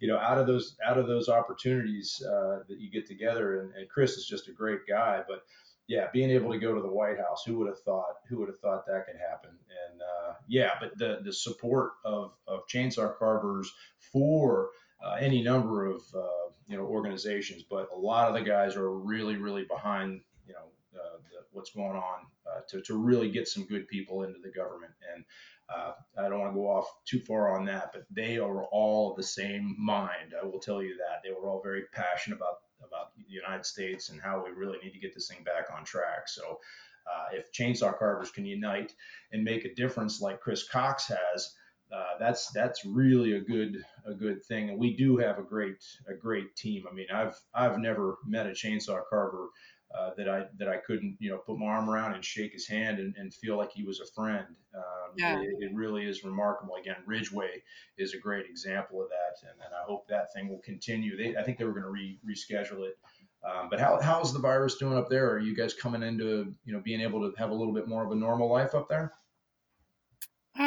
you 0.00 0.08
know, 0.08 0.18
out 0.18 0.38
of 0.38 0.46
those 0.46 0.76
out 0.84 0.98
of 0.98 1.06
those 1.06 1.28
opportunities 1.28 2.22
uh, 2.26 2.60
that 2.68 2.80
you 2.80 2.90
get 2.90 3.06
together, 3.06 3.60
and, 3.60 3.74
and 3.74 3.88
Chris 3.88 4.12
is 4.12 4.26
just 4.26 4.48
a 4.48 4.52
great 4.52 4.80
guy, 4.88 5.22
but 5.28 5.42
yeah, 5.88 6.06
being 6.12 6.30
able 6.30 6.50
to 6.52 6.58
go 6.58 6.74
to 6.74 6.80
the 6.80 6.90
White 6.90 7.18
House, 7.18 7.44
who 7.46 7.58
would 7.58 7.68
have 7.68 7.80
thought? 7.80 8.16
Who 8.28 8.38
would 8.38 8.48
have 8.48 8.58
thought 8.58 8.86
that 8.86 9.06
could 9.06 9.16
happen? 9.16 9.50
And 9.50 10.00
uh, 10.00 10.34
yeah, 10.48 10.70
but 10.80 10.96
the 10.98 11.20
the 11.22 11.32
support 11.32 11.92
of 12.04 12.32
of 12.48 12.66
chainsaw 12.66 13.16
carvers 13.16 13.72
for 14.12 14.70
uh, 15.04 15.14
any 15.20 15.42
number 15.42 15.86
of 15.86 16.02
uh, 16.14 16.45
you 16.66 16.76
know 16.76 16.84
organizations, 16.84 17.62
but 17.62 17.88
a 17.94 17.98
lot 17.98 18.28
of 18.28 18.34
the 18.34 18.48
guys 18.48 18.76
are 18.76 18.90
really 18.90 19.36
really 19.36 19.64
behind 19.64 20.20
you 20.46 20.54
know 20.54 21.00
uh, 21.00 21.18
the, 21.30 21.44
what's 21.52 21.70
going 21.70 21.96
on 21.96 22.26
uh, 22.46 22.60
to 22.68 22.80
to 22.82 22.96
really 22.96 23.30
get 23.30 23.48
some 23.48 23.64
good 23.64 23.88
people 23.88 24.22
into 24.22 24.38
the 24.42 24.50
government. 24.50 24.92
And 25.14 25.24
uh, 25.68 25.92
I 26.18 26.28
don't 26.28 26.38
want 26.38 26.52
to 26.52 26.56
go 26.56 26.68
off 26.68 26.86
too 27.04 27.20
far 27.20 27.56
on 27.58 27.64
that, 27.66 27.90
but 27.92 28.06
they 28.10 28.38
are 28.38 28.64
all 28.64 29.14
the 29.14 29.22
same 29.22 29.74
mind. 29.78 30.34
I 30.40 30.44
will 30.44 30.60
tell 30.60 30.82
you 30.82 30.96
that 30.98 31.22
they 31.24 31.30
were 31.30 31.48
all 31.48 31.60
very 31.62 31.84
passionate 31.92 32.36
about 32.36 32.60
about 32.86 33.16
the 33.16 33.24
United 33.26 33.64
States 33.64 34.10
and 34.10 34.20
how 34.20 34.44
we 34.44 34.50
really 34.50 34.78
need 34.82 34.92
to 34.92 34.98
get 34.98 35.14
this 35.14 35.28
thing 35.28 35.42
back 35.44 35.66
on 35.76 35.84
track. 35.84 36.28
So, 36.28 36.60
uh, 37.06 37.26
if 37.32 37.52
chainsaw 37.52 37.96
carvers 37.96 38.30
can 38.30 38.44
unite 38.44 38.92
and 39.32 39.44
make 39.44 39.64
a 39.64 39.74
difference 39.74 40.20
like 40.20 40.40
Chris 40.40 40.68
Cox 40.68 41.08
has, 41.08 41.54
uh, 41.92 42.18
that's 42.18 42.50
that's 42.52 42.84
really 42.84 43.34
a 43.34 43.40
good 43.40 43.84
a 44.06 44.14
good 44.14 44.44
thing. 44.44 44.70
And 44.70 44.78
we 44.78 44.96
do 44.96 45.16
have 45.18 45.38
a 45.38 45.42
great 45.42 45.84
a 46.08 46.14
great 46.14 46.56
team. 46.56 46.84
I 46.90 46.94
mean, 46.94 47.06
I've 47.12 47.38
I've 47.54 47.78
never 47.78 48.18
met 48.26 48.46
a 48.46 48.50
chainsaw 48.50 49.00
carver 49.08 49.48
uh, 49.96 50.10
that 50.16 50.28
I 50.28 50.46
that 50.58 50.68
I 50.68 50.78
couldn't 50.78 51.16
you 51.20 51.30
know 51.30 51.38
put 51.38 51.58
my 51.58 51.66
arm 51.66 51.88
around 51.88 52.14
and 52.14 52.24
shake 52.24 52.52
his 52.52 52.66
hand 52.66 52.98
and, 52.98 53.14
and 53.16 53.32
feel 53.32 53.56
like 53.56 53.70
he 53.72 53.84
was 53.84 54.00
a 54.00 54.06
friend. 54.14 54.46
Um, 54.74 54.82
yeah. 55.16 55.40
It, 55.40 55.54
it, 55.60 55.74
really 55.74 56.04
is 56.04 56.24
remarkable. 56.24 56.74
Again, 56.74 56.96
Ridgway 57.06 57.62
is 57.96 58.12
a 58.12 58.18
great 58.18 58.46
example 58.46 59.00
of 59.00 59.08
that, 59.08 59.48
and, 59.48 59.58
and 59.64 59.72
I 59.74 59.84
hope 59.86 60.06
that 60.08 60.32
thing 60.34 60.48
will 60.48 60.58
continue. 60.58 61.16
They, 61.16 61.36
I 61.36 61.42
think 61.42 61.58
they 61.58 61.64
were 61.64 61.72
going 61.72 61.84
to 61.84 61.90
re, 61.90 62.18
reschedule 62.28 62.86
it. 62.86 62.98
Um, 63.44 63.68
but 63.70 63.78
how 63.78 64.00
how's 64.00 64.32
the 64.32 64.40
virus 64.40 64.76
doing 64.76 64.98
up 64.98 65.08
there? 65.08 65.30
Are 65.30 65.38
you 65.38 65.54
guys 65.54 65.72
coming 65.72 66.02
into 66.02 66.52
you 66.64 66.72
know 66.72 66.80
being 66.80 67.00
able 67.00 67.20
to 67.20 67.36
have 67.38 67.50
a 67.50 67.54
little 67.54 67.72
bit 67.72 67.86
more 67.86 68.04
of 68.04 68.10
a 68.10 68.16
normal 68.16 68.50
life 68.50 68.74
up 68.74 68.88
there? 68.88 69.12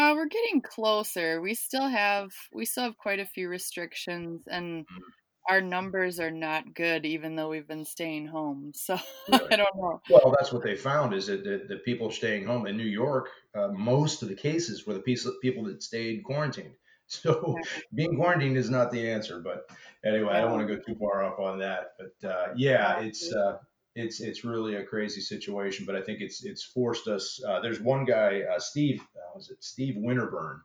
Uh, 0.10 0.16
we're 0.16 0.28
getting 0.28 0.62
closer. 0.62 1.42
We 1.42 1.54
still 1.54 1.88
have 1.88 2.32
we 2.54 2.66
still 2.66 2.84
have 2.84 2.98
quite 2.98 3.20
a 3.20 3.26
few 3.26 3.50
restrictions, 3.50 4.42
and 4.48 4.86
mm-hmm 4.86 5.10
our 5.50 5.62
numbers 5.62 6.20
are 6.20 6.32
not 6.32 6.76
good, 6.76 7.06
even 7.06 7.36
though 7.36 7.50
we've 7.50 7.68
been 7.68 7.84
staying 7.84 8.28
home. 8.28 8.72
So 8.76 8.98
really? 9.32 9.52
I 9.52 9.56
don't 9.56 9.76
know. 9.76 10.02
Well, 10.10 10.34
that's 10.38 10.54
what 10.54 10.64
they 10.64 10.76
found 10.76 11.14
is 11.14 11.26
that 11.26 11.44
the, 11.44 11.66
the 11.68 11.78
people 11.78 12.12
staying 12.12 12.46
home 12.46 12.68
in 12.68 12.78
New 12.78 12.84
York, 12.84 13.30
uh, 13.56 13.70
most 13.70 14.22
of 14.22 14.30
the 14.30 14.36
cases 14.36 14.86
were 14.86 14.94
the 14.94 15.02
people 15.42 15.64
that 15.66 15.84
stayed 15.84 16.24
quarantined. 16.24 16.74
So 17.12 17.58
being 17.96 18.18
quarantined 18.18 18.56
is 18.56 18.70
not 18.70 18.92
the 18.92 19.10
answer. 19.10 19.40
But 19.40 19.68
anyway, 20.06 20.32
I 20.32 20.42
don't 20.42 20.52
want 20.52 20.68
to 20.68 20.76
go 20.76 20.80
too 20.80 20.94
far 21.00 21.24
off 21.24 21.40
on 21.40 21.58
that. 21.58 21.94
But 21.98 22.30
uh, 22.30 22.48
yeah, 22.56 23.00
it's 23.00 23.34
uh, 23.34 23.58
it's 24.00 24.22
it's 24.22 24.44
really 24.44 24.76
a 24.76 24.84
crazy 24.84 25.22
situation. 25.22 25.86
But 25.86 25.96
I 25.96 26.02
think 26.02 26.22
it's 26.22 26.44
it's 26.44 26.64
forced 26.64 27.08
us. 27.08 27.42
Uh, 27.46 27.60
there's 27.62 27.80
one 27.80 28.06
guy, 28.06 28.42
uh, 28.42 28.60
Steve, 28.60 29.02
uh, 29.16 29.32
was 29.36 29.50
it 29.50 29.64
Steve 29.64 29.96
Winterburn? 29.96 30.60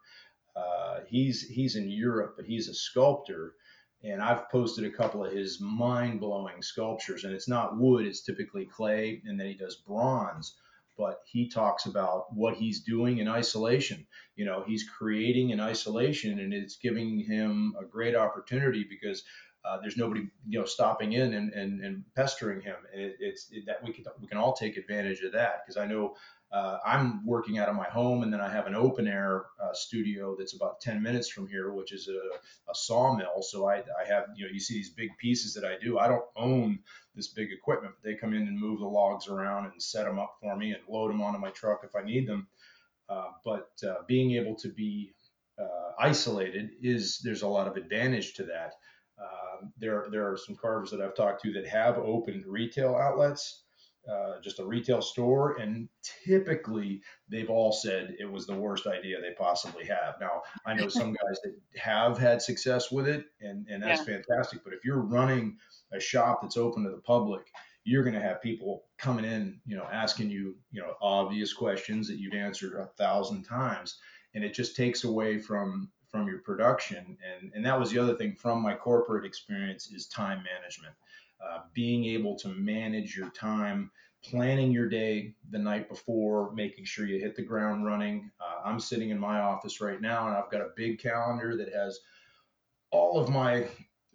he's 1.07 1.43
he's 1.43 1.77
in 1.77 1.91
Europe, 1.91 2.35
but 2.37 2.47
he's 2.47 2.69
a 2.69 2.75
sculptor 2.75 3.55
and 4.05 4.23
I've 4.23 4.51
posted 4.51 4.85
a 4.85 4.91
couple 4.91 5.25
of 5.25 5.33
his 5.33 5.61
mind 5.61 6.21
blowing 6.21 6.61
sculptures. 6.61 7.25
And 7.25 7.33
it's 7.33 7.49
not 7.49 7.79
wood, 7.79 8.07
it's 8.07 8.21
typically 8.23 8.67
clay. 8.67 9.23
And 9.25 9.41
then 9.41 9.47
he 9.47 9.55
does 9.55 9.77
bronze. 9.77 10.55
But 10.97 11.21
he 11.25 11.49
talks 11.49 11.87
about 11.87 12.33
what 12.33 12.55
he's 12.55 12.83
doing 12.83 13.19
in 13.19 13.27
isolation. 13.27 14.07
You 14.37 14.45
know, 14.45 14.63
he's 14.65 14.89
creating 14.89 15.51
in 15.51 15.59
isolation, 15.59 16.39
and 16.39 16.55
it's 16.55 16.77
giving 16.77 17.19
him 17.19 17.75
a 17.81 17.85
great 17.85 18.15
opportunity 18.15 18.87
because 18.89 19.25
uh, 19.65 19.79
there's 19.81 19.97
nobody, 19.97 20.29
you 20.47 20.59
know, 20.59 20.65
stopping 20.67 21.13
in 21.13 21.35
and, 21.35 21.53
and, 21.53 21.83
and 21.83 22.05
pestering 22.15 22.61
him. 22.61 22.77
And 22.93 23.03
it, 23.03 23.17
it's 23.19 23.49
it, 23.51 23.65
that 23.67 23.83
we 23.83 23.93
can 23.93 24.05
we 24.21 24.27
can 24.27 24.39
all 24.39 24.53
take 24.53 24.77
advantage 24.77 25.21
of 25.21 25.33
that 25.33 25.63
because 25.65 25.79
I 25.79 25.87
know 25.87 26.17
uh, 26.53 26.79
I'm 26.87 27.27
working 27.27 27.59
out 27.59 27.69
of 27.69 27.75
my 27.75 27.89
home, 27.89 28.23
and 28.23 28.33
then 28.33 28.41
I 28.41 28.49
have 28.49 28.69
an 28.69 28.77
open 28.77 29.09
air 29.09 29.47
uh, 29.61 29.73
studio 29.73 30.37
that's 30.39 30.55
about 30.55 30.81
10 30.81 31.03
minutes 31.03 31.29
from 31.29 31.49
here, 31.49 31.73
which 31.73 31.93
is 31.93 32.07
a, 32.07 32.71
a, 32.71 32.75
sawmill. 32.75 33.43
So 33.43 33.69
I, 33.69 33.79
I 33.79 34.07
have, 34.07 34.27
you 34.37 34.47
know, 34.47 34.53
you 34.53 34.61
see 34.61 34.75
these 34.75 34.91
big 34.91 35.11
pieces 35.19 35.55
that 35.55 35.65
I 35.65 35.77
do. 35.83 35.99
I 35.99 36.07
don't 36.07 36.25
own 36.37 36.79
this 37.17 37.27
big 37.27 37.51
equipment, 37.51 37.95
but 37.97 38.09
they 38.09 38.15
come 38.15 38.35
in 38.35 38.43
and 38.43 38.57
move 38.57 38.79
the 38.79 38.87
logs 38.87 39.27
around 39.27 39.65
and 39.65 39.83
set 39.83 40.05
them 40.05 40.21
up 40.21 40.37
for 40.41 40.57
me 40.57 40.71
and 40.71 40.81
load 40.89 41.11
them 41.11 41.23
onto 41.23 41.41
my 41.41 41.51
truck 41.51 41.81
if 41.83 41.97
I 41.97 42.05
need 42.05 42.29
them. 42.29 42.47
Uh, 43.09 43.31
but 43.45 43.71
uh, 43.85 44.03
being 44.07 44.37
able 44.37 44.55
to 44.57 44.69
be 44.69 45.13
isolated 45.99 46.71
is 46.83 47.21
there's 47.23 47.43
a 47.43 47.49
lot 47.49 47.67
of 47.67 47.77
advantage 47.77 48.35
to 48.35 48.45
that. 48.45 48.75
Um, 49.61 49.73
there, 49.79 50.07
there 50.11 50.31
are 50.31 50.37
some 50.37 50.57
carvers 50.57 50.91
that 50.91 51.01
I've 51.01 51.15
talked 51.15 51.43
to 51.43 51.53
that 51.53 51.67
have 51.67 51.99
opened 51.99 52.45
retail 52.47 52.95
outlets, 52.95 53.65
uh, 54.11 54.41
just 54.43 54.59
a 54.59 54.65
retail 54.65 55.01
store, 55.01 55.57
and 55.57 55.89
typically 56.27 57.01
they've 57.31 57.49
all 57.49 57.73
said 57.73 58.15
it 58.19 58.31
was 58.31 58.47
the 58.47 58.55
worst 58.55 58.87
idea 58.87 59.21
they 59.21 59.35
possibly 59.39 59.85
have. 59.87 60.17
Now, 60.21 60.43
I 60.67 60.75
know 60.75 60.89
some 60.89 61.13
guys 61.27 61.39
that 61.43 61.55
have 61.77 62.19
had 62.19 62.43
success 62.43 62.91
with 62.91 63.09
it, 63.09 63.25
and, 63.41 63.67
and 63.69 63.83
that's 63.83 64.07
yeah. 64.07 64.17
fantastic. 64.17 64.63
But 64.63 64.75
if 64.75 64.85
you're 64.85 65.01
running 65.01 65.57
a 65.93 66.01
shop 66.01 66.43
that's 66.43 66.57
open 66.57 66.85
to 66.85 66.91
the 66.91 66.99
public, 66.99 67.47
you're 67.85 68.03
going 68.03 68.15
to 68.15 68.21
have 68.21 68.43
people 68.43 68.85
coming 68.99 69.25
in, 69.25 69.61
you 69.67 69.77
know, 69.77 69.87
asking 69.91 70.31
you, 70.31 70.57
you 70.71 70.81
know, 70.81 70.95
obvious 71.01 71.53
questions 71.53 72.09
that 72.09 72.19
you've 72.19 72.35
answered 72.35 72.75
a 72.75 72.87
thousand 72.99 73.45
times, 73.45 73.99
and 74.35 74.43
it 74.45 74.55
just 74.55 74.77
takes 74.77 75.05
away 75.05 75.39
from 75.39 75.91
from 76.15 76.29
your 76.29 76.39
production. 76.39 77.19
And 77.29 77.51
and 77.55 77.67
that 77.67 77.79
was 77.79 77.91
the 77.91 77.99
other 77.99 78.15
thing 78.15 78.37
from 78.37 78.63
my 78.63 78.75
corporate 78.75 79.25
experience 79.25 79.91
is 79.91 80.07
time 80.07 80.45
management, 80.45 80.95
uh, 81.45 81.63
being 81.73 82.05
able 82.05 82.37
to 82.37 82.49
manage 82.51 83.17
your 83.17 83.31
time, 83.31 83.91
planning 84.23 84.71
your 84.71 84.89
day 84.89 85.35
the 85.51 85.59
night 85.59 85.89
before, 85.89 86.53
making 86.53 86.85
sure 86.85 87.05
you 87.05 87.19
hit 87.19 87.35
the 87.35 87.43
ground 87.43 87.85
running. 87.85 88.31
Uh, 88.41 88.61
I'm 88.65 88.79
sitting 88.79 89.11
in 89.11 89.19
my 89.19 89.41
office 89.41 89.81
right 89.81 90.01
now, 90.01 90.29
and 90.29 90.37
I've 90.37 90.53
got 90.53 90.61
a 90.61 90.71
big 90.77 91.01
calendar 91.01 91.57
that 91.57 91.73
has 91.73 91.99
all 92.93 93.19
of 93.19 93.29
my 93.29 93.67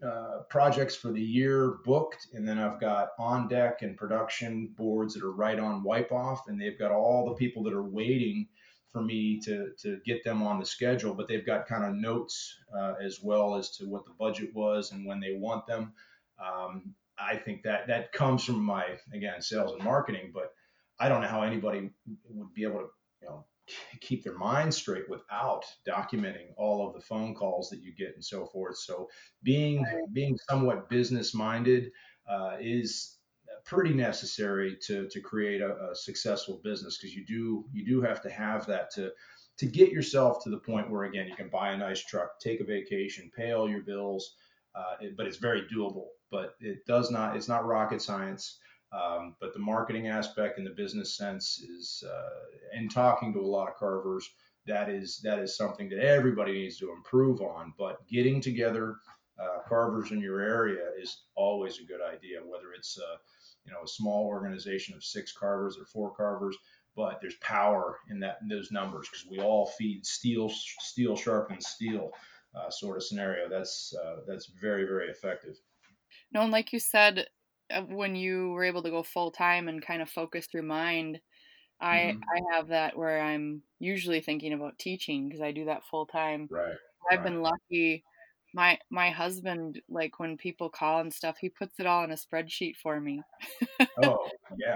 uh, 0.02 0.44
projects 0.50 0.96
for 0.96 1.12
the 1.12 1.22
year 1.22 1.80
booked, 1.84 2.28
and 2.34 2.48
then 2.48 2.58
I've 2.58 2.80
got 2.80 3.10
on 3.20 3.50
deck 3.50 3.82
and 3.82 3.98
production 3.98 4.74
boards 4.78 5.14
that 5.16 5.24
are 5.24 5.34
right 5.34 5.60
on 5.60 5.84
wipe 5.84 6.14
off, 6.14 6.48
and 6.48 6.62
they've 6.62 6.80
got 6.80 6.94
all 6.94 7.26
the 7.26 7.36
people 7.36 7.62
that 7.64 7.74
are 7.74 7.84
waiting 7.84 8.48
for 8.92 9.02
me 9.02 9.40
to 9.42 9.72
to 9.82 10.00
get 10.06 10.24
them 10.24 10.42
on 10.42 10.60
the 10.60 10.66
schedule. 10.66 11.14
But 11.14 11.28
they've 11.28 11.46
got 11.46 11.68
kind 11.68 11.86
of 11.86 11.96
notes 11.96 12.56
uh, 12.78 12.96
as 13.04 13.22
well 13.22 13.56
as 13.56 13.72
to 13.78 13.86
what 13.86 14.06
the 14.06 14.14
budget 14.18 14.54
was 14.54 14.92
and 14.92 15.06
when 15.06 15.20
they 15.20 15.36
want 15.36 15.68
them. 15.68 15.94
Um, 16.44 16.96
I 17.18 17.36
think 17.36 17.64
that 17.64 17.88
that 17.88 18.12
comes 18.12 18.44
from 18.44 18.64
my 18.64 18.98
again 19.14 19.42
sales 19.42 19.74
and 19.74 19.84
marketing, 19.84 20.32
but 20.34 20.54
I 21.00 21.10
don't 21.10 21.22
know 21.22 21.28
how 21.28 21.44
anybody 21.44 21.90
would 22.30 22.54
be 22.54 22.64
able 22.64 22.80
to 22.80 22.88
you 23.22 23.28
know 23.28 23.46
keep 24.02 24.24
their 24.24 24.38
mind 24.38 24.74
straight 24.74 25.10
without 25.10 25.66
documenting 25.88 26.54
all 26.58 26.88
of 26.88 26.94
the 26.94 27.02
phone 27.02 27.36
calls 27.36 27.70
that 27.70 27.82
you 27.84 27.94
get 27.96 28.16
and 28.16 28.26
so 28.26 28.46
forth. 28.46 28.78
So 28.78 29.10
being 29.44 29.86
being 30.14 30.38
somewhat 30.50 30.90
business 30.90 31.34
minded 31.34 31.92
uh, 32.30 32.58
is 32.60 33.19
pretty 33.70 33.94
necessary 33.94 34.76
to 34.82 35.08
to 35.10 35.22
create 35.22 35.62
a, 35.62 35.92
a 35.92 35.96
successful 35.96 36.60
business 36.64 36.98
because 36.98 37.16
you 37.16 37.24
do 37.24 37.64
you 37.72 37.86
do 37.86 38.02
have 38.02 38.20
to 38.20 38.30
have 38.30 38.66
that 38.66 38.90
to 38.92 39.12
to 39.60 39.68
get 39.68 39.92
yourself 39.92 40.44
to 40.44 40.50
the 40.50 40.58
point 40.58 40.90
where 40.90 41.04
again 41.04 41.28
you 41.28 41.36
can 41.36 41.50
buy 41.50 41.72
a 41.72 41.78
nice 41.78 42.04
truck, 42.04 42.40
take 42.40 42.62
a 42.62 42.64
vacation, 42.64 43.30
pay 43.36 43.52
all 43.52 43.70
your 43.70 43.84
bills, 43.84 44.36
uh, 44.74 44.96
it, 45.02 45.16
but 45.16 45.28
it's 45.28 45.38
very 45.38 45.64
doable. 45.74 46.08
But 46.32 46.56
it 46.60 46.86
does 46.88 47.12
not 47.12 47.36
it's 47.36 47.48
not 47.48 47.66
rocket 47.66 48.02
science. 48.02 48.58
Um, 48.92 49.36
but 49.40 49.54
the 49.54 49.60
marketing 49.60 50.08
aspect 50.08 50.58
and 50.58 50.66
the 50.66 50.72
business 50.72 51.16
sense 51.16 51.60
is, 51.60 52.04
uh, 52.12 52.76
in 52.76 52.90
talking 52.90 53.32
to 53.34 53.40
a 53.40 53.46
lot 53.46 53.68
of 53.68 53.76
carvers, 53.76 54.28
that 54.66 54.90
is 54.90 55.20
that 55.24 55.38
is 55.38 55.56
something 55.56 55.90
that 55.90 56.00
everybody 56.00 56.54
needs 56.54 56.80
to 56.80 56.92
improve 56.92 57.40
on. 57.40 57.74
But 57.78 58.08
getting 58.08 58.42
together 58.42 58.96
uh, 59.40 59.60
carvers 59.68 60.12
in 60.12 60.20
your 60.20 60.42
area 60.42 60.86
is 61.00 61.26
always 61.36 61.80
a 61.80 61.84
good 61.84 62.02
idea, 62.02 62.40
whether 62.44 62.74
it's 62.76 62.98
uh, 62.98 63.18
you 63.66 63.72
know 63.72 63.84
a 63.84 63.88
small 63.88 64.26
organization 64.26 64.96
of 64.96 65.04
six 65.04 65.32
carvers 65.32 65.78
or 65.78 65.86
four 65.86 66.14
carvers. 66.16 66.58
But 66.96 67.20
there's 67.22 67.36
power 67.36 68.00
in 68.10 68.20
that 68.22 68.40
in 68.42 68.48
those 68.48 68.72
numbers 68.72 69.08
because 69.10 69.26
we 69.30 69.40
all 69.40 69.68
feed 69.78 70.06
steel, 70.06 70.50
steel 70.50 71.16
sharpens 71.16 71.68
steel, 71.68 72.12
uh, 72.56 72.70
sort 72.70 72.98
of 72.98 73.04
scenario. 73.04 73.48
That's 73.48 73.94
uh, 74.04 74.22
that's 74.28 74.52
very 74.62 74.86
very 74.86 75.10
effective. 75.10 75.56
No, 76.34 76.42
and 76.42 76.52
like 76.52 76.74
you 76.74 76.80
said, 76.80 77.28
uh, 77.72 77.82
when 77.82 78.16
you 78.16 78.50
were 78.52 78.64
able 78.64 78.82
to 78.82 78.90
go 78.90 79.04
full 79.04 79.32
time 79.32 79.68
and 79.68 79.86
kind 79.86 80.02
of 80.02 80.10
focus 80.10 80.48
your 80.54 80.64
mind 80.64 81.20
i 81.80 81.98
mm-hmm. 81.98 82.20
i 82.34 82.56
have 82.56 82.70
that 82.70 82.98
where 82.98 83.22
i'm 83.22 83.62
usually 83.80 84.22
thinking 84.22 84.54
about 84.54 84.80
teaching 84.80 85.28
because 85.28 85.42
i 85.42 85.52
do 85.52 85.66
that 85.66 85.84
full 85.84 86.06
time 86.08 86.48
right 86.50 86.74
i've 87.12 87.20
right. 87.20 87.26
been 87.26 87.42
lucky 87.42 88.04
my 88.54 88.78
my 88.90 89.10
husband 89.10 89.82
like 89.90 90.20
when 90.20 90.38
people 90.38 90.70
call 90.70 91.00
and 91.00 91.14
stuff 91.14 91.38
he 91.40 91.50
puts 91.50 91.80
it 91.80 91.86
all 91.86 92.04
in 92.04 92.12
a 92.12 92.16
spreadsheet 92.16 92.76
for 92.76 93.00
me 93.00 93.22
oh 94.04 94.30
yeah 94.58 94.76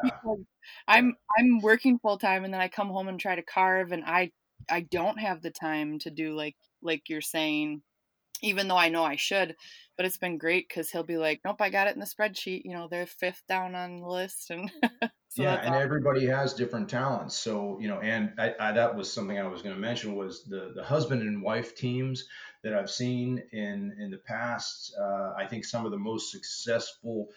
i'm 0.88 1.16
i'm 1.38 1.60
working 1.62 1.98
full 2.00 2.18
time 2.18 2.44
and 2.44 2.54
then 2.54 2.62
i 2.62 2.68
come 2.68 2.90
home 2.90 3.08
and 3.08 3.20
try 3.20 3.36
to 3.36 3.44
carve 3.44 3.92
and 3.92 4.04
i 4.06 4.32
i 4.70 4.82
don't 4.82 5.20
have 5.20 5.42
the 5.42 5.52
time 5.52 5.98
to 6.00 6.12
do 6.12 6.36
like 6.36 6.56
like 6.82 7.10
you're 7.10 7.22
saying 7.22 7.82
even 8.42 8.68
though 8.68 8.78
i 8.78 8.90
know 8.90 9.04
i 9.04 9.16
should 9.16 9.56
but 9.96 10.06
it's 10.06 10.18
been 10.18 10.38
great 10.38 10.68
because 10.68 10.90
he'll 10.90 11.04
be 11.04 11.18
like, 11.18 11.42
"Nope, 11.46 11.62
I 11.62 11.70
got 11.70 11.88
it 11.88 11.94
in 11.94 12.00
the 12.00 12.06
spreadsheet. 12.06 12.64
You 12.66 12.74
know, 12.74 12.88
they're 12.90 13.06
fifth 13.06 13.44
down 13.48 13.76
on 13.76 14.00
the 14.00 14.08
list." 14.08 14.50
And 14.50 14.72
so 15.34 15.42
yeah, 15.42 15.56
and 15.56 15.70
awesome. 15.70 15.82
everybody 15.82 16.28
has 16.28 16.54
different 16.54 16.90
talents. 16.90 17.36
So 17.36 17.80
you 17.82 17.88
know, 17.88 18.00
and 18.00 18.34
I, 18.38 18.54
I, 18.60 18.72
that 18.74 18.96
was 18.96 19.12
something 19.12 19.40
I 19.40 19.48
was 19.48 19.64
going 19.64 19.74
to 19.74 19.82
mention 19.82 20.16
was 20.16 20.44
the 20.44 20.74
the 20.76 20.84
husband 20.84 21.24
and 21.24 21.42
wife 21.42 21.76
teams 21.76 22.26
that 22.62 22.76
I've 22.76 22.92
seen 22.92 23.42
in 23.52 23.96
in 24.00 24.12
the 24.12 24.20
past. 24.20 24.94
Uh, 24.96 25.34
I 25.36 25.48
think 25.48 25.66
some 25.66 25.88
of 25.88 25.92
the 25.92 25.98
most 25.98 26.30
successful 26.30 27.30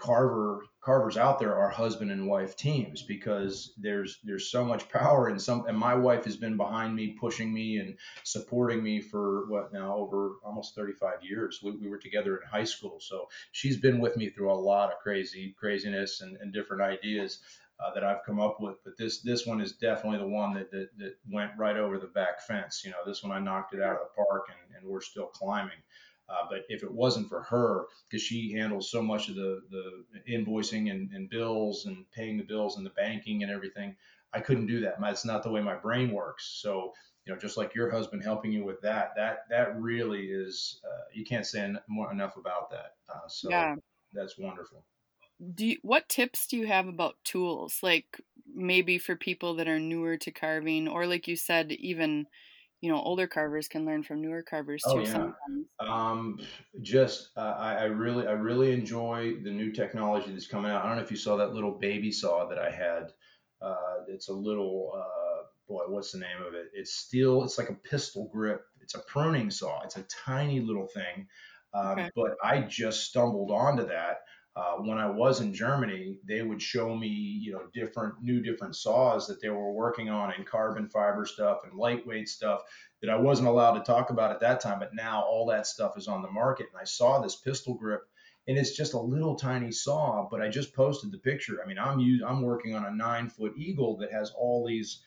carver 0.00 0.64
carvers 0.80 1.18
out 1.18 1.38
there 1.38 1.54
are 1.54 1.68
husband 1.68 2.10
and 2.10 2.26
wife 2.26 2.56
teams 2.56 3.02
because 3.02 3.74
there's 3.76 4.18
there's 4.24 4.50
so 4.50 4.64
much 4.64 4.88
power 4.88 5.28
in 5.28 5.38
some 5.38 5.66
and 5.66 5.76
my 5.76 5.94
wife 5.94 6.24
has 6.24 6.36
been 6.36 6.56
behind 6.56 6.96
me 6.96 7.08
pushing 7.20 7.52
me 7.52 7.76
and 7.76 7.96
supporting 8.24 8.82
me 8.82 9.00
for 9.00 9.46
what 9.48 9.72
now 9.74 9.94
over 9.94 10.36
almost 10.42 10.74
35 10.74 11.22
years. 11.22 11.60
We, 11.62 11.72
we 11.72 11.88
were 11.88 11.98
together 11.98 12.36
in 12.36 12.48
high 12.48 12.64
school 12.64 12.96
so 12.98 13.28
she's 13.52 13.76
been 13.76 14.00
with 14.00 14.16
me 14.16 14.30
through 14.30 14.50
a 14.50 14.54
lot 14.54 14.90
of 14.90 14.98
crazy 15.00 15.54
craziness 15.58 16.22
and, 16.22 16.38
and 16.38 16.52
different 16.52 16.82
ideas 16.82 17.40
uh, 17.78 17.92
that 17.94 18.04
I've 18.04 18.24
come 18.24 18.40
up 18.40 18.60
with. 18.60 18.76
But 18.84 18.96
this 18.96 19.20
this 19.20 19.46
one 19.46 19.60
is 19.60 19.72
definitely 19.72 20.18
the 20.18 20.28
one 20.28 20.54
that, 20.54 20.70
that 20.70 20.88
that 20.98 21.16
went 21.30 21.52
right 21.58 21.76
over 21.76 21.98
the 21.98 22.06
back 22.06 22.40
fence. 22.40 22.82
You 22.84 22.90
know 22.90 23.04
this 23.04 23.22
one 23.22 23.32
I 23.32 23.38
knocked 23.38 23.74
it 23.74 23.82
out 23.82 23.92
of 23.92 24.08
the 24.08 24.24
park 24.24 24.48
and, 24.48 24.76
and 24.76 24.90
we're 24.90 25.02
still 25.02 25.26
climbing 25.26 25.82
uh, 26.30 26.46
but 26.48 26.60
if 26.68 26.82
it 26.82 26.92
wasn't 26.92 27.28
for 27.28 27.42
her, 27.42 27.86
because 28.08 28.22
she 28.22 28.52
handles 28.52 28.90
so 28.90 29.02
much 29.02 29.28
of 29.28 29.34
the, 29.34 29.62
the 29.70 30.32
invoicing 30.32 30.90
and, 30.90 31.10
and 31.12 31.28
bills 31.28 31.86
and 31.86 32.04
paying 32.12 32.36
the 32.36 32.44
bills 32.44 32.76
and 32.76 32.86
the 32.86 32.90
banking 32.90 33.42
and 33.42 33.50
everything, 33.50 33.96
I 34.32 34.40
couldn't 34.40 34.66
do 34.66 34.80
that. 34.80 35.00
That's 35.00 35.24
not 35.24 35.42
the 35.42 35.50
way 35.50 35.60
my 35.60 35.74
brain 35.74 36.12
works. 36.12 36.58
So, 36.62 36.92
you 37.24 37.32
know, 37.32 37.38
just 37.38 37.56
like 37.56 37.74
your 37.74 37.90
husband 37.90 38.22
helping 38.22 38.52
you 38.52 38.64
with 38.64 38.80
that, 38.82 39.12
that 39.16 39.44
that 39.50 39.80
really 39.80 40.26
is 40.26 40.80
uh, 40.84 41.04
you 41.12 41.24
can't 41.24 41.46
say 41.46 41.72
more 41.88 42.12
enough 42.12 42.36
about 42.36 42.70
that. 42.70 42.94
Uh, 43.12 43.28
so 43.28 43.50
yeah. 43.50 43.74
that's 44.12 44.38
wonderful. 44.38 44.84
Do 45.54 45.66
you, 45.66 45.78
what 45.82 46.08
tips 46.08 46.46
do 46.46 46.56
you 46.56 46.66
have 46.66 46.86
about 46.86 47.16
tools? 47.24 47.78
Like 47.82 48.20
maybe 48.54 48.98
for 48.98 49.16
people 49.16 49.54
that 49.56 49.68
are 49.68 49.80
newer 49.80 50.16
to 50.18 50.30
carving, 50.30 50.86
or 50.86 51.06
like 51.06 51.26
you 51.26 51.36
said, 51.36 51.72
even 51.72 52.26
you 52.80 52.90
know 52.90 53.00
older 53.00 53.26
carvers 53.26 53.68
can 53.68 53.84
learn 53.84 54.02
from 54.02 54.22
newer 54.22 54.42
carvers 54.42 54.82
oh, 54.86 54.94
too. 54.94 55.00
Oh, 55.00 55.04
yeah. 55.04 55.12
Sometimes. 55.12 55.66
Um, 55.80 56.38
just 56.82 57.30
uh, 57.36 57.54
I, 57.58 57.74
I, 57.74 57.84
really 57.84 58.26
I 58.26 58.32
really 58.32 58.72
enjoy 58.72 59.34
the 59.42 59.50
new 59.50 59.72
technology 59.72 60.32
that's 60.32 60.46
coming 60.46 60.70
out. 60.70 60.84
I 60.84 60.88
don't 60.88 60.96
know 60.96 61.02
if 61.02 61.10
you 61.10 61.16
saw 61.16 61.36
that 61.36 61.52
little 61.52 61.72
baby 61.72 62.10
saw 62.10 62.48
that 62.48 62.58
I 62.58 62.70
had. 62.70 63.12
Uh, 63.62 64.04
it's 64.08 64.28
a 64.28 64.32
little 64.32 64.92
uh, 64.96 65.42
boy, 65.68 65.84
what's 65.88 66.12
the 66.12 66.18
name 66.18 66.42
of 66.46 66.54
it? 66.54 66.66
It's 66.74 66.92
steel. 66.92 67.44
It's 67.44 67.58
like 67.58 67.70
a 67.70 67.74
pistol 67.74 68.28
grip. 68.32 68.62
It's 68.80 68.94
a 68.94 69.00
pruning 69.00 69.50
saw. 69.50 69.82
It's 69.82 69.96
a 69.96 70.04
tiny 70.04 70.60
little 70.60 70.88
thing. 70.88 71.28
Um, 71.72 71.90
okay. 71.92 72.10
But 72.16 72.32
I 72.42 72.62
just 72.62 73.04
stumbled 73.04 73.50
onto 73.50 73.86
that 73.86 74.18
uh, 74.56 74.74
when 74.78 74.98
I 74.98 75.08
was 75.08 75.40
in 75.40 75.54
Germany, 75.54 76.18
they 76.26 76.42
would 76.42 76.60
show 76.60 76.96
me, 76.96 77.06
you 77.06 77.52
know, 77.52 77.68
different 77.72 78.14
new 78.20 78.42
different 78.42 78.74
saws 78.74 79.28
that 79.28 79.40
they 79.40 79.48
were 79.48 79.72
working 79.72 80.08
on 80.08 80.32
and 80.32 80.44
carbon 80.44 80.88
fiber 80.88 81.24
stuff 81.24 81.60
and 81.64 81.78
lightweight 81.78 82.28
stuff 82.28 82.62
that 83.00 83.10
I 83.10 83.16
wasn't 83.16 83.48
allowed 83.48 83.78
to 83.78 83.84
talk 83.84 84.10
about 84.10 84.32
at 84.32 84.40
that 84.40 84.60
time. 84.60 84.80
But 84.80 84.94
now 84.94 85.22
all 85.22 85.46
that 85.46 85.68
stuff 85.68 85.96
is 85.96 86.08
on 86.08 86.22
the 86.22 86.30
market, 86.30 86.66
and 86.72 86.80
I 86.80 86.84
saw 86.84 87.20
this 87.20 87.36
pistol 87.36 87.74
grip, 87.74 88.02
and 88.48 88.58
it's 88.58 88.76
just 88.76 88.94
a 88.94 89.00
little 89.00 89.36
tiny 89.36 89.70
saw. 89.70 90.26
But 90.28 90.42
I 90.42 90.48
just 90.48 90.74
posted 90.74 91.12
the 91.12 91.18
picture. 91.18 91.60
I 91.62 91.68
mean, 91.68 91.78
I'm 91.78 92.00
I'm 92.26 92.42
working 92.42 92.74
on 92.74 92.84
a 92.84 92.90
nine 92.90 93.28
foot 93.28 93.52
eagle 93.56 93.98
that 93.98 94.12
has 94.12 94.32
all 94.32 94.66
these 94.66 95.02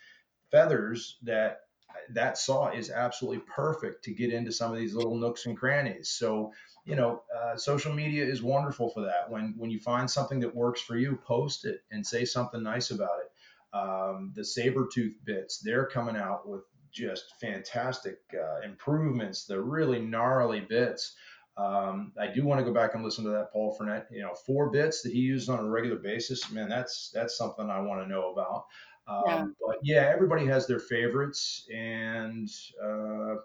feathers 0.51 1.17
that 1.23 1.63
that 2.09 2.37
saw 2.37 2.71
is 2.71 2.89
absolutely 2.89 3.43
perfect 3.47 4.03
to 4.05 4.13
get 4.13 4.33
into 4.33 4.51
some 4.51 4.71
of 4.71 4.77
these 4.77 4.93
little 4.93 5.17
nooks 5.17 5.45
and 5.45 5.57
crannies. 5.57 6.09
So 6.09 6.51
you 6.85 6.95
know, 6.97 7.23
uh, 7.33 7.55
social 7.55 7.93
media 7.93 8.25
is 8.25 8.41
wonderful 8.41 8.89
for 8.89 9.01
that. 9.01 9.29
When 9.29 9.53
when 9.57 9.71
you 9.71 9.79
find 9.79 10.09
something 10.09 10.39
that 10.41 10.55
works 10.55 10.81
for 10.81 10.97
you, 10.97 11.17
post 11.25 11.65
it 11.65 11.81
and 11.91 12.05
say 12.05 12.25
something 12.25 12.61
nice 12.61 12.91
about 12.91 13.19
it. 13.21 13.77
Um, 13.77 14.33
the 14.35 14.41
Saburrtooth 14.41 15.15
bits, 15.23 15.59
they're 15.59 15.85
coming 15.85 16.15
out 16.15 16.47
with 16.47 16.61
just 16.91 17.33
fantastic 17.39 18.19
uh, 18.33 18.61
improvements. 18.61 19.45
They're 19.45 19.61
really 19.61 19.99
gnarly 19.99 20.59
bits. 20.59 21.15
Um, 21.55 22.11
I 22.19 22.27
do 22.27 22.45
want 22.45 22.59
to 22.59 22.65
go 22.65 22.73
back 22.73 22.95
and 22.95 23.03
listen 23.03 23.23
to 23.25 23.31
that 23.31 23.51
Paul 23.53 23.77
Frenette, 23.79 24.05
you 24.11 24.21
know, 24.21 24.33
four 24.33 24.69
bits 24.69 25.03
that 25.03 25.11
he 25.11 25.19
used 25.19 25.49
on 25.49 25.59
a 25.59 25.69
regular 25.69 25.97
basis. 25.97 26.51
Man, 26.51 26.67
that's 26.67 27.11
that's 27.13 27.37
something 27.37 27.69
I 27.69 27.79
want 27.79 28.01
to 28.01 28.09
know 28.09 28.31
about. 28.31 28.65
Um, 29.07 29.23
yeah. 29.27 29.45
But 29.65 29.77
yeah, 29.83 30.11
everybody 30.13 30.45
has 30.45 30.67
their 30.67 30.79
favorites, 30.79 31.67
and 31.73 32.49
uh, 32.83 33.35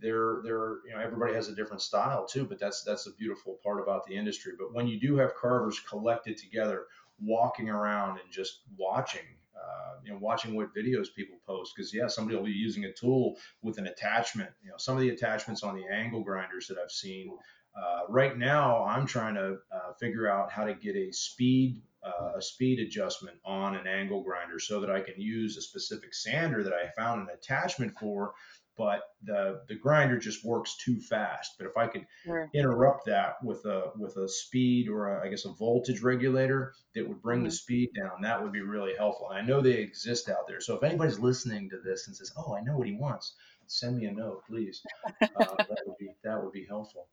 they're 0.00 0.40
they're 0.44 0.78
you 0.86 0.92
know 0.94 1.00
everybody 1.02 1.34
has 1.34 1.48
a 1.48 1.54
different 1.54 1.82
style 1.82 2.26
too, 2.26 2.44
but 2.44 2.58
that's 2.58 2.82
that's 2.82 3.06
a 3.06 3.12
beautiful 3.12 3.58
part 3.62 3.80
about 3.80 4.06
the 4.06 4.14
industry. 4.14 4.52
But 4.58 4.74
when 4.74 4.86
you 4.86 4.98
do 4.98 5.16
have 5.16 5.34
carvers 5.34 5.80
collected 5.80 6.36
together, 6.36 6.86
walking 7.20 7.68
around 7.68 8.18
and 8.18 8.30
just 8.30 8.60
watching 8.76 9.26
uh, 9.60 9.94
you 10.04 10.12
know, 10.12 10.18
watching 10.20 10.54
what 10.54 10.74
videos 10.74 11.12
people 11.14 11.36
post 11.46 11.74
because 11.74 11.92
yeah, 11.92 12.06
somebody 12.06 12.36
will 12.36 12.44
be 12.44 12.50
using 12.50 12.84
a 12.84 12.92
tool 12.92 13.36
with 13.62 13.78
an 13.78 13.86
attachment. 13.86 14.50
You 14.62 14.70
know, 14.70 14.76
some 14.78 14.96
of 14.96 15.02
the 15.02 15.10
attachments 15.10 15.62
on 15.62 15.76
the 15.76 15.84
angle 15.92 16.22
grinders 16.22 16.66
that 16.68 16.78
I've 16.82 16.90
seen. 16.90 17.36
Uh, 17.76 18.00
right 18.08 18.36
now, 18.36 18.84
I'm 18.84 19.06
trying 19.06 19.34
to 19.34 19.58
uh, 19.72 19.92
figure 19.98 20.28
out 20.28 20.50
how 20.50 20.64
to 20.64 20.74
get 20.74 20.96
a 20.96 21.12
speed 21.12 21.82
uh, 22.02 22.36
a 22.36 22.42
speed 22.42 22.78
adjustment 22.78 23.36
on 23.44 23.76
an 23.76 23.86
angle 23.86 24.22
grinder 24.22 24.58
so 24.58 24.80
that 24.80 24.90
I 24.90 25.00
can 25.00 25.20
use 25.20 25.56
a 25.56 25.62
specific 25.62 26.14
sander 26.14 26.62
that 26.64 26.72
I 26.72 26.88
found 27.00 27.22
an 27.22 27.34
attachment 27.34 27.94
for 27.98 28.32
but 28.80 29.02
the 29.24 29.60
the 29.68 29.74
grinder 29.74 30.18
just 30.18 30.42
works 30.42 30.74
too 30.78 30.98
fast. 31.00 31.56
But 31.58 31.66
if 31.66 31.76
I 31.76 31.86
could 31.86 32.06
sure. 32.24 32.48
interrupt 32.54 33.04
that 33.06 33.34
with 33.44 33.62
a 33.66 33.90
with 33.94 34.16
a 34.16 34.26
speed 34.26 34.88
or 34.88 35.18
a, 35.18 35.26
I 35.26 35.28
guess 35.28 35.44
a 35.44 35.52
voltage 35.52 36.00
regulator 36.00 36.72
that 36.94 37.06
would 37.06 37.20
bring 37.20 37.40
mm-hmm. 37.40 37.44
the 37.46 37.50
speed 37.50 37.90
down, 37.94 38.22
that 38.22 38.42
would 38.42 38.52
be 38.52 38.62
really 38.62 38.94
helpful. 38.96 39.28
And 39.28 39.38
I 39.38 39.46
know 39.46 39.60
they 39.60 39.72
exist 39.72 40.30
out 40.30 40.48
there. 40.48 40.62
So 40.62 40.74
if 40.76 40.82
anybody's 40.82 41.18
listening 41.18 41.68
to 41.68 41.78
this 41.84 42.06
and 42.06 42.16
says, 42.16 42.32
"Oh, 42.38 42.56
I 42.56 42.62
know 42.62 42.78
what 42.78 42.86
he 42.86 42.94
wants," 42.94 43.34
send 43.66 43.98
me 43.98 44.06
a 44.06 44.12
note, 44.12 44.44
please. 44.48 44.82
Uh, 45.22 45.54
that 45.56 45.78
would 45.86 45.98
be 45.98 46.08
that 46.24 46.42
would 46.42 46.52
be 46.52 46.64
helpful. 46.66 47.08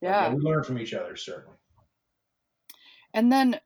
Yeah. 0.00 0.28
yeah, 0.28 0.34
we 0.34 0.40
learn 0.40 0.64
from 0.64 0.78
each 0.78 0.94
other 0.94 1.16
certainly. 1.16 1.56
And 3.12 3.30
then 3.30 3.60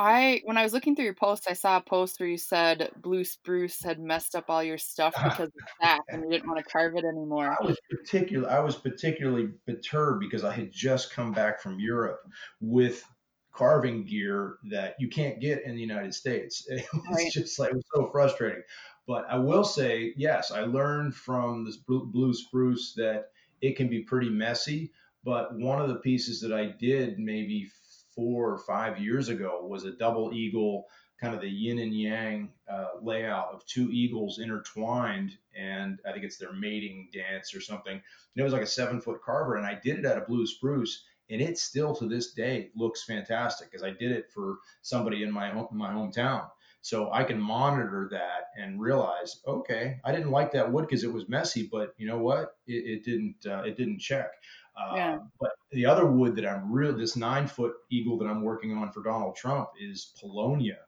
I 0.00 0.40
when 0.44 0.56
I 0.56 0.62
was 0.62 0.72
looking 0.72 0.96
through 0.96 1.04
your 1.04 1.14
posts, 1.14 1.46
I 1.46 1.52
saw 1.52 1.76
a 1.76 1.82
post 1.82 2.18
where 2.18 2.28
you 2.28 2.38
said 2.38 2.90
Blue 3.02 3.22
Spruce 3.22 3.82
had 3.82 4.00
messed 4.00 4.34
up 4.34 4.46
all 4.48 4.64
your 4.64 4.78
stuff 4.78 5.12
because 5.22 5.48
of 5.48 5.62
that, 5.82 6.00
and 6.08 6.24
you 6.24 6.30
didn't 6.30 6.48
want 6.48 6.58
to 6.58 6.64
carve 6.64 6.96
it 6.96 7.04
anymore. 7.04 7.54
I 7.60 7.62
was 7.62 7.78
particular. 7.90 8.50
I 8.50 8.60
was 8.60 8.76
particularly 8.76 9.50
perturbed 9.66 10.20
because 10.20 10.42
I 10.42 10.52
had 10.52 10.72
just 10.72 11.12
come 11.12 11.32
back 11.32 11.60
from 11.60 11.78
Europe 11.78 12.22
with 12.62 13.04
carving 13.52 14.06
gear 14.06 14.54
that 14.70 14.94
you 14.98 15.10
can't 15.10 15.38
get 15.38 15.64
in 15.64 15.74
the 15.74 15.82
United 15.82 16.14
States. 16.14 16.66
It 16.70 16.86
was 16.94 17.18
right. 17.18 17.30
just 17.30 17.58
like 17.58 17.72
it 17.72 17.76
was 17.76 17.84
so 17.94 18.08
frustrating. 18.10 18.62
But 19.06 19.26
I 19.28 19.36
will 19.36 19.64
say, 19.64 20.14
yes, 20.16 20.50
I 20.50 20.62
learned 20.62 21.14
from 21.14 21.66
this 21.66 21.76
blue 21.76 22.32
spruce 22.32 22.94
that 22.94 23.32
it 23.60 23.76
can 23.76 23.88
be 23.88 24.00
pretty 24.00 24.30
messy. 24.30 24.92
But 25.24 25.58
one 25.58 25.82
of 25.82 25.88
the 25.88 25.96
pieces 25.96 26.40
that 26.40 26.54
I 26.54 26.74
did 26.80 27.18
maybe 27.18 27.68
four 28.14 28.50
or 28.52 28.58
five 28.58 28.98
years 28.98 29.28
ago 29.28 29.66
was 29.66 29.84
a 29.84 29.92
double 29.92 30.32
eagle, 30.32 30.86
kind 31.20 31.34
of 31.34 31.40
the 31.40 31.48
yin 31.48 31.78
and 31.78 31.94
yang 31.94 32.50
uh, 32.70 32.88
layout 33.02 33.48
of 33.52 33.64
two 33.66 33.90
eagles 33.90 34.38
intertwined. 34.38 35.32
And 35.56 35.98
I 36.06 36.12
think 36.12 36.24
it's 36.24 36.38
their 36.38 36.52
mating 36.52 37.10
dance 37.12 37.54
or 37.54 37.60
something. 37.60 37.92
And 37.92 38.02
it 38.36 38.42
was 38.42 38.52
like 38.52 38.62
a 38.62 38.66
seven 38.66 39.00
foot 39.00 39.20
carver. 39.22 39.56
And 39.56 39.66
I 39.66 39.78
did 39.82 39.98
it 39.98 40.06
out 40.06 40.18
of 40.18 40.26
blue 40.26 40.46
spruce. 40.46 41.04
And 41.28 41.40
it 41.40 41.58
still 41.58 41.94
to 41.96 42.08
this 42.08 42.32
day 42.32 42.70
looks 42.74 43.04
fantastic 43.04 43.70
because 43.70 43.84
I 43.84 43.90
did 43.90 44.10
it 44.10 44.30
for 44.34 44.58
somebody 44.82 45.22
in 45.22 45.30
my 45.30 45.50
home, 45.50 45.68
my 45.70 45.90
hometown. 45.92 46.48
So 46.82 47.12
I 47.12 47.24
can 47.24 47.38
monitor 47.38 48.08
that 48.10 48.46
and 48.56 48.80
realize, 48.80 49.40
okay, 49.46 50.00
I 50.02 50.12
didn't 50.12 50.30
like 50.30 50.52
that 50.52 50.72
wood 50.72 50.86
because 50.88 51.04
it 51.04 51.12
was 51.12 51.28
messy, 51.28 51.68
but 51.70 51.94
you 51.98 52.06
know 52.06 52.18
what? 52.18 52.56
It, 52.66 52.72
it 52.72 53.04
didn't 53.04 53.46
uh, 53.46 53.62
it 53.62 53.76
didn't 53.76 53.98
check. 54.00 54.32
Uh, 54.80 54.94
yeah. 54.96 55.18
But 55.40 55.50
the 55.72 55.86
other 55.86 56.06
wood 56.06 56.36
that 56.36 56.46
I'm 56.46 56.72
really, 56.72 56.98
this 56.98 57.16
nine 57.16 57.46
foot 57.46 57.74
eagle 57.90 58.18
that 58.18 58.26
I'm 58.26 58.42
working 58.42 58.76
on 58.76 58.90
for 58.92 59.02
Donald 59.02 59.36
Trump 59.36 59.68
is 59.80 60.12
Paulownia. 60.22 60.78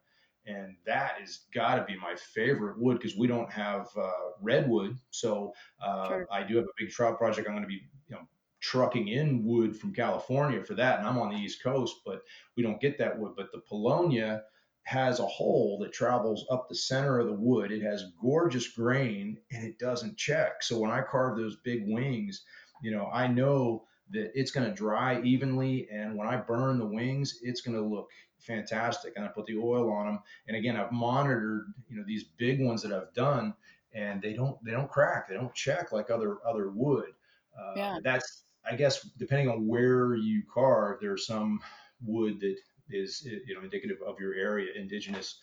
And 0.46 0.76
that 0.86 1.14
has 1.20 1.40
got 1.54 1.76
to 1.76 1.84
be 1.84 1.96
my 1.96 2.14
favorite 2.16 2.78
wood 2.78 2.98
because 2.98 3.16
we 3.16 3.28
don't 3.28 3.50
have 3.50 3.88
uh, 3.96 4.10
redwood. 4.40 4.98
So 5.10 5.52
uh, 5.80 6.08
sure. 6.08 6.26
I 6.32 6.42
do 6.42 6.56
have 6.56 6.64
a 6.64 6.74
big 6.76 6.90
trout 6.90 7.18
project. 7.18 7.46
I'm 7.46 7.54
going 7.54 7.62
to 7.62 7.68
be, 7.68 7.82
you 8.08 8.16
know, 8.16 8.26
trucking 8.60 9.08
in 9.08 9.44
wood 9.44 9.76
from 9.76 9.92
California 9.92 10.64
for 10.64 10.74
that. 10.74 10.98
And 10.98 11.06
I'm 11.06 11.18
on 11.18 11.30
the 11.30 11.36
East 11.36 11.62
Coast, 11.62 11.96
but 12.04 12.22
we 12.56 12.62
don't 12.62 12.80
get 12.80 12.98
that 12.98 13.16
wood. 13.16 13.34
But 13.36 13.52
the 13.52 13.62
Paulownia 13.70 14.42
has 14.84 15.20
a 15.20 15.26
hole 15.26 15.78
that 15.80 15.92
travels 15.92 16.44
up 16.50 16.68
the 16.68 16.74
center 16.74 17.20
of 17.20 17.28
the 17.28 17.32
wood. 17.32 17.70
It 17.70 17.82
has 17.82 18.12
gorgeous 18.20 18.66
grain 18.68 19.38
and 19.52 19.64
it 19.64 19.78
doesn't 19.78 20.16
check. 20.16 20.62
So 20.62 20.78
when 20.78 20.90
I 20.90 21.02
carve 21.02 21.36
those 21.36 21.58
big 21.64 21.84
wings, 21.86 22.44
you 22.82 22.90
know, 22.90 23.08
I 23.12 23.26
know 23.26 23.84
that 24.10 24.32
it's 24.38 24.50
going 24.50 24.68
to 24.68 24.74
dry 24.74 25.20
evenly, 25.22 25.88
and 25.90 26.16
when 26.16 26.28
I 26.28 26.36
burn 26.36 26.78
the 26.78 26.86
wings, 26.86 27.38
it's 27.42 27.62
going 27.62 27.76
to 27.76 27.82
look 27.82 28.10
fantastic. 28.38 29.14
And 29.16 29.24
I 29.24 29.28
put 29.28 29.46
the 29.46 29.56
oil 29.56 29.90
on 29.90 30.06
them, 30.06 30.18
and 30.48 30.56
again, 30.56 30.76
I've 30.76 30.92
monitored, 30.92 31.72
you 31.88 31.96
know, 31.96 32.04
these 32.06 32.24
big 32.24 32.60
ones 32.60 32.82
that 32.82 32.92
I've 32.92 33.14
done, 33.14 33.54
and 33.94 34.20
they 34.20 34.32
don't 34.34 34.62
they 34.64 34.72
don't 34.72 34.90
crack, 34.90 35.28
they 35.28 35.34
don't 35.34 35.54
check 35.54 35.92
like 35.92 36.10
other 36.10 36.38
other 36.46 36.70
wood. 36.70 37.12
Uh, 37.58 37.72
yeah. 37.76 37.98
That's 38.02 38.42
I 38.68 38.76
guess 38.76 39.02
depending 39.18 39.48
on 39.48 39.66
where 39.66 40.14
you 40.14 40.42
carve, 40.52 40.98
there's 41.00 41.26
some 41.26 41.60
wood 42.04 42.40
that 42.40 42.56
is 42.90 43.22
you 43.24 43.54
know 43.54 43.62
indicative 43.62 43.98
of 44.06 44.20
your 44.20 44.34
area, 44.34 44.72
indigenous. 44.76 45.36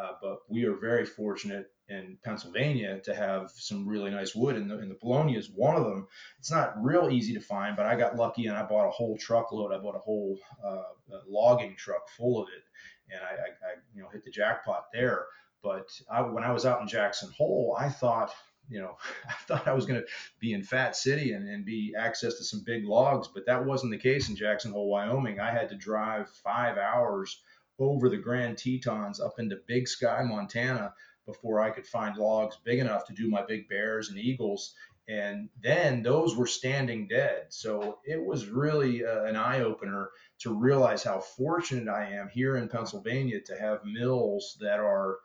Uh, 0.00 0.12
but 0.20 0.38
we 0.48 0.64
are 0.64 0.76
very 0.76 1.06
fortunate 1.06 1.70
in 1.88 2.18
Pennsylvania 2.24 3.00
to 3.04 3.14
have 3.14 3.50
some 3.54 3.86
really 3.86 4.10
nice 4.10 4.34
wood, 4.34 4.56
and 4.56 4.70
the, 4.70 4.78
and 4.78 4.90
the 4.90 4.96
Paulownia 4.96 5.38
is 5.38 5.50
one 5.50 5.76
of 5.76 5.84
them. 5.84 6.06
It's 6.38 6.50
not 6.50 6.82
real 6.82 7.10
easy 7.10 7.34
to 7.34 7.40
find, 7.40 7.76
but 7.76 7.86
I 7.86 7.96
got 7.96 8.16
lucky 8.16 8.46
and 8.46 8.56
I 8.56 8.64
bought 8.64 8.88
a 8.88 8.90
whole 8.90 9.16
truckload. 9.16 9.72
I 9.72 9.78
bought 9.78 9.96
a 9.96 10.00
whole 10.00 10.38
uh, 10.64 10.82
logging 11.28 11.76
truck 11.76 12.08
full 12.08 12.42
of 12.42 12.48
it, 12.48 12.64
and 13.12 13.20
I, 13.22 13.34
I, 13.34 13.70
I, 13.70 13.74
you 13.94 14.02
know 14.02 14.08
hit 14.08 14.24
the 14.24 14.30
jackpot 14.30 14.86
there. 14.92 15.26
But 15.62 15.88
I, 16.10 16.22
when 16.22 16.44
I 16.44 16.52
was 16.52 16.66
out 16.66 16.80
in 16.80 16.88
Jackson 16.88 17.30
Hole, 17.36 17.76
I 17.78 17.88
thought 17.88 18.32
you 18.68 18.80
know, 18.80 18.96
I 19.28 19.32
thought 19.46 19.68
I 19.68 19.72
was 19.72 19.86
going 19.86 20.00
to 20.00 20.06
be 20.40 20.52
in 20.52 20.62
Fat 20.62 20.96
City 20.96 21.32
and, 21.32 21.48
and 21.48 21.64
be 21.64 21.94
access 21.98 22.34
to 22.38 22.44
some 22.44 22.62
big 22.64 22.84
logs, 22.84 23.28
but 23.32 23.46
that 23.46 23.64
wasn't 23.64 23.92
the 23.92 23.98
case 23.98 24.28
in 24.28 24.36
Jackson 24.36 24.72
Hole, 24.72 24.90
Wyoming. 24.90 25.40
I 25.40 25.52
had 25.52 25.68
to 25.70 25.76
drive 25.76 26.28
five 26.30 26.76
hours 26.76 27.40
over 27.78 28.08
the 28.08 28.16
Grand 28.16 28.58
Tetons 28.58 29.20
up 29.20 29.38
into 29.38 29.60
Big 29.66 29.86
Sky, 29.86 30.22
Montana, 30.24 30.94
before 31.26 31.60
I 31.60 31.70
could 31.70 31.86
find 31.86 32.16
logs 32.16 32.56
big 32.64 32.78
enough 32.78 33.06
to 33.06 33.12
do 33.12 33.28
my 33.28 33.44
big 33.44 33.68
bears 33.68 34.08
and 34.08 34.18
eagles. 34.18 34.74
And 35.08 35.50
then 35.62 36.02
those 36.02 36.36
were 36.36 36.46
standing 36.46 37.06
dead. 37.06 37.46
So 37.50 37.98
it 38.04 38.24
was 38.24 38.48
really 38.48 39.04
uh, 39.04 39.24
an 39.24 39.36
eye 39.36 39.60
opener 39.60 40.10
to 40.40 40.52
realize 40.52 41.04
how 41.04 41.20
fortunate 41.20 41.88
I 41.88 42.10
am 42.10 42.28
here 42.28 42.56
in 42.56 42.68
Pennsylvania 42.68 43.40
to 43.42 43.56
have 43.56 43.84
mills 43.84 44.56
that 44.60 44.80
are, 44.80 45.18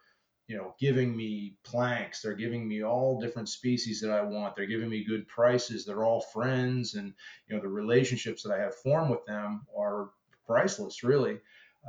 you 0.48 0.56
know, 0.56 0.76
giving 0.80 1.16
me 1.16 1.56
planks. 1.64 2.22
They're 2.22 2.36
giving 2.36 2.68
me 2.68 2.84
all 2.84 3.20
different 3.20 3.50
species 3.50 4.02
that 4.02 4.12
I 4.12 4.22
want. 4.22 4.56
They're 4.56 4.68
giving 4.68 4.90
me 4.90 5.04
good 5.04 5.28
prices. 5.28 5.84
They're 5.84 6.06
all 6.06 6.22
friends. 6.22 6.94
And, 6.94 7.14
you 7.48 7.56
know, 7.56 7.62
the 7.62 7.68
relationships 7.68 8.44
that 8.44 8.54
I 8.54 8.60
have 8.60 8.76
formed 8.76 9.10
with 9.10 9.26
them 9.26 9.66
are 9.76 10.12
priceless, 10.46 11.04
really. 11.04 11.40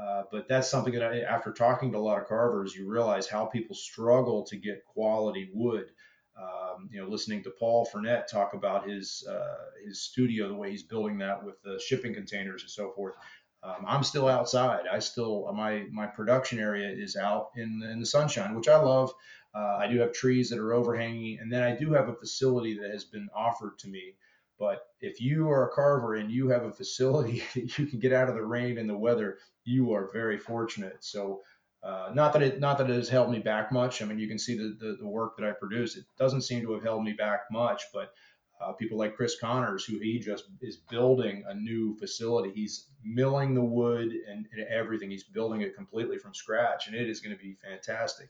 Uh, 0.01 0.23
but 0.31 0.49
that's 0.49 0.71
something 0.71 0.95
that 0.95 1.03
I, 1.03 1.21
after 1.21 1.53
talking 1.53 1.93
to 1.93 1.99
a 1.99 2.01
lot 2.01 2.21
of 2.21 2.27
carvers, 2.27 2.75
you 2.75 2.89
realize 2.89 3.29
how 3.29 3.45
people 3.45 3.77
struggle 3.77 4.43
to 4.45 4.57
get 4.57 4.85
quality 4.87 5.51
wood. 5.53 5.91
Um, 6.35 6.89
you 6.91 6.99
know, 6.99 7.09
listening 7.09 7.43
to 7.43 7.51
Paul 7.51 7.87
Fournette 7.87 8.27
talk 8.27 8.55
about 8.55 8.89
his 8.89 9.27
uh, 9.29 9.67
his 9.87 10.01
studio, 10.01 10.49
the 10.49 10.55
way 10.55 10.71
he's 10.71 10.83
building 10.83 11.19
that 11.19 11.45
with 11.45 11.61
the 11.63 11.79
shipping 11.87 12.15
containers 12.15 12.63
and 12.63 12.71
so 12.71 12.91
forth. 12.93 13.15
Um, 13.63 13.85
I'm 13.87 14.03
still 14.03 14.29
outside. 14.29 14.85
I 14.91 14.99
still 14.99 15.53
my 15.55 15.87
my 15.93 16.07
production 16.07 16.59
area 16.59 16.89
is 16.89 17.17
out 17.17 17.51
in 17.55 17.83
in 17.83 18.01
the 18.01 18.07
sunshine, 18.07 18.55
which 18.55 18.69
I 18.69 18.77
love. 18.81 19.13
Uh, 19.55 19.77
I 19.79 19.87
do 19.87 19.99
have 20.01 20.13
trees 20.13 20.49
that 20.49 20.59
are 20.59 20.73
overhanging, 20.73 21.39
and 21.39 21.53
then 21.53 21.63
I 21.63 21.77
do 21.77 21.93
have 21.93 22.09
a 22.09 22.15
facility 22.15 22.79
that 22.79 22.91
has 22.91 23.05
been 23.05 23.29
offered 23.35 23.79
to 23.81 23.89
me 23.89 24.15
but 24.63 24.87
if 25.01 25.21
you 25.21 25.51
are 25.51 25.69
a 25.69 25.75
carver 25.75 26.15
and 26.15 26.31
you 26.31 26.49
have 26.49 26.63
a 26.63 26.73
facility 26.73 27.43
that 27.55 27.77
you 27.77 27.85
can 27.85 27.99
get 27.99 28.13
out 28.13 28.29
of 28.29 28.37
the 28.37 28.45
rain 28.45 28.79
and 28.79 28.89
the 28.89 28.97
weather, 28.97 29.39
you 29.65 29.93
are 29.93 30.09
very 30.13 30.39
fortunate. 30.39 30.99
So, 31.01 31.41
uh, 31.83 32.13
not 32.15 32.33
that 32.33 32.43
it 32.43 32.61
not 32.61 32.79
that 32.79 32.89
it 32.89 32.95
has 32.95 33.09
held 33.09 33.29
me 33.33 33.41
back 33.41 33.73
much. 33.73 34.01
I 34.01 34.05
mean, 34.05 34.21
you 34.21 34.29
can 34.29 34.39
see 34.39 34.57
the, 34.57 34.77
the, 34.79 34.99
the 35.01 35.09
work 35.09 35.37
that 35.37 35.49
I 35.49 35.51
produce. 35.51 35.97
It 35.97 36.05
doesn't 36.17 36.43
seem 36.43 36.63
to 36.63 36.75
have 36.75 36.85
held 36.85 37.03
me 37.03 37.13
back 37.13 37.41
much, 37.51 37.83
but 37.93 38.13
uh, 38.61 38.71
people 38.75 38.97
like 38.97 39.17
Chris 39.17 39.37
Connors, 39.41 39.85
who 39.85 39.99
he 39.99 40.21
just 40.21 40.45
is 40.61 40.77
building 40.77 41.43
a 41.49 41.55
new 41.55 41.97
facility. 41.97 42.53
He's 42.55 42.87
milling 43.03 43.55
the 43.55 43.65
wood 43.65 44.13
and, 44.13 44.47
and 44.53 44.65
everything. 44.69 45.11
He's 45.11 45.25
building 45.25 45.63
it 45.63 45.75
completely 45.75 46.19
from 46.19 46.35
scratch, 46.35 46.87
and 46.87 46.95
it 46.95 47.11
is 47.11 47.19
going 47.19 47.37
to 47.37 47.43
be 47.43 47.57
fantastic. 47.69 48.29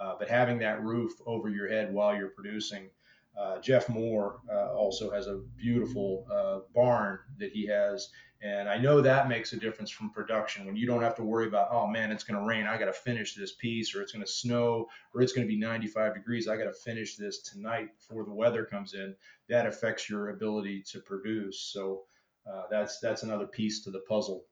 Uh, 0.00 0.14
but 0.18 0.28
having 0.28 0.58
that 0.58 0.82
roof 0.82 1.12
over 1.24 1.48
your 1.48 1.68
head 1.68 1.94
while 1.94 2.16
you're 2.16 2.30
producing 2.30 2.90
uh, 3.38 3.60
Jeff 3.60 3.88
Moore 3.88 4.40
uh, 4.52 4.72
also 4.72 5.10
has 5.10 5.28
a 5.28 5.40
beautiful 5.56 6.26
uh, 6.30 6.60
barn 6.74 7.20
that 7.38 7.52
he 7.52 7.66
has. 7.66 8.10
And 8.40 8.68
I 8.68 8.78
know 8.78 9.00
that 9.00 9.28
makes 9.28 9.52
a 9.52 9.56
difference 9.56 9.90
from 9.90 10.10
production 10.10 10.64
when 10.64 10.76
you 10.76 10.86
don't 10.86 11.02
have 11.02 11.16
to 11.16 11.24
worry 11.24 11.46
about, 11.46 11.68
oh 11.70 11.86
man, 11.86 12.12
it's 12.12 12.24
going 12.24 12.38
to 12.38 12.46
rain. 12.46 12.66
I 12.66 12.78
got 12.78 12.86
to 12.86 12.92
finish 12.92 13.34
this 13.34 13.52
piece, 13.52 13.94
or 13.94 14.02
it's 14.02 14.12
going 14.12 14.24
to 14.24 14.30
snow, 14.30 14.86
or 15.12 15.22
it's 15.22 15.32
going 15.32 15.46
to 15.46 15.52
be 15.52 15.58
95 15.58 16.14
degrees. 16.14 16.46
I 16.46 16.56
got 16.56 16.64
to 16.64 16.72
finish 16.72 17.16
this 17.16 17.42
tonight 17.42 17.90
before 17.96 18.24
the 18.24 18.34
weather 18.34 18.64
comes 18.64 18.94
in. 18.94 19.14
That 19.48 19.66
affects 19.66 20.08
your 20.08 20.30
ability 20.30 20.84
to 20.92 21.00
produce. 21.00 21.60
So 21.60 22.04
uh, 22.50 22.62
that's 22.70 23.00
that's 23.00 23.24
another 23.24 23.46
piece 23.46 23.82
to 23.84 23.90
the 23.90 24.02
puzzle. 24.08 24.44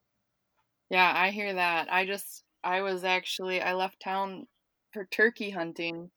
Yeah, 0.90 1.12
I 1.14 1.30
hear 1.30 1.54
that. 1.54 1.92
I 1.92 2.06
just 2.06 2.42
I 2.64 2.82
was 2.82 3.04
actually 3.04 3.60
I 3.60 3.74
left 3.74 4.00
town 4.00 4.46
for 4.92 5.04
turkey 5.04 5.50
hunting 5.50 6.10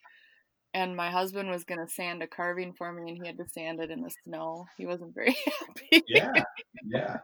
and 0.73 0.95
my 0.95 1.09
husband 1.09 1.49
was 1.49 1.63
going 1.63 1.85
to 1.85 1.91
sand 1.91 2.21
a 2.21 2.27
carving 2.27 2.73
for 2.73 2.91
me 2.91 3.11
and 3.11 3.17
he 3.21 3.27
had 3.27 3.37
to 3.37 3.49
sand 3.49 3.79
it 3.79 3.91
in 3.91 4.01
the 4.01 4.11
snow. 4.23 4.65
He 4.77 4.85
wasn't 4.85 5.15
very 5.15 5.35
happy. 5.45 6.03
Yeah 6.07 6.43
yeah. 6.85 7.17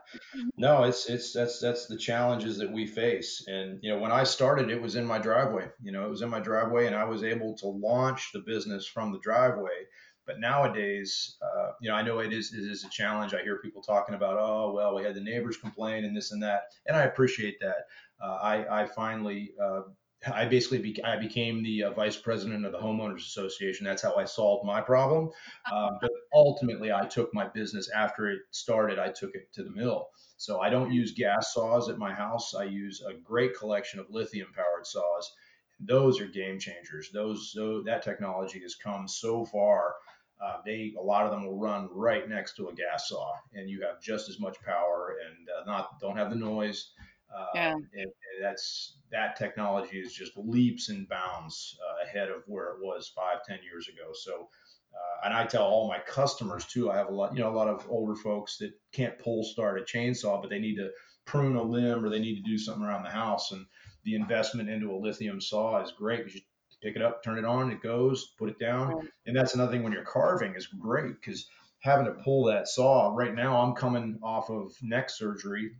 No 0.56 0.84
it's 0.84 1.08
it's 1.08 1.32
that's 1.32 1.60
that's 1.60 1.86
the 1.86 1.96
challenges 1.96 2.58
that 2.58 2.72
we 2.72 2.86
face 2.86 3.44
and 3.46 3.78
you 3.82 3.92
know 3.92 4.00
when 4.00 4.12
i 4.12 4.24
started 4.24 4.70
it 4.70 4.80
was 4.80 4.96
in 4.96 5.04
my 5.04 5.18
driveway 5.18 5.68
you 5.82 5.92
know 5.92 6.06
it 6.06 6.10
was 6.10 6.22
in 6.22 6.30
my 6.30 6.40
driveway 6.40 6.86
and 6.86 6.94
i 6.94 7.04
was 7.04 7.22
able 7.22 7.56
to 7.56 7.68
launch 7.68 8.30
the 8.32 8.42
business 8.46 8.86
from 8.86 9.12
the 9.12 9.18
driveway. 9.20 9.86
But 10.26 10.40
nowadays 10.40 11.36
uh, 11.40 11.70
you 11.80 11.88
know 11.88 11.94
i 11.94 12.02
know 12.02 12.18
it 12.18 12.32
is 12.32 12.52
it 12.52 12.68
is 12.68 12.84
a 12.84 12.90
challenge. 12.90 13.32
I 13.32 13.42
hear 13.42 13.58
people 13.58 13.82
talking 13.82 14.16
about 14.16 14.38
oh 14.38 14.72
well 14.74 14.96
we 14.96 15.04
had 15.04 15.14
the 15.14 15.20
neighbors 15.20 15.56
complain 15.56 16.04
and 16.04 16.16
this 16.16 16.32
and 16.32 16.42
that 16.42 16.62
and 16.86 16.96
i 16.96 17.02
appreciate 17.02 17.58
that. 17.60 17.86
Uh, 18.20 18.38
I, 18.42 18.82
I 18.82 18.86
finally 18.86 19.52
uh, 19.62 19.82
I 20.32 20.44
basically 20.44 20.78
be, 20.78 21.04
I 21.04 21.16
became 21.16 21.62
the 21.62 21.84
uh, 21.84 21.90
vice 21.92 22.16
president 22.16 22.64
of 22.64 22.72
the 22.72 22.78
homeowners 22.78 23.26
association. 23.26 23.84
That's 23.84 24.02
how 24.02 24.14
I 24.14 24.24
solved 24.24 24.66
my 24.66 24.80
problem. 24.80 25.30
Um, 25.72 25.98
but 26.00 26.10
ultimately, 26.34 26.92
I 26.92 27.06
took 27.06 27.32
my 27.34 27.46
business 27.48 27.90
after 27.90 28.30
it 28.30 28.40
started. 28.50 28.98
I 28.98 29.08
took 29.08 29.34
it 29.34 29.52
to 29.54 29.62
the 29.62 29.70
mill. 29.70 30.08
So 30.36 30.60
I 30.60 30.68
don't 30.68 30.92
use 30.92 31.12
gas 31.12 31.54
saws 31.54 31.88
at 31.88 31.98
my 31.98 32.12
house. 32.12 32.54
I 32.54 32.64
use 32.64 33.02
a 33.02 33.14
great 33.14 33.56
collection 33.56 34.00
of 34.00 34.06
lithium 34.10 34.48
powered 34.54 34.86
saws. 34.86 35.32
Those 35.80 36.20
are 36.20 36.26
game 36.26 36.58
changers. 36.58 37.10
Those 37.12 37.52
so 37.52 37.82
that 37.82 38.02
technology 38.02 38.60
has 38.60 38.74
come 38.74 39.08
so 39.08 39.44
far. 39.44 39.94
Uh, 40.42 40.58
they 40.66 40.92
a 40.98 41.02
lot 41.02 41.24
of 41.24 41.30
them 41.30 41.46
will 41.46 41.58
run 41.58 41.88
right 41.92 42.28
next 42.28 42.56
to 42.56 42.68
a 42.68 42.74
gas 42.74 43.08
saw, 43.08 43.32
and 43.54 43.70
you 43.70 43.82
have 43.82 44.00
just 44.02 44.28
as 44.28 44.38
much 44.38 44.60
power 44.62 45.16
and 45.26 45.48
uh, 45.48 45.70
not 45.70 45.98
don't 46.00 46.16
have 46.16 46.30
the 46.30 46.36
noise. 46.36 46.92
Uh, 47.34 47.46
yeah. 47.54 47.72
And, 47.72 47.86
and, 47.94 48.10
that's 48.40 48.98
that 49.10 49.34
technology 49.36 49.98
is 49.98 50.12
just 50.12 50.36
leaps 50.36 50.90
and 50.90 51.08
bounds 51.08 51.78
uh, 51.80 52.06
ahead 52.06 52.28
of 52.28 52.42
where 52.46 52.66
it 52.66 52.76
was 52.82 53.10
five, 53.16 53.38
ten 53.48 53.58
years 53.62 53.88
ago. 53.88 54.12
So, 54.12 54.48
uh, 54.92 55.26
and 55.26 55.34
I 55.34 55.46
tell 55.46 55.64
all 55.64 55.88
my 55.88 55.98
customers 56.00 56.66
too. 56.66 56.90
I 56.90 56.96
have 56.98 57.08
a 57.08 57.14
lot, 57.14 57.34
you 57.34 57.40
know, 57.40 57.48
a 57.48 57.56
lot 57.56 57.68
of 57.68 57.86
older 57.88 58.14
folks 58.14 58.58
that 58.58 58.72
can't 58.92 59.18
pull 59.18 59.42
start 59.42 59.80
a 59.80 59.84
chainsaw, 59.84 60.40
but 60.40 60.50
they 60.50 60.58
need 60.58 60.76
to 60.76 60.90
prune 61.24 61.56
a 61.56 61.62
limb 61.62 62.04
or 62.04 62.10
they 62.10 62.20
need 62.20 62.36
to 62.36 62.50
do 62.50 62.58
something 62.58 62.84
around 62.84 63.04
the 63.04 63.10
house. 63.10 63.52
And 63.52 63.64
the 64.04 64.14
investment 64.14 64.68
into 64.68 64.92
a 64.92 64.96
lithium 64.96 65.40
saw 65.40 65.82
is 65.82 65.92
great 65.92 66.18
because 66.18 66.34
you 66.34 66.42
pick 66.82 66.96
it 66.96 67.02
up, 67.02 67.22
turn 67.22 67.38
it 67.38 67.44
on, 67.44 67.70
it 67.70 67.82
goes, 67.82 68.34
put 68.38 68.50
it 68.50 68.58
down. 68.58 69.08
And 69.26 69.34
that's 69.34 69.54
another 69.54 69.72
thing 69.72 69.82
when 69.82 69.92
you're 69.92 70.04
carving 70.04 70.54
is 70.54 70.66
great 70.66 71.20
because 71.20 71.48
having 71.80 72.06
to 72.06 72.12
pull 72.12 72.44
that 72.44 72.68
saw 72.68 73.12
right 73.14 73.34
now, 73.34 73.60
I'm 73.60 73.74
coming 73.74 74.18
off 74.22 74.50
of 74.50 74.72
neck 74.82 75.10
surgery 75.10 75.72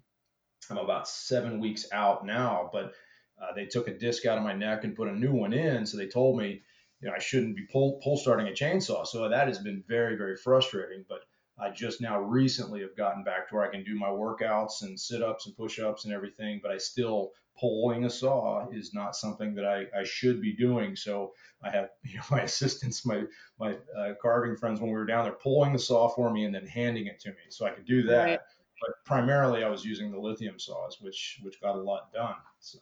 I'm 0.71 0.79
about 0.79 1.09
seven 1.09 1.61
weeks 1.61 1.87
out 1.93 2.27
now, 2.27 2.71
but 2.73 2.93
uh, 3.41 3.53
they 3.55 3.67
took 3.67 3.89
a 3.89 3.99
disc 3.99 4.27
out 4.27 4.39
of 4.39 4.45
my 4.45 4.55
neck 4.55 4.85
and 4.85 4.97
put 4.97 5.09
a 5.09 5.15
new 5.15 5.33
one 5.33 5.53
in. 5.53 5.87
So 5.87 5.97
they 5.97 6.07
told 6.07 6.39
me, 6.39 6.63
you 7.01 7.09
know, 7.09 7.15
I 7.15 7.19
shouldn't 7.19 7.57
be 7.57 7.67
pull, 7.71 8.01
pull 8.03 8.17
starting 8.17 8.49
a 8.49 8.53
chainsaw. 8.53 9.07
So 9.07 9.29
that 9.29 9.49
has 9.49 9.59
been 9.59 9.85
very, 9.87 10.17
very 10.17 10.37
frustrating. 10.37 11.05
But 11.09 11.21
I 11.59 11.71
just 11.71 12.01
now 12.01 12.21
recently 12.21 12.81
have 12.81 12.97
gotten 12.97 13.23
back 13.23 13.49
to 13.49 13.55
where 13.55 13.65
I 13.65 13.71
can 13.71 13.85
do 13.85 13.95
my 13.99 14.09
workouts 14.09 14.83
and 14.83 14.99
sit 14.99 15.23
ups 15.23 15.47
and 15.47 15.57
push 15.57 15.79
ups 15.79 16.05
and 16.05 16.13
everything, 16.13 16.61
but 16.63 16.71
I 16.71 16.79
still 16.79 17.33
pulling 17.59 18.05
a 18.05 18.11
saw 18.11 18.69
is 18.71 18.93
not 18.93 19.17
something 19.17 19.55
that 19.55 19.65
I, 19.65 19.87
I 19.99 20.05
should 20.05 20.43
be 20.43 20.55
doing. 20.55 20.97
So 20.97 21.33
I 21.63 21.71
have 21.71 21.91
you 22.03 22.17
know, 22.17 22.25
my 22.31 22.43
assistants, 22.43 23.07
my 23.07 23.25
my 23.59 23.77
uh, 23.99 24.15
carving 24.21 24.57
friends 24.57 24.81
when 24.81 24.91
we 24.91 24.97
were 24.97 25.07
down 25.07 25.25
there 25.25 25.35
pulling 25.35 25.73
the 25.73 25.79
saw 25.79 26.09
for 26.09 26.31
me 26.31 26.45
and 26.45 26.55
then 26.55 26.67
handing 26.67 27.07
it 27.07 27.21
to 27.21 27.31
me, 27.31 27.37
so 27.51 27.67
I 27.67 27.71
could 27.71 27.87
do 27.87 28.03
that. 28.05 28.25
Right 28.25 28.41
but 28.81 29.05
primarily 29.05 29.65
I 29.65 29.69
was 29.69 29.85
using 29.85 30.11
the 30.11 30.19
lithium 30.19 30.59
saws, 30.59 30.99
which 31.01 31.41
which 31.43 31.61
got 31.61 31.77
a 31.77 31.81
lot 31.81 32.13
done. 32.13 32.37
So. 32.61 32.79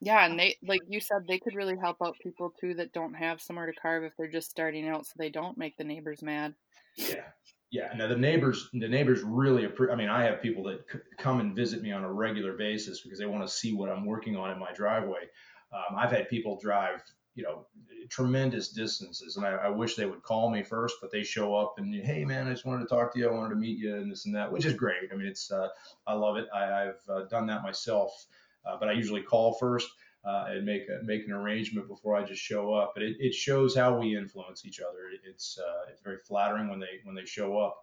Yeah, 0.00 0.24
and 0.24 0.38
they 0.38 0.56
like 0.62 0.80
you 0.88 1.00
said 1.00 1.26
they 1.26 1.38
could 1.38 1.54
really 1.54 1.76
help 1.76 1.96
out 2.02 2.16
people 2.22 2.52
too 2.60 2.74
that 2.74 2.92
don't 2.92 3.14
have 3.14 3.40
somewhere 3.40 3.66
to 3.66 3.72
carve 3.72 4.04
if 4.04 4.12
they're 4.16 4.28
just 4.28 4.50
starting 4.50 4.88
out, 4.88 5.06
so 5.06 5.14
they 5.18 5.30
don't 5.30 5.58
make 5.58 5.76
the 5.76 5.84
neighbors 5.84 6.22
mad. 6.22 6.54
Yeah, 6.96 7.24
yeah. 7.70 7.92
Now 7.96 8.06
the 8.06 8.16
neighbors, 8.16 8.68
the 8.72 8.88
neighbors 8.88 9.22
really. 9.22 9.68
I 9.90 9.96
mean, 9.96 10.08
I 10.08 10.22
have 10.22 10.40
people 10.40 10.62
that 10.64 10.84
c- 10.90 11.00
come 11.18 11.40
and 11.40 11.56
visit 11.56 11.82
me 11.82 11.90
on 11.90 12.04
a 12.04 12.12
regular 12.12 12.52
basis 12.52 13.00
because 13.00 13.18
they 13.18 13.26
want 13.26 13.46
to 13.46 13.52
see 13.52 13.72
what 13.72 13.90
I'm 13.90 14.06
working 14.06 14.36
on 14.36 14.50
in 14.50 14.58
my 14.58 14.72
driveway. 14.72 15.28
Um, 15.72 15.96
I've 15.96 16.12
had 16.12 16.28
people 16.28 16.58
drive 16.62 17.02
you 17.34 17.44
know, 17.44 17.66
tremendous 18.08 18.70
distances. 18.70 19.36
And 19.36 19.46
I, 19.46 19.50
I, 19.50 19.68
wish 19.68 19.94
they 19.94 20.06
would 20.06 20.22
call 20.22 20.50
me 20.50 20.62
first, 20.62 20.96
but 21.00 21.12
they 21.12 21.22
show 21.22 21.54
up 21.54 21.74
and, 21.78 21.94
hey, 21.94 22.24
man, 22.24 22.48
I 22.48 22.50
just 22.50 22.64
wanted 22.64 22.88
to 22.88 22.94
talk 22.94 23.12
to 23.12 23.18
you. 23.18 23.28
I 23.28 23.32
wanted 23.32 23.50
to 23.50 23.60
meet 23.60 23.78
you 23.78 23.94
and 23.96 24.10
this 24.10 24.26
and 24.26 24.34
that, 24.34 24.50
which 24.50 24.64
is 24.64 24.74
great. 24.74 25.10
I 25.12 25.16
mean, 25.16 25.26
it's, 25.26 25.50
uh, 25.50 25.68
I 26.06 26.14
love 26.14 26.36
it. 26.36 26.46
I, 26.54 26.62
have 26.62 26.96
uh, 27.08 27.22
done 27.30 27.46
that 27.46 27.62
myself, 27.62 28.26
uh, 28.66 28.76
but 28.78 28.88
I 28.88 28.92
usually 28.92 29.22
call 29.22 29.54
first. 29.54 29.88
Uh, 30.24 30.46
and 30.48 30.66
make 30.66 30.82
a, 30.88 31.02
make 31.04 31.24
an 31.26 31.32
arrangement 31.32 31.86
before 31.86 32.16
I 32.16 32.24
just 32.24 32.42
show 32.42 32.74
up. 32.74 32.90
But 32.92 33.04
it, 33.04 33.16
it 33.20 33.32
shows 33.32 33.74
how 33.74 33.96
we 33.96 34.16
influence 34.16 34.66
each 34.66 34.80
other. 34.80 35.08
It, 35.14 35.20
it's 35.24 35.56
uh, 35.56 35.90
it's 35.90 36.02
very 36.02 36.18
flattering 36.18 36.68
when 36.68 36.80
they 36.80 36.98
when 37.04 37.14
they 37.14 37.24
show 37.24 37.56
up. 37.56 37.76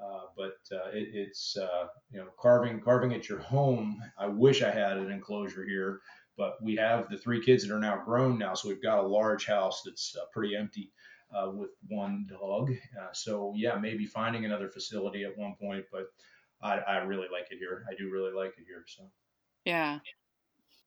Uh, 0.00 0.20
but 0.36 0.54
it, 0.94 1.08
it's 1.12 1.58
you 2.12 2.20
know 2.20 2.28
carving 2.38 2.80
carving 2.80 3.12
at 3.12 3.28
your 3.28 3.40
home. 3.40 4.00
I 4.16 4.28
wish 4.28 4.62
I 4.62 4.70
had 4.70 4.98
an 4.98 5.10
enclosure 5.10 5.64
here 5.66 6.00
but 6.36 6.62
we 6.62 6.76
have 6.76 7.08
the 7.10 7.18
three 7.18 7.42
kids 7.44 7.66
that 7.66 7.74
are 7.74 7.80
now 7.80 8.02
grown 8.04 8.38
now, 8.38 8.54
so 8.54 8.68
we've 8.68 8.82
got 8.82 9.04
a 9.04 9.06
large 9.06 9.46
house 9.46 9.82
that's 9.84 10.16
uh, 10.16 10.24
pretty 10.32 10.56
empty 10.56 10.90
uh, 11.34 11.50
with 11.50 11.70
one 11.88 12.26
dog. 12.28 12.70
Uh, 12.70 13.12
so 13.12 13.52
yeah, 13.56 13.76
maybe 13.76 14.06
finding 14.06 14.44
another 14.44 14.68
facility 14.68 15.24
at 15.24 15.36
one 15.36 15.54
point, 15.60 15.84
but 15.92 16.04
I, 16.62 16.78
I 16.78 16.96
really 16.98 17.28
like 17.32 17.50
it 17.50 17.58
here. 17.58 17.84
I 17.90 17.94
do 17.96 18.10
really 18.10 18.32
like 18.32 18.52
it 18.58 18.64
here. 18.66 18.84
So 18.86 19.04
yeah. 19.64 19.98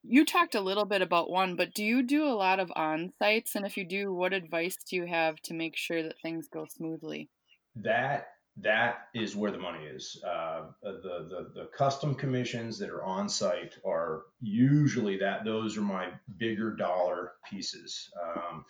You 0.06 0.26
talked 0.26 0.56
a 0.56 0.62
little 0.62 0.84
bit 0.84 1.02
about 1.02 1.30
one, 1.30 1.56
but 1.56 1.74
do 1.74 1.84
you 1.84 2.04
do 2.04 2.26
a 2.26 2.36
lot 2.36 2.60
of 2.60 2.70
on 2.76 3.14
sites? 3.20 3.56
And 3.56 3.66
if 3.66 3.78
you 3.78 3.86
do, 3.86 4.14
what 4.14 4.34
advice 4.34 4.76
do 4.76 4.98
you 4.98 5.06
have 5.06 5.38
to 5.44 5.54
make 5.54 5.78
sure 5.78 6.04
that 6.04 6.20
things 6.22 6.50
go 6.50 6.66
smoothly? 6.70 7.30
That 7.78 8.28
that 8.58 9.08
is 9.16 9.36
where 9.36 9.52
the 9.52 9.58
money 9.58 9.86
is. 9.86 10.22
Uh, 10.26 10.66
the, 10.84 10.92
the 11.02 11.52
the 11.56 11.70
custom 11.76 12.14
commissions 12.14 12.78
that 12.80 12.90
are 12.90 13.04
on 13.04 13.28
site 13.28 13.76
are 13.86 14.24
usually 14.42 15.18
that 15.18 15.44
those 15.44 15.78
are 15.78 15.82
my 15.82 16.10
bigger 16.38 16.76
dollar 16.76 17.34
pieces. 17.50 18.10
Um, 18.24 18.66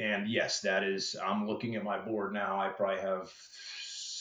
and 0.00 0.28
yes, 0.28 0.60
that 0.62 0.82
is. 0.82 1.14
I'm 1.24 1.46
looking 1.46 1.76
at 1.76 1.84
my 1.84 1.98
board 1.98 2.32
now. 2.32 2.60
I 2.60 2.68
probably 2.70 3.00
have 3.00 3.30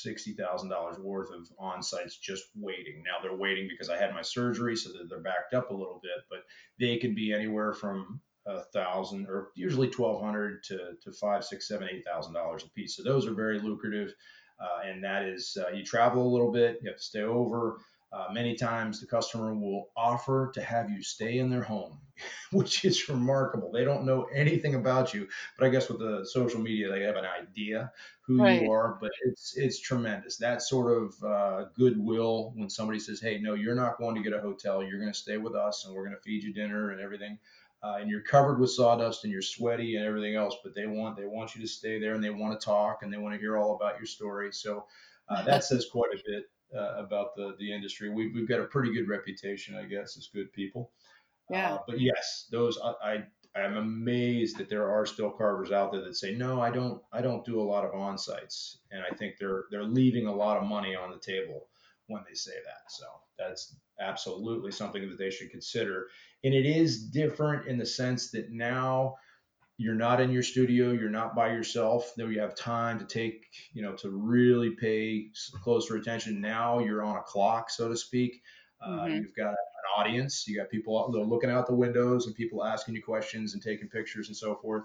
sixty 0.04 0.34
thousand 0.34 0.70
dollars 0.70 1.00
worth 1.00 1.30
of 1.34 1.48
on 1.58 1.82
sites 1.82 2.18
just 2.18 2.44
waiting. 2.56 3.04
Now 3.04 3.22
they're 3.22 3.36
waiting 3.36 3.68
because 3.68 3.90
I 3.90 3.98
had 3.98 4.14
my 4.14 4.22
surgery, 4.22 4.76
so 4.76 4.92
they're 5.10 5.22
backed 5.22 5.56
up 5.56 5.72
a 5.72 5.76
little 5.76 6.00
bit. 6.04 6.24
But 6.30 6.40
they 6.80 6.98
can 6.98 7.16
be 7.16 7.34
anywhere 7.34 7.74
from 7.74 8.22
a 8.46 8.62
thousand 8.74 9.28
or 9.28 9.50
usually 9.56 9.88
twelve 9.88 10.22
hundred 10.22 10.64
to 10.66 10.78
to 11.02 11.12
five, 11.14 11.44
six, 11.44 11.68
seven, 11.68 11.88
eight 11.92 12.06
thousand 12.06 12.34
dollars 12.34 12.64
a 12.64 12.70
piece. 12.70 12.96
So 12.96 13.02
those 13.04 13.26
are 13.26 13.34
very 13.34 13.60
lucrative. 13.60 14.14
Uh, 14.60 14.88
and 14.88 15.04
that 15.04 15.24
is 15.24 15.58
uh, 15.60 15.70
you 15.72 15.84
travel 15.84 16.26
a 16.26 16.32
little 16.32 16.52
bit, 16.52 16.80
you 16.82 16.90
have 16.90 16.98
to 16.98 17.04
stay 17.04 17.22
over. 17.22 17.80
Uh, 18.14 18.28
many 18.32 18.56
times 18.56 19.00
the 19.00 19.08
customer 19.08 19.56
will 19.56 19.90
offer 19.98 20.52
to 20.54 20.62
have 20.62 20.88
you 20.88 21.02
stay 21.02 21.40
in 21.40 21.50
their 21.50 21.64
home, 21.64 21.98
which 22.52 22.86
is 22.86 23.10
remarkable. 23.10 23.72
They 23.72 23.84
don't 23.84 24.06
know 24.06 24.28
anything 24.34 24.76
about 24.76 25.16
you, 25.16 25.28
but 25.58 25.66
I 25.66 25.70
guess 25.70 25.90
with 25.90 25.98
the 25.98 26.24
social 26.24 26.62
media, 26.62 26.92
they 26.92 27.02
have 27.02 27.16
an 27.16 27.26
idea 27.26 27.92
who 28.22 28.44
right. 28.44 28.62
you 28.62 28.72
are. 28.72 29.00
But 29.02 29.12
it's 29.26 29.58
it's 29.58 29.80
tremendous. 29.80 30.38
That 30.38 30.62
sort 30.62 30.96
of 30.96 31.24
uh, 31.24 31.66
goodwill 31.76 32.54
when 32.56 32.70
somebody 32.70 33.00
says, 33.00 33.20
"Hey, 33.20 33.40
no, 33.40 33.56
you're 33.56 33.74
not 33.74 33.98
going 33.98 34.16
to 34.16 34.22
get 34.22 34.34
a 34.34 34.42
hotel. 34.42 34.84
You're 34.84 35.00
going 35.00 35.12
to 35.12 35.18
stay 35.18 35.38
with 35.38 35.56
us, 35.56 35.86
and 35.86 35.96
we're 35.96 36.06
going 36.06 36.16
to 36.16 36.22
feed 36.22 36.44
you 36.44 36.54
dinner 36.54 36.92
and 36.92 37.02
everything." 37.02 37.40
Uh, 37.84 37.98
and 38.00 38.10
you're 38.10 38.22
covered 38.22 38.60
with 38.60 38.72
sawdust 38.72 39.24
and 39.24 39.34
you're 39.34 39.42
sweaty 39.42 39.98
and 39.98 40.06
everything 40.06 40.36
else, 40.36 40.56
but 40.64 40.74
they 40.74 40.88
want 40.88 41.18
they 41.18 41.26
want 41.26 41.54
you 41.56 41.62
to 41.62 41.68
stay 41.68 42.00
there 42.00 42.16
and 42.16 42.24
they 42.24 42.30
want 42.30 42.58
to 42.60 42.66
talk 42.66 43.04
and 43.04 43.12
they 43.12 43.18
want 43.18 43.34
to 43.36 43.40
hear 43.40 43.58
all 43.58 43.76
about 43.76 43.98
your 43.98 44.06
story. 44.06 44.52
So 44.54 44.86
uh, 45.30 45.44
that 45.44 45.64
says 45.64 45.88
quite 45.92 46.12
a 46.14 46.22
bit 46.26 46.50
uh, 46.76 46.96
about 46.98 47.36
the 47.36 47.56
the 47.60 47.74
industry. 47.74 48.10
We've 48.10 48.34
we've 48.34 48.48
got 48.48 48.62
a 48.62 48.66
pretty 48.66 48.94
good 48.94 49.10
reputation, 49.10 49.76
I 49.76 49.84
guess, 49.84 50.18
as 50.18 50.30
good 50.34 50.52
people. 50.54 50.92
Yeah. 51.50 51.74
Uh, 51.74 51.80
but 51.86 52.00
yes, 52.00 52.48
those 52.52 52.80
I, 52.82 53.24
I 53.56 53.62
am 53.62 53.76
amazed 53.76 54.58
that 54.58 54.70
there 54.70 54.90
are 54.90 55.06
still 55.06 55.30
carvers 55.30 55.72
out 55.72 55.92
there 55.92 56.02
that 56.02 56.16
say 56.16 56.34
no, 56.34 56.62
I 56.62 56.72
don't 56.72 57.02
I 57.12 57.22
don't 57.22 57.46
do 57.46 57.60
a 57.60 57.64
lot 57.64 57.86
of 57.86 57.94
on 57.94 58.18
sites, 58.18 58.78
and 58.92 59.04
I 59.04 59.14
think 59.14 59.36
they're 59.38 59.66
they're 59.72 59.84
leaving 59.84 60.28
a 60.28 60.34
lot 60.34 60.58
of 60.58 60.64
money 60.64 60.96
on 60.96 61.12
the 61.12 61.20
table 61.20 61.68
when 62.08 62.24
they 62.28 62.34
say 62.34 62.56
that. 62.66 62.92
So 62.92 63.06
that's 63.38 63.76
absolutely 64.04 64.72
something 64.72 65.08
that 65.10 65.18
they 65.18 65.30
should 65.30 65.52
consider. 65.52 66.08
And 66.44 66.54
it 66.54 66.66
is 66.66 67.10
different 67.10 67.68
in 67.68 67.78
the 67.78 67.86
sense 67.86 68.32
that 68.32 68.52
now 68.52 69.16
you're 69.78 69.96
not 69.96 70.22
in 70.22 70.32
your 70.32 70.44
studio, 70.44 70.92
you're 70.92 71.10
not 71.10 71.36
by 71.36 71.50
yourself, 71.50 72.14
though 72.16 72.28
you 72.28 72.40
have 72.40 72.56
time 72.56 73.00
to 73.00 73.06
take, 73.06 73.48
you 73.74 73.82
know, 73.82 73.94
to 73.94 74.10
really 74.10 74.72
pay 74.72 75.30
closer 75.64 75.96
attention. 75.96 76.40
Now 76.40 76.80
you're 76.80 77.04
on 77.04 77.18
a 77.18 77.22
clock, 77.22 77.70
so 77.70 77.90
to 77.90 77.98
speak. 77.98 78.42
Uh, 78.82 78.90
mm-hmm. 78.90 79.16
You've 79.16 79.36
got 79.36 79.50
an 79.50 79.56
audience, 79.98 80.46
you 80.48 80.58
got 80.58 80.70
people 80.70 81.10
looking 81.12 81.50
out 81.50 81.68
the 81.68 81.76
windows 81.76 82.28
and 82.28 82.36
people 82.36 82.64
asking 82.64 82.96
you 82.96 83.04
questions 83.04 83.54
and 83.54 83.64
taking 83.64 83.88
pictures 83.88 84.28
and 84.28 84.38
so 84.38 84.56
forth. 84.56 84.84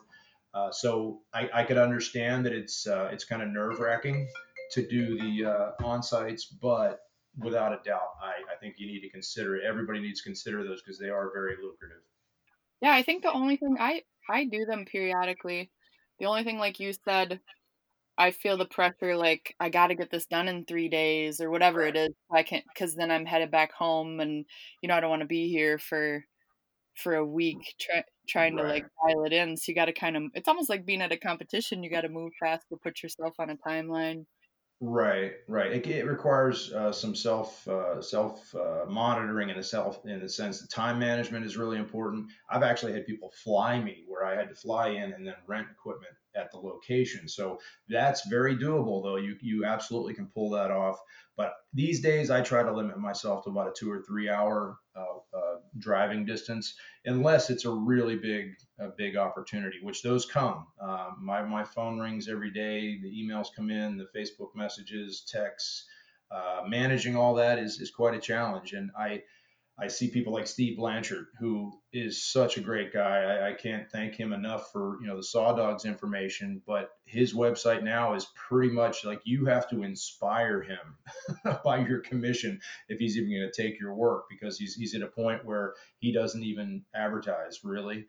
Uh, 0.54 0.70
so 0.70 1.20
I, 1.34 1.50
I, 1.52 1.64
could 1.64 1.76
understand 1.76 2.46
that 2.46 2.54
it's 2.54 2.86
uh, 2.86 3.10
it's 3.12 3.24
kind 3.24 3.42
of 3.42 3.48
nerve 3.48 3.80
wracking 3.80 4.28
to 4.72 4.86
do 4.86 5.18
the 5.18 5.50
uh, 5.50 5.84
on 5.84 6.02
sites, 6.02 6.46
but 6.46 7.00
without 7.36 7.72
a 7.72 7.80
doubt, 7.84 8.14
I, 8.22 8.52
I 8.52 8.56
think 8.60 8.76
you 8.78 8.86
need 8.86 9.00
to 9.00 9.10
consider 9.10 9.56
it. 9.56 9.64
Everybody 9.64 10.00
needs 10.00 10.20
to 10.22 10.28
consider 10.28 10.64
those 10.64 10.82
because 10.82 10.98
they 10.98 11.08
are 11.08 11.30
very 11.32 11.56
lucrative. 11.62 12.02
Yeah, 12.80 12.92
I 12.92 13.02
think 13.02 13.22
the 13.22 13.32
only 13.32 13.56
thing 13.56 13.76
I 13.78 14.02
I 14.30 14.44
do 14.44 14.64
them 14.64 14.84
periodically. 14.84 15.70
the 16.20 16.26
only 16.26 16.44
thing 16.44 16.58
like 16.58 16.80
you 16.80 16.92
said 16.92 17.40
I 18.18 18.32
feel 18.32 18.56
the 18.56 18.66
pressure 18.66 19.16
like 19.16 19.54
I 19.60 19.68
got 19.68 19.88
to 19.88 19.94
get 19.94 20.10
this 20.10 20.26
done 20.26 20.48
in 20.48 20.64
3 20.64 20.88
days 20.88 21.40
or 21.40 21.50
whatever 21.50 21.82
it 21.82 21.96
is. 21.96 22.10
I 22.32 22.42
can't 22.42 22.64
cuz 22.76 22.94
then 22.94 23.10
I'm 23.10 23.26
headed 23.26 23.50
back 23.50 23.72
home 23.72 24.20
and 24.20 24.44
you 24.82 24.88
know 24.88 24.96
I 24.96 25.00
don't 25.00 25.10
want 25.10 25.22
to 25.22 25.26
be 25.26 25.48
here 25.48 25.78
for 25.78 26.24
for 26.96 27.14
a 27.14 27.24
week 27.24 27.58
try, 27.80 28.02
trying 28.28 28.56
right. 28.56 28.62
to 28.62 28.68
like 28.68 28.86
dial 29.06 29.24
it 29.24 29.32
in. 29.32 29.56
So 29.56 29.64
you 29.70 29.74
got 29.74 29.86
to 29.86 29.92
kind 29.92 30.16
of 30.16 30.24
it's 30.34 30.48
almost 30.48 30.68
like 30.68 30.84
being 30.86 31.02
at 31.02 31.12
a 31.12 31.16
competition, 31.16 31.82
you 31.82 31.90
got 31.90 32.02
to 32.02 32.08
move 32.08 32.32
fast 32.40 32.66
to 32.70 32.76
put 32.76 33.02
yourself 33.02 33.34
on 33.38 33.50
a 33.50 33.56
timeline. 33.56 34.26
Right, 34.80 35.32
right. 35.48 35.72
It, 35.72 35.86
it 35.88 36.06
requires 36.06 36.72
uh, 36.72 36.92
some 36.92 37.16
self 37.16 37.66
uh, 37.66 38.00
self 38.00 38.54
uh, 38.54 38.84
monitoring 38.86 39.50
in 39.50 39.58
a 39.58 39.62
self 39.62 40.06
in 40.06 40.20
the 40.20 40.28
sense 40.28 40.60
that 40.60 40.70
time 40.70 41.00
management 41.00 41.44
is 41.44 41.56
really 41.56 41.78
important. 41.78 42.30
I've 42.48 42.62
actually 42.62 42.92
had 42.92 43.04
people 43.04 43.32
fly 43.42 43.80
me 43.80 44.04
where 44.06 44.24
I 44.24 44.36
had 44.36 44.48
to 44.50 44.54
fly 44.54 44.90
in 44.90 45.12
and 45.14 45.26
then 45.26 45.34
rent 45.48 45.66
equipment 45.68 46.12
at 46.36 46.52
the 46.52 46.58
location. 46.58 47.28
So 47.28 47.58
that's 47.88 48.28
very 48.28 48.56
doable, 48.56 49.02
though. 49.02 49.16
You 49.16 49.36
you 49.40 49.64
absolutely 49.64 50.14
can 50.14 50.28
pull 50.28 50.50
that 50.50 50.70
off. 50.70 51.00
But 51.36 51.54
these 51.74 52.00
days, 52.00 52.30
I 52.30 52.40
try 52.42 52.62
to 52.62 52.72
limit 52.72 52.98
myself 52.98 53.42
to 53.44 53.50
about 53.50 53.66
a 53.66 53.72
two 53.76 53.90
or 53.90 54.02
three 54.02 54.28
hour 54.28 54.78
uh, 54.94 55.36
uh, 55.36 55.47
driving 55.78 56.24
distance, 56.24 56.74
unless 57.04 57.50
it's 57.50 57.64
a 57.64 57.70
really 57.70 58.16
big 58.16 58.56
a 58.78 58.88
big 58.88 59.16
opportunity, 59.16 59.78
which 59.82 60.02
those 60.02 60.26
come. 60.26 60.66
Um, 60.80 61.16
my 61.20 61.42
my 61.42 61.64
phone 61.64 61.98
rings 61.98 62.28
every 62.28 62.50
day. 62.50 62.98
The 63.00 63.10
emails 63.10 63.48
come 63.54 63.70
in, 63.70 63.96
the 63.96 64.08
Facebook 64.16 64.54
messages, 64.54 65.24
texts. 65.30 65.86
Uh, 66.30 66.62
managing 66.66 67.16
all 67.16 67.34
that 67.34 67.58
is 67.58 67.80
is 67.80 67.90
quite 67.90 68.14
a 68.14 68.20
challenge, 68.20 68.74
and 68.74 68.90
I 68.98 69.22
I 69.80 69.86
see 69.86 70.08
people 70.08 70.32
like 70.32 70.48
Steve 70.48 70.76
Blanchard, 70.76 71.26
who 71.38 71.72
is 71.92 72.24
such 72.24 72.56
a 72.56 72.60
great 72.60 72.92
guy. 72.92 73.22
I, 73.22 73.50
I, 73.50 73.52
can't 73.52 73.88
thank 73.88 74.16
him 74.16 74.32
enough 74.32 74.72
for 74.72 74.98
you 75.00 75.06
know 75.06 75.16
the 75.16 75.22
Saw 75.22 75.52
Dogs 75.52 75.84
information. 75.84 76.60
But 76.66 76.90
his 77.04 77.32
website 77.32 77.84
now 77.84 78.14
is 78.14 78.26
pretty 78.34 78.72
much 78.72 79.04
like 79.04 79.20
you 79.24 79.44
have 79.46 79.70
to 79.70 79.84
inspire 79.84 80.62
him 80.62 80.78
by 81.64 81.78
your 81.78 82.00
commission 82.00 82.60
if 82.88 82.98
he's 82.98 83.16
even 83.16 83.30
going 83.30 83.48
to 83.50 83.62
take 83.62 83.78
your 83.78 83.94
work 83.94 84.24
because 84.28 84.58
he's 84.58 84.74
he's 84.74 84.96
at 84.96 85.02
a 85.02 85.06
point 85.06 85.44
where 85.44 85.74
he 86.00 86.12
doesn't 86.12 86.42
even 86.42 86.82
advertise 86.94 87.60
really. 87.62 88.06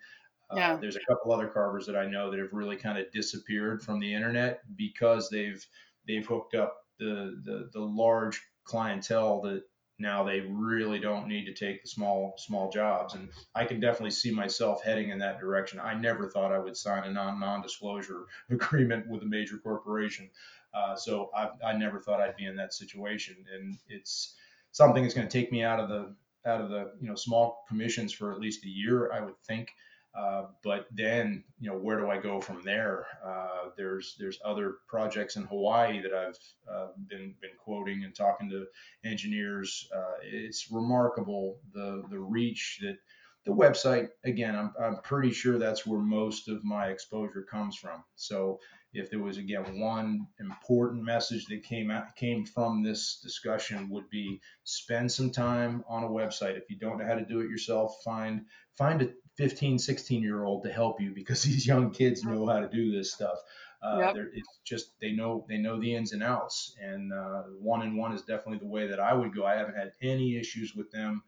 Uh, 0.50 0.56
yeah. 0.58 0.74
Uh, 0.74 0.78
there's 0.78 0.96
a 0.96 1.06
couple 1.08 1.32
other 1.32 1.48
carvers 1.48 1.86
that 1.86 1.96
I 1.96 2.08
know 2.08 2.32
that 2.32 2.40
have 2.40 2.52
really 2.52 2.78
kind 2.78 2.98
of 2.98 3.12
disappeared 3.12 3.84
from 3.84 4.00
the 4.00 4.12
internet 4.12 4.62
because 4.76 5.30
they've 5.30 5.64
they've 6.08 6.26
hooked 6.26 6.56
up 6.56 6.78
the 6.98 7.40
the, 7.44 7.70
the 7.74 7.82
large 7.82 8.42
clientele 8.64 9.42
that 9.42 9.64
now 10.00 10.24
they 10.24 10.42
really 10.42 11.00
don't 11.00 11.28
need 11.28 11.46
to 11.46 11.54
take 11.54 11.82
the 11.82 11.88
small 11.88 12.34
small 12.38 12.70
jobs. 12.72 13.14
And 13.14 13.30
i 13.56 13.66
can 13.66 13.80
definitely 13.80 14.12
see 14.12 14.32
myself 14.32 14.84
heading 14.84 15.10
in 15.10 15.20
that 15.20 15.40
direction. 15.40 15.80
I 15.80 15.94
never 15.94 16.30
thought 16.30 16.52
i 16.52 16.60
would 16.60 16.78
sign 16.78 17.04
a 17.04 17.12
non 17.12 17.40
non-disclosure 17.40 18.26
agreement 18.50 19.08
with 19.08 19.24
a 19.24 19.28
major 19.28 19.58
corporation. 19.58 20.30
Uh, 20.74 20.96
so 20.96 21.32
I, 21.36 21.50
I 21.66 21.74
never 21.78 22.00
thought 22.00 22.22
i'd 22.22 22.38
be 22.38 22.46
in 22.46 22.56
that 22.58 22.74
situation. 22.74 23.36
And 23.54 23.78
it's 23.88 24.36
something 24.72 25.04
that's 25.04 25.16
going 25.16 25.28
to 25.28 25.38
take 25.40 25.52
me 25.52 25.64
out 25.64 25.80
of 25.80 25.90
the 25.90 26.16
out 26.46 26.62
of 26.62 26.70
the 26.70 26.92
you 27.02 27.08
know 27.08 27.16
small 27.16 27.66
commissions 27.68 28.14
for 28.14 28.32
at 28.32 28.40
least 28.40 28.64
a 28.66 28.70
year 28.70 29.12
i 29.12 29.20
would 29.20 29.38
think 29.46 29.70
uh, 30.16 30.46
but 30.64 30.88
then, 30.92 31.44
you 31.60 31.70
know, 31.70 31.78
where 31.78 32.00
do 32.00 32.10
I 32.10 32.18
go 32.18 32.42
from 32.42 32.64
there? 32.64 33.06
Uh, 33.24 33.70
there's 33.78 34.16
there's 34.20 34.40
other 34.44 34.78
projects 34.88 35.36
in 35.36 35.44
Hawaii 35.44 36.02
that 36.02 36.14
I've 36.14 36.38
uh, 36.72 36.88
been 37.08 37.36
been 37.42 37.52
quoting 37.64 38.04
and 38.04 38.16
talking 38.16 38.50
to 38.50 38.66
engineers. 39.06 39.88
Uh, 39.96 40.18
it's 40.24 40.72
remarkable 40.72 41.60
the 41.74 42.04
the 42.10 42.20
reach 42.20 42.80
that 42.82 42.98
the 43.46 43.52
website. 43.52 44.10
Again, 44.24 44.56
I'm 44.56 44.74
I'm 44.82 45.02
pretty 45.02 45.32
sure 45.32 45.58
that's 45.58 45.86
where 45.86 46.00
most 46.00 46.48
of 46.48 46.64
my 46.64 46.88
exposure 46.88 47.46
comes 47.50 47.76
from. 47.76 48.04
So 48.16 48.60
if 48.94 49.10
there 49.10 49.20
was 49.20 49.38
again 49.38 49.80
one 49.80 50.28
important 50.40 51.04
message 51.04 51.46
that 51.46 51.64
came 51.64 51.92
out 51.92 52.16
came 52.16 52.46
from 52.46 52.84
this 52.84 53.20
discussion 53.22 53.90
would 53.90 54.10
be 54.10 54.42
spend 54.64 55.12
some 55.12 55.32
time 55.32 55.84
on 55.88 56.04
a 56.04 56.08
website 56.08 56.58
if 56.58 56.70
you 56.70 56.78
don't 56.78 56.98
know 56.98 57.06
how 57.06 57.16
to 57.16 57.26
do 57.26 57.40
it 57.40 57.50
yourself 57.50 57.96
find 58.04 58.42
find 58.78 59.02
a 59.02 59.10
15 59.38 59.78
16 59.78 60.22
year 60.24 60.44
old 60.44 60.64
to 60.64 60.72
help 60.72 61.00
you 61.00 61.12
because 61.14 61.44
these 61.44 61.68
young 61.68 61.92
kids 61.92 62.24
know 62.24 62.48
how 62.48 62.60
to 62.60 62.70
do 62.70 62.92
this 62.92 63.14
stuff 63.14 63.38
uh, 63.82 64.12
yep. 64.14 64.16
it's 64.34 64.60
just 64.66 65.00
they 65.00 65.12
know 65.12 65.46
they 65.48 65.58
know 65.58 65.80
the 65.80 65.96
ins 65.96 66.12
and 66.12 66.24
outs 66.24 66.76
and 66.82 67.14
uh, 67.14 67.44
one 67.60 67.82
and 67.82 67.98
one 67.98 68.12
is 68.12 68.24
definitely 68.24 68.58
the 68.58 68.66
way 68.66 68.88
that 68.88 69.00
i 69.00 69.14
would 69.14 69.34
go 69.34 69.46
i 69.46 69.56
haven't 69.56 69.78
had 69.78 69.92
any 70.02 70.36
issues 70.36 70.74
with 70.76 70.90
them 70.92 71.24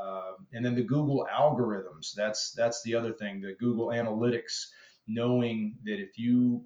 uh, 0.00 0.32
and 0.52 0.64
then 0.64 0.74
the 0.74 0.82
google 0.82 1.26
algorithms 1.32 2.12
that's 2.14 2.52
that's 2.52 2.82
the 2.82 2.94
other 2.94 3.12
thing 3.12 3.40
the 3.40 3.54
google 3.58 3.88
analytics 3.88 4.66
knowing 5.06 5.76
that 5.84 6.00
if 6.00 6.18
you 6.18 6.64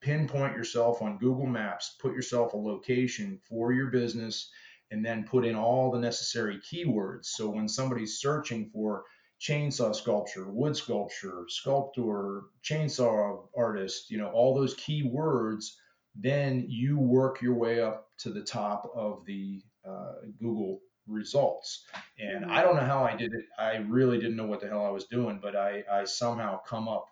pinpoint 0.00 0.56
yourself 0.56 1.02
on 1.02 1.18
Google 1.18 1.46
Maps, 1.46 1.96
put 2.00 2.14
yourself 2.14 2.52
a 2.52 2.56
location 2.56 3.40
for 3.48 3.72
your 3.72 3.88
business, 3.88 4.50
and 4.90 5.04
then 5.04 5.24
put 5.24 5.44
in 5.44 5.54
all 5.54 5.90
the 5.90 5.98
necessary 5.98 6.58
keywords. 6.58 7.26
So 7.26 7.50
when 7.50 7.68
somebody's 7.68 8.18
searching 8.18 8.70
for 8.72 9.04
chainsaw 9.40 9.94
sculpture, 9.94 10.50
wood 10.50 10.76
sculpture, 10.76 11.44
sculptor, 11.48 12.44
chainsaw 12.62 13.46
artist, 13.56 14.10
you 14.10 14.18
know, 14.18 14.30
all 14.30 14.54
those 14.54 14.74
keywords, 14.76 15.66
then 16.14 16.64
you 16.68 16.98
work 16.98 17.42
your 17.42 17.54
way 17.54 17.80
up 17.80 18.08
to 18.18 18.30
the 18.30 18.42
top 18.42 18.90
of 18.94 19.24
the 19.26 19.62
uh, 19.86 20.14
Google 20.40 20.80
results. 21.08 21.84
And 22.18 22.44
I 22.46 22.62
don't 22.62 22.76
know 22.76 22.82
how 22.82 23.04
I 23.04 23.16
did 23.16 23.32
it. 23.32 23.44
I 23.58 23.76
really 23.76 24.18
didn't 24.18 24.36
know 24.36 24.46
what 24.46 24.60
the 24.60 24.68
hell 24.68 24.84
I 24.84 24.90
was 24.90 25.04
doing, 25.04 25.38
but 25.40 25.56
I, 25.56 25.84
I 25.90 26.04
somehow 26.04 26.60
come 26.62 26.88
up 26.88 27.08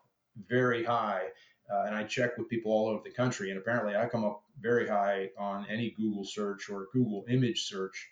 very 0.48 0.84
high 0.84 1.28
uh, 1.72 1.84
and 1.86 1.94
I 1.94 2.04
check 2.04 2.38
with 2.38 2.48
people 2.48 2.72
all 2.72 2.88
over 2.88 3.02
the 3.02 3.10
country, 3.10 3.50
and 3.50 3.58
apparently 3.58 3.96
I 3.96 4.06
come 4.06 4.24
up 4.24 4.42
very 4.60 4.88
high 4.88 5.30
on 5.36 5.66
any 5.68 5.90
Google 5.90 6.24
search 6.24 6.70
or 6.70 6.88
Google 6.92 7.24
image 7.28 7.64
search 7.64 8.08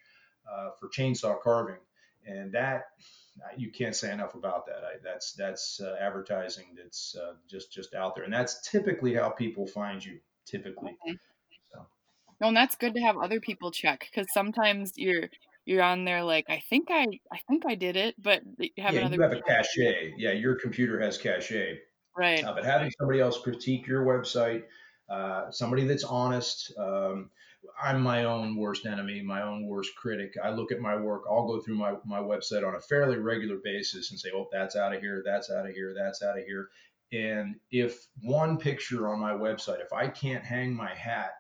uh, 0.50 0.70
for 0.78 0.88
chainsaw 0.88 1.40
carving, 1.40 1.78
and 2.26 2.52
that 2.52 2.86
you 3.56 3.70
can't 3.70 3.94
say 3.94 4.12
enough 4.12 4.34
about 4.34 4.66
that. 4.66 4.82
I, 4.84 4.96
that's 5.02 5.32
that's 5.34 5.80
uh, 5.80 5.96
advertising 6.00 6.66
that's 6.76 7.16
uh, 7.16 7.34
just 7.48 7.72
just 7.72 7.94
out 7.94 8.16
there, 8.16 8.24
and 8.24 8.32
that's 8.32 8.68
typically 8.68 9.14
how 9.14 9.28
people 9.28 9.66
find 9.66 10.04
you. 10.04 10.18
Typically. 10.46 10.96
Okay. 11.06 11.16
So. 11.72 11.86
No, 12.40 12.48
and 12.48 12.56
that's 12.56 12.74
good 12.74 12.94
to 12.94 13.00
have 13.00 13.16
other 13.16 13.40
people 13.40 13.70
check 13.70 14.08
because 14.10 14.26
sometimes 14.32 14.92
you're 14.96 15.30
you're 15.64 15.82
on 15.82 16.04
there 16.04 16.22
like 16.22 16.46
I 16.48 16.62
think 16.68 16.88
I 16.90 17.06
I 17.32 17.38
think 17.48 17.64
I 17.66 17.74
did 17.74 17.96
it, 17.96 18.14
but 18.18 18.42
you 18.58 18.70
have 18.78 18.94
yeah, 18.94 19.00
another. 19.00 19.16
You 19.16 19.22
have 19.22 19.32
a 19.32 19.42
cache. 19.42 20.14
Yeah, 20.16 20.32
your 20.32 20.54
computer 20.56 21.00
has 21.00 21.18
cache 21.18 21.52
Right. 22.16 22.44
Uh, 22.44 22.54
but 22.54 22.64
having 22.64 22.92
somebody 22.98 23.20
else 23.20 23.40
critique 23.40 23.86
your 23.88 24.04
website, 24.04 24.62
uh, 25.08 25.50
somebody 25.50 25.84
that's 25.84 26.04
honest. 26.04 26.72
Um, 26.78 27.30
I'm 27.82 28.02
my 28.02 28.24
own 28.24 28.56
worst 28.56 28.86
enemy, 28.86 29.22
my 29.22 29.42
own 29.42 29.66
worst 29.66 29.96
critic. 29.96 30.34
I 30.42 30.50
look 30.50 30.70
at 30.70 30.80
my 30.80 30.96
work. 30.96 31.22
I'll 31.28 31.46
go 31.46 31.60
through 31.60 31.76
my, 31.76 31.94
my 32.04 32.18
website 32.18 32.66
on 32.66 32.74
a 32.74 32.80
fairly 32.80 33.16
regular 33.16 33.56
basis 33.62 34.10
and 34.10 34.20
say, 34.20 34.30
oh, 34.34 34.48
that's 34.52 34.76
out 34.76 34.94
of 34.94 35.00
here, 35.00 35.22
that's 35.24 35.50
out 35.50 35.66
of 35.66 35.74
here, 35.74 35.94
that's 35.96 36.22
out 36.22 36.38
of 36.38 36.44
here. 36.44 36.68
And 37.12 37.56
if 37.70 38.06
one 38.22 38.58
picture 38.58 39.08
on 39.08 39.20
my 39.20 39.32
website, 39.32 39.80
if 39.80 39.92
I 39.92 40.08
can't 40.08 40.44
hang 40.44 40.74
my 40.74 40.94
hat 40.94 41.32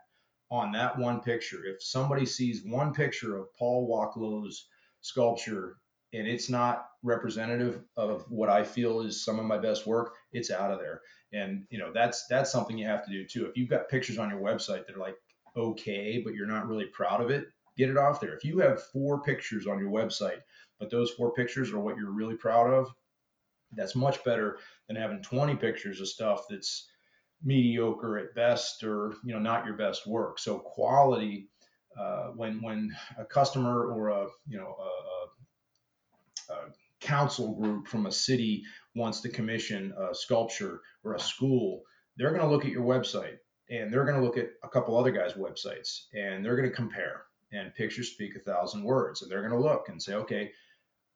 on 0.50 0.72
that 0.72 0.98
one 0.98 1.20
picture, 1.20 1.64
if 1.64 1.82
somebody 1.82 2.26
sees 2.26 2.64
one 2.64 2.92
picture 2.92 3.36
of 3.36 3.52
Paul 3.54 3.88
Wachlow's 3.88 4.66
sculpture 5.00 5.76
and 6.12 6.28
it's 6.28 6.48
not 6.48 6.86
representative 7.02 7.82
of 7.96 8.24
what 8.30 8.48
I 8.48 8.62
feel 8.62 9.00
is 9.00 9.24
some 9.24 9.38
of 9.38 9.46
my 9.46 9.58
best 9.58 9.86
work, 9.86 10.14
it's 10.32 10.50
out 10.50 10.70
of 10.70 10.78
there. 10.78 11.00
And 11.32 11.66
you 11.70 11.78
know 11.78 11.92
that's 11.92 12.26
that's 12.28 12.52
something 12.52 12.78
you 12.78 12.86
have 12.86 13.04
to 13.04 13.10
do 13.10 13.26
too. 13.26 13.46
If 13.46 13.56
you've 13.56 13.70
got 13.70 13.88
pictures 13.88 14.18
on 14.18 14.30
your 14.30 14.40
website 14.40 14.86
that 14.86 14.96
are 14.96 15.00
like 15.00 15.16
okay, 15.56 16.20
but 16.24 16.34
you're 16.34 16.46
not 16.46 16.68
really 16.68 16.86
proud 16.86 17.20
of 17.20 17.30
it, 17.30 17.46
get 17.76 17.90
it 17.90 17.96
off 17.96 18.20
there. 18.20 18.34
If 18.34 18.44
you 18.44 18.58
have 18.58 18.82
four 18.82 19.22
pictures 19.22 19.66
on 19.66 19.78
your 19.78 19.90
website, 19.90 20.40
but 20.78 20.90
those 20.90 21.10
four 21.10 21.32
pictures 21.32 21.72
are 21.72 21.78
what 21.78 21.96
you're 21.96 22.10
really 22.10 22.34
proud 22.34 22.72
of, 22.72 22.92
that's 23.72 23.94
much 23.94 24.22
better 24.24 24.58
than 24.88 24.96
having 24.96 25.22
20 25.22 25.56
pictures 25.56 26.00
of 26.00 26.08
stuff 26.08 26.44
that's 26.48 26.88
mediocre 27.44 28.18
at 28.18 28.34
best 28.34 28.82
or 28.82 29.14
you 29.24 29.32
know 29.32 29.38
not 29.38 29.66
your 29.66 29.76
best 29.76 30.06
work. 30.06 30.38
So 30.38 30.58
quality 30.58 31.48
uh, 31.98 32.28
when 32.28 32.62
when 32.62 32.94
a 33.18 33.24
customer 33.24 33.92
or 33.92 34.08
a 34.08 34.26
you 34.48 34.58
know 34.58 34.76
a, 36.50 36.52
a 36.52 36.56
council 37.00 37.54
group 37.54 37.86
from 37.86 38.06
a 38.06 38.12
city 38.12 38.64
wants 38.94 39.20
to 39.20 39.28
commission 39.28 39.94
a 39.98 40.14
sculpture 40.14 40.80
or 41.04 41.14
a 41.14 41.20
school, 41.20 41.82
they're 42.16 42.30
going 42.30 42.40
to 42.40 42.48
look 42.48 42.64
at 42.64 42.70
your 42.70 42.84
website 42.84 43.38
and 43.70 43.92
they're 43.92 44.04
going 44.04 44.18
to 44.18 44.24
look 44.24 44.38
at 44.38 44.50
a 44.62 44.68
couple 44.68 44.96
other 44.96 45.10
guys' 45.10 45.34
websites 45.34 46.06
and 46.14 46.44
they're 46.44 46.56
going 46.56 46.68
to 46.68 46.74
compare. 46.74 47.24
And 47.52 47.74
pictures 47.74 48.10
speak 48.10 48.34
a 48.34 48.40
thousand 48.40 48.82
words. 48.82 49.22
And 49.22 49.30
they're 49.30 49.46
going 49.46 49.52
to 49.52 49.68
look 49.68 49.88
and 49.88 50.02
say, 50.02 50.14
okay, 50.14 50.50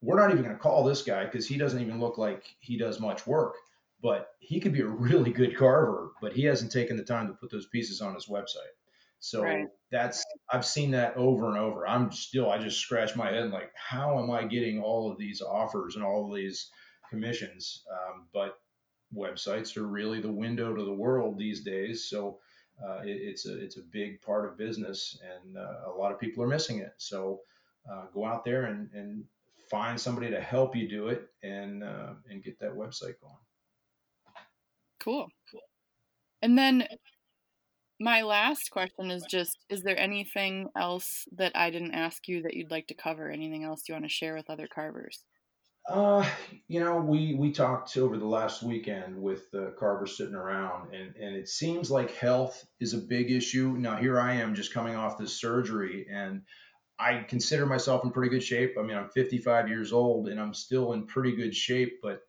we're 0.00 0.18
not 0.18 0.30
even 0.30 0.44
going 0.44 0.54
to 0.54 0.60
call 0.60 0.84
this 0.84 1.02
guy 1.02 1.24
because 1.24 1.48
he 1.48 1.56
doesn't 1.56 1.80
even 1.80 1.98
look 1.98 2.18
like 2.18 2.44
he 2.60 2.78
does 2.78 3.00
much 3.00 3.26
work. 3.26 3.56
But 4.00 4.28
he 4.38 4.60
could 4.60 4.72
be 4.72 4.80
a 4.80 4.86
really 4.86 5.32
good 5.32 5.56
carver, 5.56 6.12
but 6.20 6.32
he 6.32 6.44
hasn't 6.44 6.72
taken 6.72 6.96
the 6.96 7.04
time 7.04 7.26
to 7.26 7.34
put 7.34 7.50
those 7.50 7.66
pieces 7.66 8.00
on 8.00 8.14
his 8.14 8.26
website. 8.26 8.74
So 9.20 9.42
right. 9.42 9.66
that's 9.90 10.24
I've 10.48 10.64
seen 10.64 10.92
that 10.92 11.16
over 11.16 11.48
and 11.48 11.58
over. 11.58 11.86
I'm 11.86 12.12
still 12.12 12.50
I 12.50 12.58
just 12.58 12.78
scratch 12.78 13.16
my 13.16 13.32
head 13.32 13.50
like 13.50 13.72
how 13.74 14.22
am 14.22 14.30
I 14.30 14.44
getting 14.44 14.80
all 14.80 15.10
of 15.10 15.18
these 15.18 15.42
offers 15.42 15.96
and 15.96 16.04
all 16.04 16.28
of 16.28 16.36
these 16.36 16.70
commissions? 17.10 17.82
Um, 17.90 18.26
but 18.32 18.58
websites 19.14 19.76
are 19.76 19.86
really 19.86 20.20
the 20.20 20.30
window 20.30 20.74
to 20.74 20.84
the 20.84 20.92
world 20.92 21.38
these 21.38 21.62
days. 21.62 22.08
So 22.08 22.38
uh, 22.86 23.00
it, 23.04 23.16
it's 23.20 23.46
a 23.46 23.58
it's 23.58 23.76
a 23.76 23.82
big 23.82 24.22
part 24.22 24.46
of 24.46 24.56
business, 24.56 25.18
and 25.22 25.56
uh, 25.56 25.90
a 25.90 25.94
lot 25.98 26.12
of 26.12 26.20
people 26.20 26.44
are 26.44 26.48
missing 26.48 26.78
it. 26.78 26.92
So 26.98 27.40
uh, 27.90 28.04
go 28.14 28.24
out 28.24 28.44
there 28.44 28.66
and, 28.66 28.88
and 28.92 29.24
find 29.70 30.00
somebody 30.00 30.30
to 30.30 30.40
help 30.40 30.76
you 30.76 30.88
do 30.88 31.08
it, 31.08 31.28
and 31.42 31.82
uh, 31.82 32.12
and 32.30 32.42
get 32.42 32.60
that 32.60 32.72
website 32.72 33.20
going. 33.20 33.34
Cool. 35.02 35.28
And 36.42 36.56
then 36.56 36.86
my 38.00 38.22
last 38.22 38.70
question 38.70 39.10
is 39.10 39.24
just 39.28 39.58
is 39.68 39.82
there 39.82 39.98
anything 39.98 40.68
else 40.76 41.26
that 41.36 41.52
I 41.54 41.70
didn't 41.70 41.94
ask 41.94 42.28
you 42.28 42.42
that 42.42 42.54
you'd 42.54 42.70
like 42.70 42.86
to 42.88 42.94
cover? 42.94 43.30
Anything 43.30 43.64
else 43.64 43.82
you 43.88 43.94
want 43.94 44.04
to 44.04 44.08
share 44.08 44.34
with 44.34 44.50
other 44.50 44.68
carvers? 44.72 45.24
Uh, 45.88 46.24
you 46.68 46.80
know, 46.80 46.98
we 46.98 47.34
we 47.34 47.50
talked 47.50 47.96
over 47.96 48.18
the 48.18 48.26
last 48.26 48.62
weekend 48.62 49.20
with 49.20 49.50
the 49.50 49.74
carvers 49.78 50.16
sitting 50.16 50.34
around, 50.34 50.94
and 50.94 51.16
and 51.16 51.34
it 51.34 51.48
seems 51.48 51.90
like 51.90 52.14
health 52.14 52.66
is 52.78 52.92
a 52.92 52.98
big 52.98 53.30
issue. 53.30 53.74
Now 53.78 53.96
here 53.96 54.20
I 54.20 54.34
am, 54.34 54.54
just 54.54 54.74
coming 54.74 54.96
off 54.96 55.18
this 55.18 55.40
surgery, 55.40 56.06
and 56.12 56.42
I 56.98 57.24
consider 57.26 57.64
myself 57.64 58.04
in 58.04 58.10
pretty 58.10 58.30
good 58.30 58.42
shape. 58.42 58.76
I 58.78 58.82
mean, 58.82 58.96
I'm 58.96 59.08
55 59.08 59.68
years 59.68 59.92
old, 59.92 60.28
and 60.28 60.38
I'm 60.38 60.52
still 60.52 60.92
in 60.92 61.06
pretty 61.06 61.34
good 61.34 61.54
shape. 61.54 62.00
But 62.02 62.20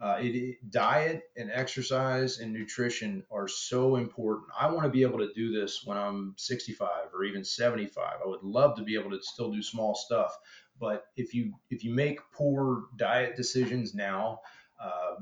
uh, 0.00 0.18
it, 0.20 0.58
diet 0.70 1.22
and 1.36 1.50
exercise 1.50 2.38
and 2.38 2.52
nutrition 2.52 3.24
are 3.30 3.48
so 3.48 3.96
important. 3.96 4.48
I 4.58 4.70
want 4.70 4.84
to 4.84 4.90
be 4.90 5.02
able 5.02 5.18
to 5.18 5.32
do 5.34 5.52
this 5.52 5.82
when 5.84 5.96
I'm 5.96 6.34
65 6.36 6.88
or 7.14 7.24
even 7.24 7.44
75. 7.44 8.18
I 8.22 8.28
would 8.28 8.42
love 8.42 8.76
to 8.76 8.82
be 8.82 8.94
able 8.94 9.10
to 9.10 9.22
still 9.22 9.50
do 9.50 9.62
small 9.62 9.94
stuff, 9.94 10.36
but 10.78 11.06
if 11.16 11.32
you 11.32 11.54
if 11.70 11.82
you 11.82 11.94
make 11.94 12.20
poor 12.32 12.88
diet 12.96 13.36
decisions 13.36 13.94
now, 13.94 14.40
uh, 14.78 15.14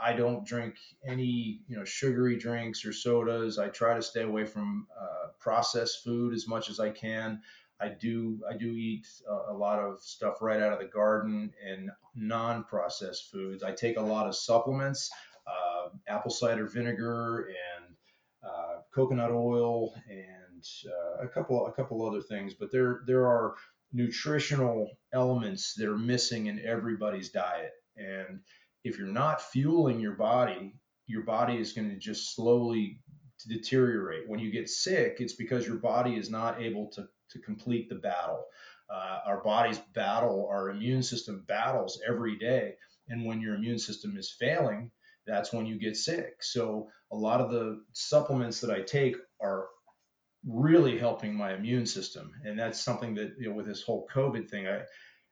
I 0.00 0.12
don't 0.12 0.46
drink 0.46 0.76
any 1.06 1.60
you 1.68 1.76
know 1.76 1.84
sugary 1.84 2.36
drinks 2.36 2.84
or 2.84 2.92
sodas. 2.92 3.58
I 3.58 3.68
try 3.68 3.94
to 3.94 4.02
stay 4.02 4.22
away 4.22 4.46
from 4.46 4.86
uh, 4.98 5.28
processed 5.38 6.02
food 6.02 6.34
as 6.34 6.48
much 6.48 6.70
as 6.70 6.80
I 6.80 6.90
can. 6.90 7.42
I 7.80 7.88
do 7.88 8.40
I 8.48 8.56
do 8.56 8.72
eat 8.72 9.06
a, 9.28 9.52
a, 9.52 9.56
lot 9.56 9.78
of 9.78 10.00
stuff 10.00 10.40
right 10.40 10.62
out 10.62 10.72
of 10.72 10.78
the 10.78 10.86
garden 10.86 11.52
and 11.66 11.90
non-processed 12.14 13.30
foods. 13.30 13.62
I 13.62 13.72
take 13.72 13.96
a 13.96 14.02
lot 14.02 14.26
of 14.26 14.36
supplements, 14.36 15.10
uh, 15.46 15.88
apple 16.06 16.30
cider 16.30 16.66
vinegar 16.66 17.48
and 17.48 17.94
uh, 18.44 18.80
coconut 18.94 19.32
oil 19.32 19.94
and 20.08 20.64
uh, 20.86 21.24
a 21.24 21.28
couple 21.28 21.66
a 21.66 21.72
couple 21.72 22.06
other 22.06 22.22
things. 22.22 22.54
But 22.54 22.70
there 22.70 23.00
there 23.06 23.26
are 23.26 23.54
nutritional 23.92 24.90
elements 25.12 25.74
that 25.74 25.88
are 25.88 25.98
missing 25.98 26.46
in 26.46 26.60
everybody's 26.64 27.30
diet. 27.30 27.72
And 27.96 28.40
if 28.82 28.98
you're 28.98 29.06
not 29.06 29.40
fueling 29.40 30.00
your 30.00 30.16
body, 30.16 30.74
your 31.06 31.22
body 31.22 31.56
is 31.56 31.72
going 31.72 31.90
to 31.90 31.96
just 31.96 32.34
slowly 32.34 33.00
deteriorate. 33.48 34.28
When 34.28 34.40
you 34.40 34.50
get 34.50 34.68
sick, 34.68 35.16
it's 35.20 35.34
because 35.34 35.66
your 35.66 35.76
body 35.76 36.16
is 36.16 36.30
not 36.30 36.60
able 36.60 36.90
to, 36.94 37.06
to 37.30 37.38
complete 37.38 37.88
the 37.88 37.96
battle. 37.96 38.44
Uh, 38.90 39.18
our 39.26 39.42
bodies 39.42 39.80
battle, 39.94 40.46
our 40.50 40.70
immune 40.70 41.02
system 41.02 41.44
battles 41.48 42.00
every 42.06 42.36
day. 42.36 42.74
And 43.08 43.24
when 43.24 43.40
your 43.40 43.54
immune 43.54 43.78
system 43.78 44.16
is 44.16 44.34
failing, 44.38 44.90
that's 45.26 45.52
when 45.52 45.66
you 45.66 45.78
get 45.78 45.96
sick. 45.96 46.42
So 46.42 46.88
a 47.10 47.16
lot 47.16 47.40
of 47.40 47.50
the 47.50 47.82
supplements 47.92 48.60
that 48.60 48.70
I 48.70 48.82
take 48.82 49.16
are 49.40 49.68
really 50.46 50.98
helping 50.98 51.34
my 51.34 51.54
immune 51.54 51.86
system. 51.86 52.32
And 52.44 52.58
that's 52.58 52.80
something 52.80 53.14
that, 53.14 53.32
you 53.38 53.48
know, 53.48 53.54
with 53.54 53.66
this 53.66 53.82
whole 53.82 54.06
COVID 54.14 54.50
thing, 54.50 54.66
I, 54.66 54.82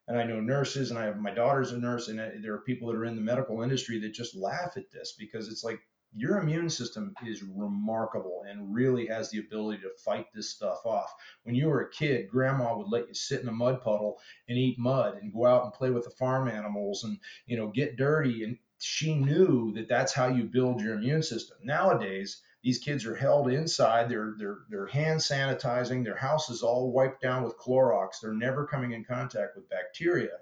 and 0.08 0.18
I 0.18 0.24
know 0.24 0.40
nurses 0.40 0.90
and 0.90 0.98
I 0.98 1.04
have 1.04 1.18
my 1.18 1.32
daughter's 1.32 1.72
a 1.72 1.78
nurse 1.78 2.08
and 2.08 2.18
there 2.18 2.54
are 2.54 2.62
people 2.62 2.88
that 2.88 2.96
are 2.96 3.04
in 3.04 3.16
the 3.16 3.22
medical 3.22 3.62
industry 3.62 4.00
that 4.00 4.14
just 4.14 4.34
laugh 4.34 4.76
at 4.76 4.90
this 4.90 5.14
because 5.18 5.48
it's 5.48 5.62
like 5.62 5.80
your 6.14 6.38
immune 6.38 6.68
system 6.68 7.14
is 7.26 7.42
remarkable 7.42 8.44
and 8.48 8.74
really 8.74 9.06
has 9.06 9.30
the 9.30 9.38
ability 9.38 9.82
to 9.82 9.90
fight 10.04 10.26
this 10.34 10.50
stuff 10.50 10.84
off. 10.84 11.12
When 11.44 11.54
you 11.54 11.68
were 11.68 11.82
a 11.82 11.90
kid, 11.90 12.28
grandma 12.28 12.76
would 12.76 12.88
let 12.88 13.08
you 13.08 13.14
sit 13.14 13.40
in 13.40 13.48
a 13.48 13.52
mud 13.52 13.82
puddle 13.82 14.18
and 14.48 14.58
eat 14.58 14.78
mud 14.78 15.18
and 15.20 15.32
go 15.32 15.46
out 15.46 15.64
and 15.64 15.72
play 15.72 15.90
with 15.90 16.04
the 16.04 16.10
farm 16.10 16.48
animals 16.48 17.04
and, 17.04 17.18
you 17.46 17.56
know, 17.56 17.68
get 17.68 17.96
dirty. 17.96 18.44
And 18.44 18.58
she 18.78 19.14
knew 19.14 19.72
that 19.74 19.88
that's 19.88 20.12
how 20.12 20.28
you 20.28 20.44
build 20.44 20.80
your 20.80 20.94
immune 20.94 21.22
system. 21.22 21.56
Nowadays, 21.62 22.42
these 22.62 22.78
kids 22.78 23.06
are 23.06 23.16
held 23.16 23.50
inside. 23.50 24.08
They're 24.08 24.34
they're 24.38 24.58
they're 24.68 24.86
hand 24.86 25.20
sanitizing. 25.20 26.04
Their 26.04 26.16
house 26.16 26.48
is 26.48 26.62
all 26.62 26.92
wiped 26.92 27.20
down 27.20 27.42
with 27.42 27.58
Clorox. 27.58 28.20
They're 28.20 28.32
never 28.32 28.66
coming 28.66 28.92
in 28.92 29.04
contact 29.04 29.56
with 29.56 29.68
bacteria, 29.68 30.38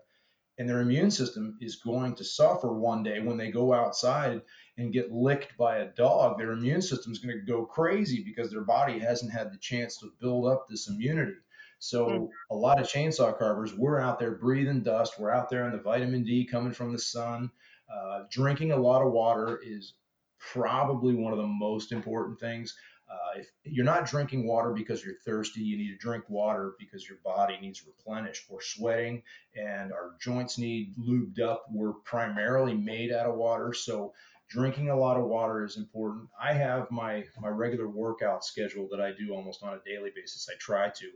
and 0.59 0.69
their 0.69 0.81
immune 0.81 1.11
system 1.11 1.57
is 1.63 1.77
going 1.77 2.17
to 2.17 2.25
suffer 2.25 2.73
one 2.73 3.03
day 3.03 3.21
when 3.21 3.39
they 3.39 3.51
go 3.51 3.73
outside 3.73 4.43
and 4.81 4.95
get 4.95 5.13
licked 5.13 5.57
by 5.59 5.77
a 5.77 5.93
dog. 5.93 6.39
Their 6.39 6.53
immune 6.53 6.81
system 6.81 7.13
is 7.13 7.19
going 7.19 7.39
to 7.39 7.45
go 7.45 7.67
crazy 7.67 8.23
because 8.25 8.51
their 8.51 8.65
body 8.65 8.99
hasn't 8.99 9.31
had 9.31 9.53
the 9.53 9.59
chance 9.59 9.99
to 9.99 10.11
build 10.21 10.47
up 10.47 10.67
this 10.69 10.89
immunity. 10.89 11.37
So 11.79 12.07
mm. 12.07 12.29
a 12.51 12.55
lot 12.57 12.81
of 12.81 12.87
chainsaw 12.87 13.37
carvers, 13.39 13.75
we're 13.75 14.01
out 14.01 14.19
there 14.19 14.33
breathing 14.33 14.83
dust. 14.83 15.21
We're 15.21 15.33
out 15.33 15.51
there 15.51 15.67
in 15.67 15.73
the 15.73 15.83
vitamin 15.83 16.25
D 16.25 16.47
coming 16.47 16.73
from 16.73 16.93
the 16.93 16.99
sun. 16.99 17.51
Uh, 17.95 18.21
drinking 18.31 18.73
a 18.73 18.77
lot 18.77 19.03
of 19.03 19.13
water 19.13 19.61
is 19.63 19.95
probably 20.39 21.15
one 21.15 21.33
of 21.33 21.39
the 21.39 21.47
most 21.47 21.93
important 21.93 22.41
things. 22.41 22.75
Uh, 23.11 23.41
if 23.41 23.49
you're 23.65 23.85
not 23.85 24.07
drinking 24.07 24.47
water 24.47 24.73
because 24.73 25.05
you're 25.05 25.19
thirsty, 25.27 25.61
you 25.61 25.77
need 25.77 25.91
to 25.91 25.99
drink 25.99 26.25
water 26.29 26.75
because 26.79 27.07
your 27.07 27.19
body 27.25 27.59
needs 27.61 27.85
replenished. 27.85 28.45
We're 28.49 28.63
sweating 28.63 29.25
and 29.55 29.93
our 29.93 30.13
joints 30.21 30.57
need 30.57 30.95
lubed 30.97 31.41
up. 31.41 31.67
We're 31.71 31.93
primarily 31.93 32.75
made 32.75 33.13
out 33.13 33.27
of 33.27 33.35
water, 33.35 33.75
so 33.75 34.15
drinking 34.51 34.91
a 34.91 34.99
lot 34.99 35.17
of 35.17 35.25
water 35.25 35.65
is 35.65 35.77
important. 35.77 36.29
I 36.41 36.53
have 36.53 36.91
my 36.91 37.25
my 37.41 37.49
regular 37.49 37.89
workout 37.89 38.45
schedule 38.45 38.89
that 38.91 39.01
I 39.01 39.13
do 39.13 39.33
almost 39.33 39.63
on 39.63 39.75
a 39.75 39.89
daily 39.89 40.11
basis. 40.15 40.49
I 40.51 40.57
try 40.59 40.91
to 40.91 41.07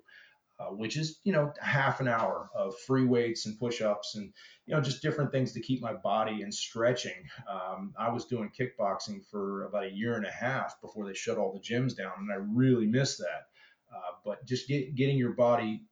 uh, 0.61 0.66
which 0.66 0.97
is 0.97 1.18
you 1.24 1.32
know 1.32 1.53
half 1.61 2.01
an 2.01 2.09
hour 2.09 2.49
of 2.55 2.78
free 2.87 3.05
weights 3.05 3.47
and 3.47 3.59
push-ups 3.59 4.14
and 4.14 4.32
you 4.66 4.74
know 4.74 4.80
just 4.80 5.03
different 5.03 5.32
things 5.32 5.53
to 5.53 5.61
keep 5.61 5.82
my 5.82 5.93
body 5.93 6.43
and 6.43 6.55
stretching. 6.55 7.28
Um, 7.51 7.93
I 7.99 8.09
was 8.11 8.26
doing 8.26 8.51
kickboxing 8.59 9.26
for 9.30 9.64
about 9.64 9.85
a 9.85 9.91
year 9.91 10.14
and 10.14 10.26
a 10.26 10.30
half 10.30 10.80
before 10.80 11.07
they 11.07 11.14
shut 11.14 11.39
all 11.39 11.53
the 11.53 11.59
gyms 11.59 11.97
down, 11.97 12.12
and 12.18 12.32
I 12.32 12.37
really 12.37 12.87
missed 12.87 13.18
that. 13.18 13.49
Uh, 13.93 14.16
but 14.24 14.47
just 14.47 14.68
get, 14.68 14.95
getting 14.95 15.18
your 15.18 15.32
body 15.32 15.82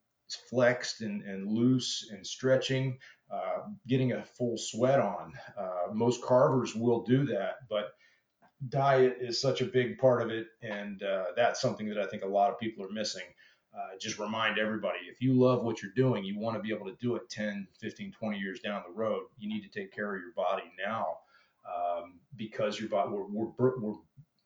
flexed 0.49 1.03
and, 1.03 1.23
and 1.23 1.49
loose 1.49 2.09
and 2.11 2.27
stretching, 2.27 2.99
uh, 3.33 3.63
getting 3.89 4.13
a 4.13 4.25
full 4.25 4.59
sweat 4.59 5.01
on. 5.01 5.33
Uh, 5.57 5.93
most 5.93 6.23
carvers 6.23 6.75
will 6.75 7.03
do 7.03 7.25
that, 7.27 7.69
but 7.69 7.95
diet 8.69 9.17
is 9.21 9.41
such 9.41 9.61
a 9.61 9.65
big 9.65 9.99
part 9.99 10.23
of 10.23 10.31
it, 10.31 10.49
and 10.63 11.03
uh, 11.03 11.27
that's 11.35 11.61
something 11.61 11.89
that 11.89 11.99
I 11.99 12.07
think 12.07 12.23
a 12.23 12.29
lot 12.29 12.51
of 12.51 12.59
people 12.59 12.85
are 12.85 12.91
missing 12.91 13.25
uh, 13.75 13.97
just 13.99 14.19
remind 14.19 14.59
everybody 14.59 14.99
if 15.11 15.23
you 15.23 15.33
love 15.33 15.65
what 15.65 15.83
you're 15.83 15.93
doing, 15.93 16.25
you 16.25 16.39
want 16.39 16.57
to 16.57 16.63
be 16.63 16.75
able 16.75 16.87
to 16.87 16.97
do 17.01 17.17
it 17.17 17.29
10, 17.31 17.67
15, 17.81 18.13
20 18.13 18.39
years 18.39 18.61
down 18.61 18.83
the 18.87 18.93
road. 18.93 19.23
You 19.39 19.49
need 19.49 19.63
to 19.63 19.69
take 19.69 19.95
care 19.95 20.15
of 20.15 20.21
your 20.21 20.33
body 20.33 20.71
now 20.85 21.19
um, 21.67 22.21
because 22.37 22.79
your 22.79 22.91
body, 22.91 23.11
we're, 23.11 23.25
we're, 23.57 23.81
we're, 23.81 23.95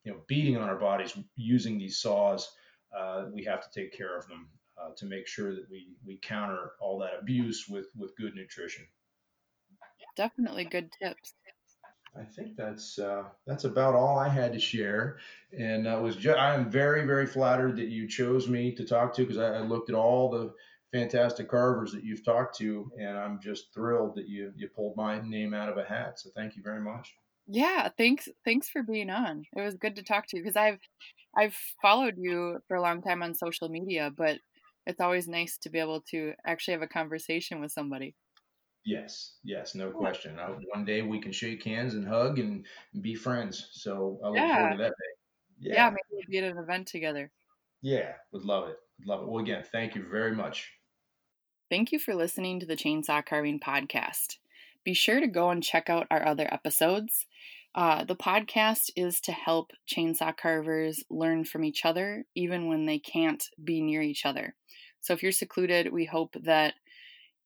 you 0.05 0.13
know, 0.13 0.19
beating 0.29 0.57
on 0.57 0.69
our 0.69 0.79
bodies 0.79 1.19
using 1.35 1.77
these 1.77 1.99
saws. 1.99 2.53
Uh, 2.97 3.25
we 3.33 3.43
have 3.43 3.69
to 3.69 3.81
take 3.81 3.93
care 3.93 4.17
of 4.17 4.29
them 4.29 4.49
uh, 4.79 4.91
to 4.97 5.07
make 5.07 5.27
sure 5.27 5.55
that 5.55 5.69
we, 5.71 5.89
we 6.05 6.19
counter 6.23 6.73
all 6.81 6.99
that 6.99 7.19
abuse 7.21 7.67
with, 7.69 7.87
with 7.97 8.17
good 8.17 8.35
nutrition. 8.35 8.87
Definitely 10.17 10.65
good 10.65 10.91
tips. 11.03 11.35
I 12.19 12.25
think 12.25 12.57
that's 12.57 12.99
uh, 12.99 13.25
that's 13.47 13.65
about 13.65 13.95
all 13.95 14.19
I 14.19 14.29
had 14.29 14.53
to 14.55 14.59
share, 14.59 15.19
and 15.53 15.87
uh, 15.87 15.99
was 16.03 16.17
just, 16.17 16.39
I 16.39 16.55
am 16.55 16.71
very 16.71 17.07
very 17.07 17.27
flattered 17.27 17.77
that 17.77 17.89
you 17.89 18.09
chose 18.09 18.49
me 18.49 18.75
to 18.75 18.87
talk 18.87 19.15
to 19.15 19.23
because 19.23 19.39
I, 19.39 19.57
I, 19.57 19.61
looked 19.61 19.91
at 19.91 19.95
all 19.95 20.31
the 20.31 20.55
fantastic 20.93 21.51
carvers 21.51 21.93
that 21.93 22.05
you've 22.05 22.25
talked 22.25 22.57
to, 22.59 22.91
and 22.99 23.19
I'm 23.19 23.41
just 23.41 23.75
thrilled 23.75 24.15
that 24.17 24.29
you 24.29 24.53
you 24.57 24.69
pulled 24.69 24.97
my 24.97 25.21
name 25.21 25.53
out 25.53 25.69
of 25.69 25.77
a 25.77 25.85
hat. 25.85 26.19
So 26.19 26.31
thank 26.35 26.57
you 26.57 26.63
very 26.63 26.81
much. 26.81 27.15
Yeah, 27.49 27.89
thanks 27.97 28.29
thanks 28.45 28.69
for 28.69 28.83
being 28.83 29.11
on. 29.11 29.45
It 29.55 29.61
was 29.61 29.75
good 29.75 29.97
to 29.97 30.03
talk 30.03 30.27
to 30.29 30.37
you 30.37 30.43
because 30.43 30.57
I've 30.57 30.81
I've 31.37 31.57
followed 31.83 32.15
you 32.17 32.59
for 32.67 32.77
a 32.77 32.83
long 32.83 33.03
time 33.03 33.23
on 33.23 33.35
social 33.35 33.69
media, 33.69 34.11
but 34.17 34.39
it's 34.87 35.01
always 35.01 35.29
nice 35.29 35.59
to 35.59 35.71
be 35.71 35.79
able 35.79 36.01
to 36.11 36.33
actually 36.47 36.73
have 36.73 36.83
a 36.83 36.89
conversation 36.89 37.61
with 37.61 37.73
somebody. 37.73 38.15
Yes, 38.85 39.35
yes, 39.43 39.75
no 39.75 39.91
question. 39.91 40.39
I, 40.39 40.49
one 40.73 40.85
day 40.85 41.03
we 41.03 41.21
can 41.21 41.33
shake 41.33 41.65
hands 41.65 41.95
and 41.95 42.07
hug 42.07 42.39
and 42.39 42.65
be 43.01 43.17
friends. 43.17 43.69
So 43.73 44.21
I 44.23 44.29
look 44.29 44.37
yeah. 44.37 44.57
forward 44.57 44.71
to 44.71 44.83
that 44.85 44.89
day. 44.91 45.13
Yeah, 45.59 45.75
yeah 45.75 45.91
maybe 45.91 45.99
we'll 46.13 46.23
be 46.31 46.39
at 46.39 46.53
an 46.53 46.59
event 46.59 46.87
together. 46.87 47.33
Yeah, 47.83 48.13
would 48.33 48.45
love 48.45 48.69
it. 48.69 48.77
Would 49.01 49.09
love 49.09 49.23
it. 49.23 49.29
Well, 49.29 49.43
again, 49.43 49.65
thank 49.73 49.97
you 49.97 50.05
very 50.09 50.35
much. 50.35 50.71
Thank 51.69 51.91
you 51.91 51.99
for 51.99 52.15
listening 52.15 52.61
to 52.61 52.67
the 52.67 52.77
Chainsaw 52.77 53.27
Carving 53.27 53.59
Podcast. 53.59 54.37
Be 54.85 54.95
sure 54.95 55.19
to 55.19 55.27
go 55.27 55.51
and 55.51 55.65
check 55.65 55.91
out 55.91 56.07
our 56.09 56.25
other 56.25 56.49
episodes. 56.53 57.27
Uh, 57.75 58.05
the 58.05 58.17
podcast 58.17 58.91
is 58.97 59.21
to 59.21 59.33
help 59.33 59.73
chainsaw 59.87 60.35
carvers 60.35 61.05
learn 61.11 61.45
from 61.45 61.65
each 61.65 61.85
other, 61.85 62.25
even 62.35 62.69
when 62.69 62.87
they 62.87 62.99
can't 62.99 63.45
be 63.63 63.83
near 63.83 64.01
each 64.01 64.25
other. 64.25 64.55
So 65.01 65.13
if 65.13 65.23
you're 65.23 65.33
secluded, 65.33 65.93
we 65.93 66.05
hope 66.05 66.37
that 66.43 66.75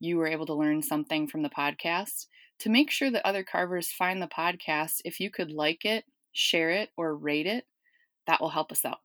you 0.01 0.17
were 0.17 0.27
able 0.27 0.47
to 0.47 0.55
learn 0.55 0.83
something 0.83 1.29
from 1.29 1.43
the 1.43 1.51
podcast. 1.51 2.27
To 2.61 2.71
make 2.71 2.91
sure 2.91 3.11
that 3.11 3.27
other 3.27 3.45
carvers 3.45 3.91
find 3.91 4.21
the 4.21 4.27
podcast, 4.27 5.01
if 5.05 5.21
you 5.21 5.31
could 5.31 5.51
like 5.51 5.85
it, 5.85 6.05
share 6.33 6.71
it, 6.71 6.91
or 6.97 7.15
rate 7.17 7.47
it, 7.47 7.65
that 8.27 8.41
will 8.41 8.51
help 8.51 8.73
us 8.73 8.85
out. 8.85 8.99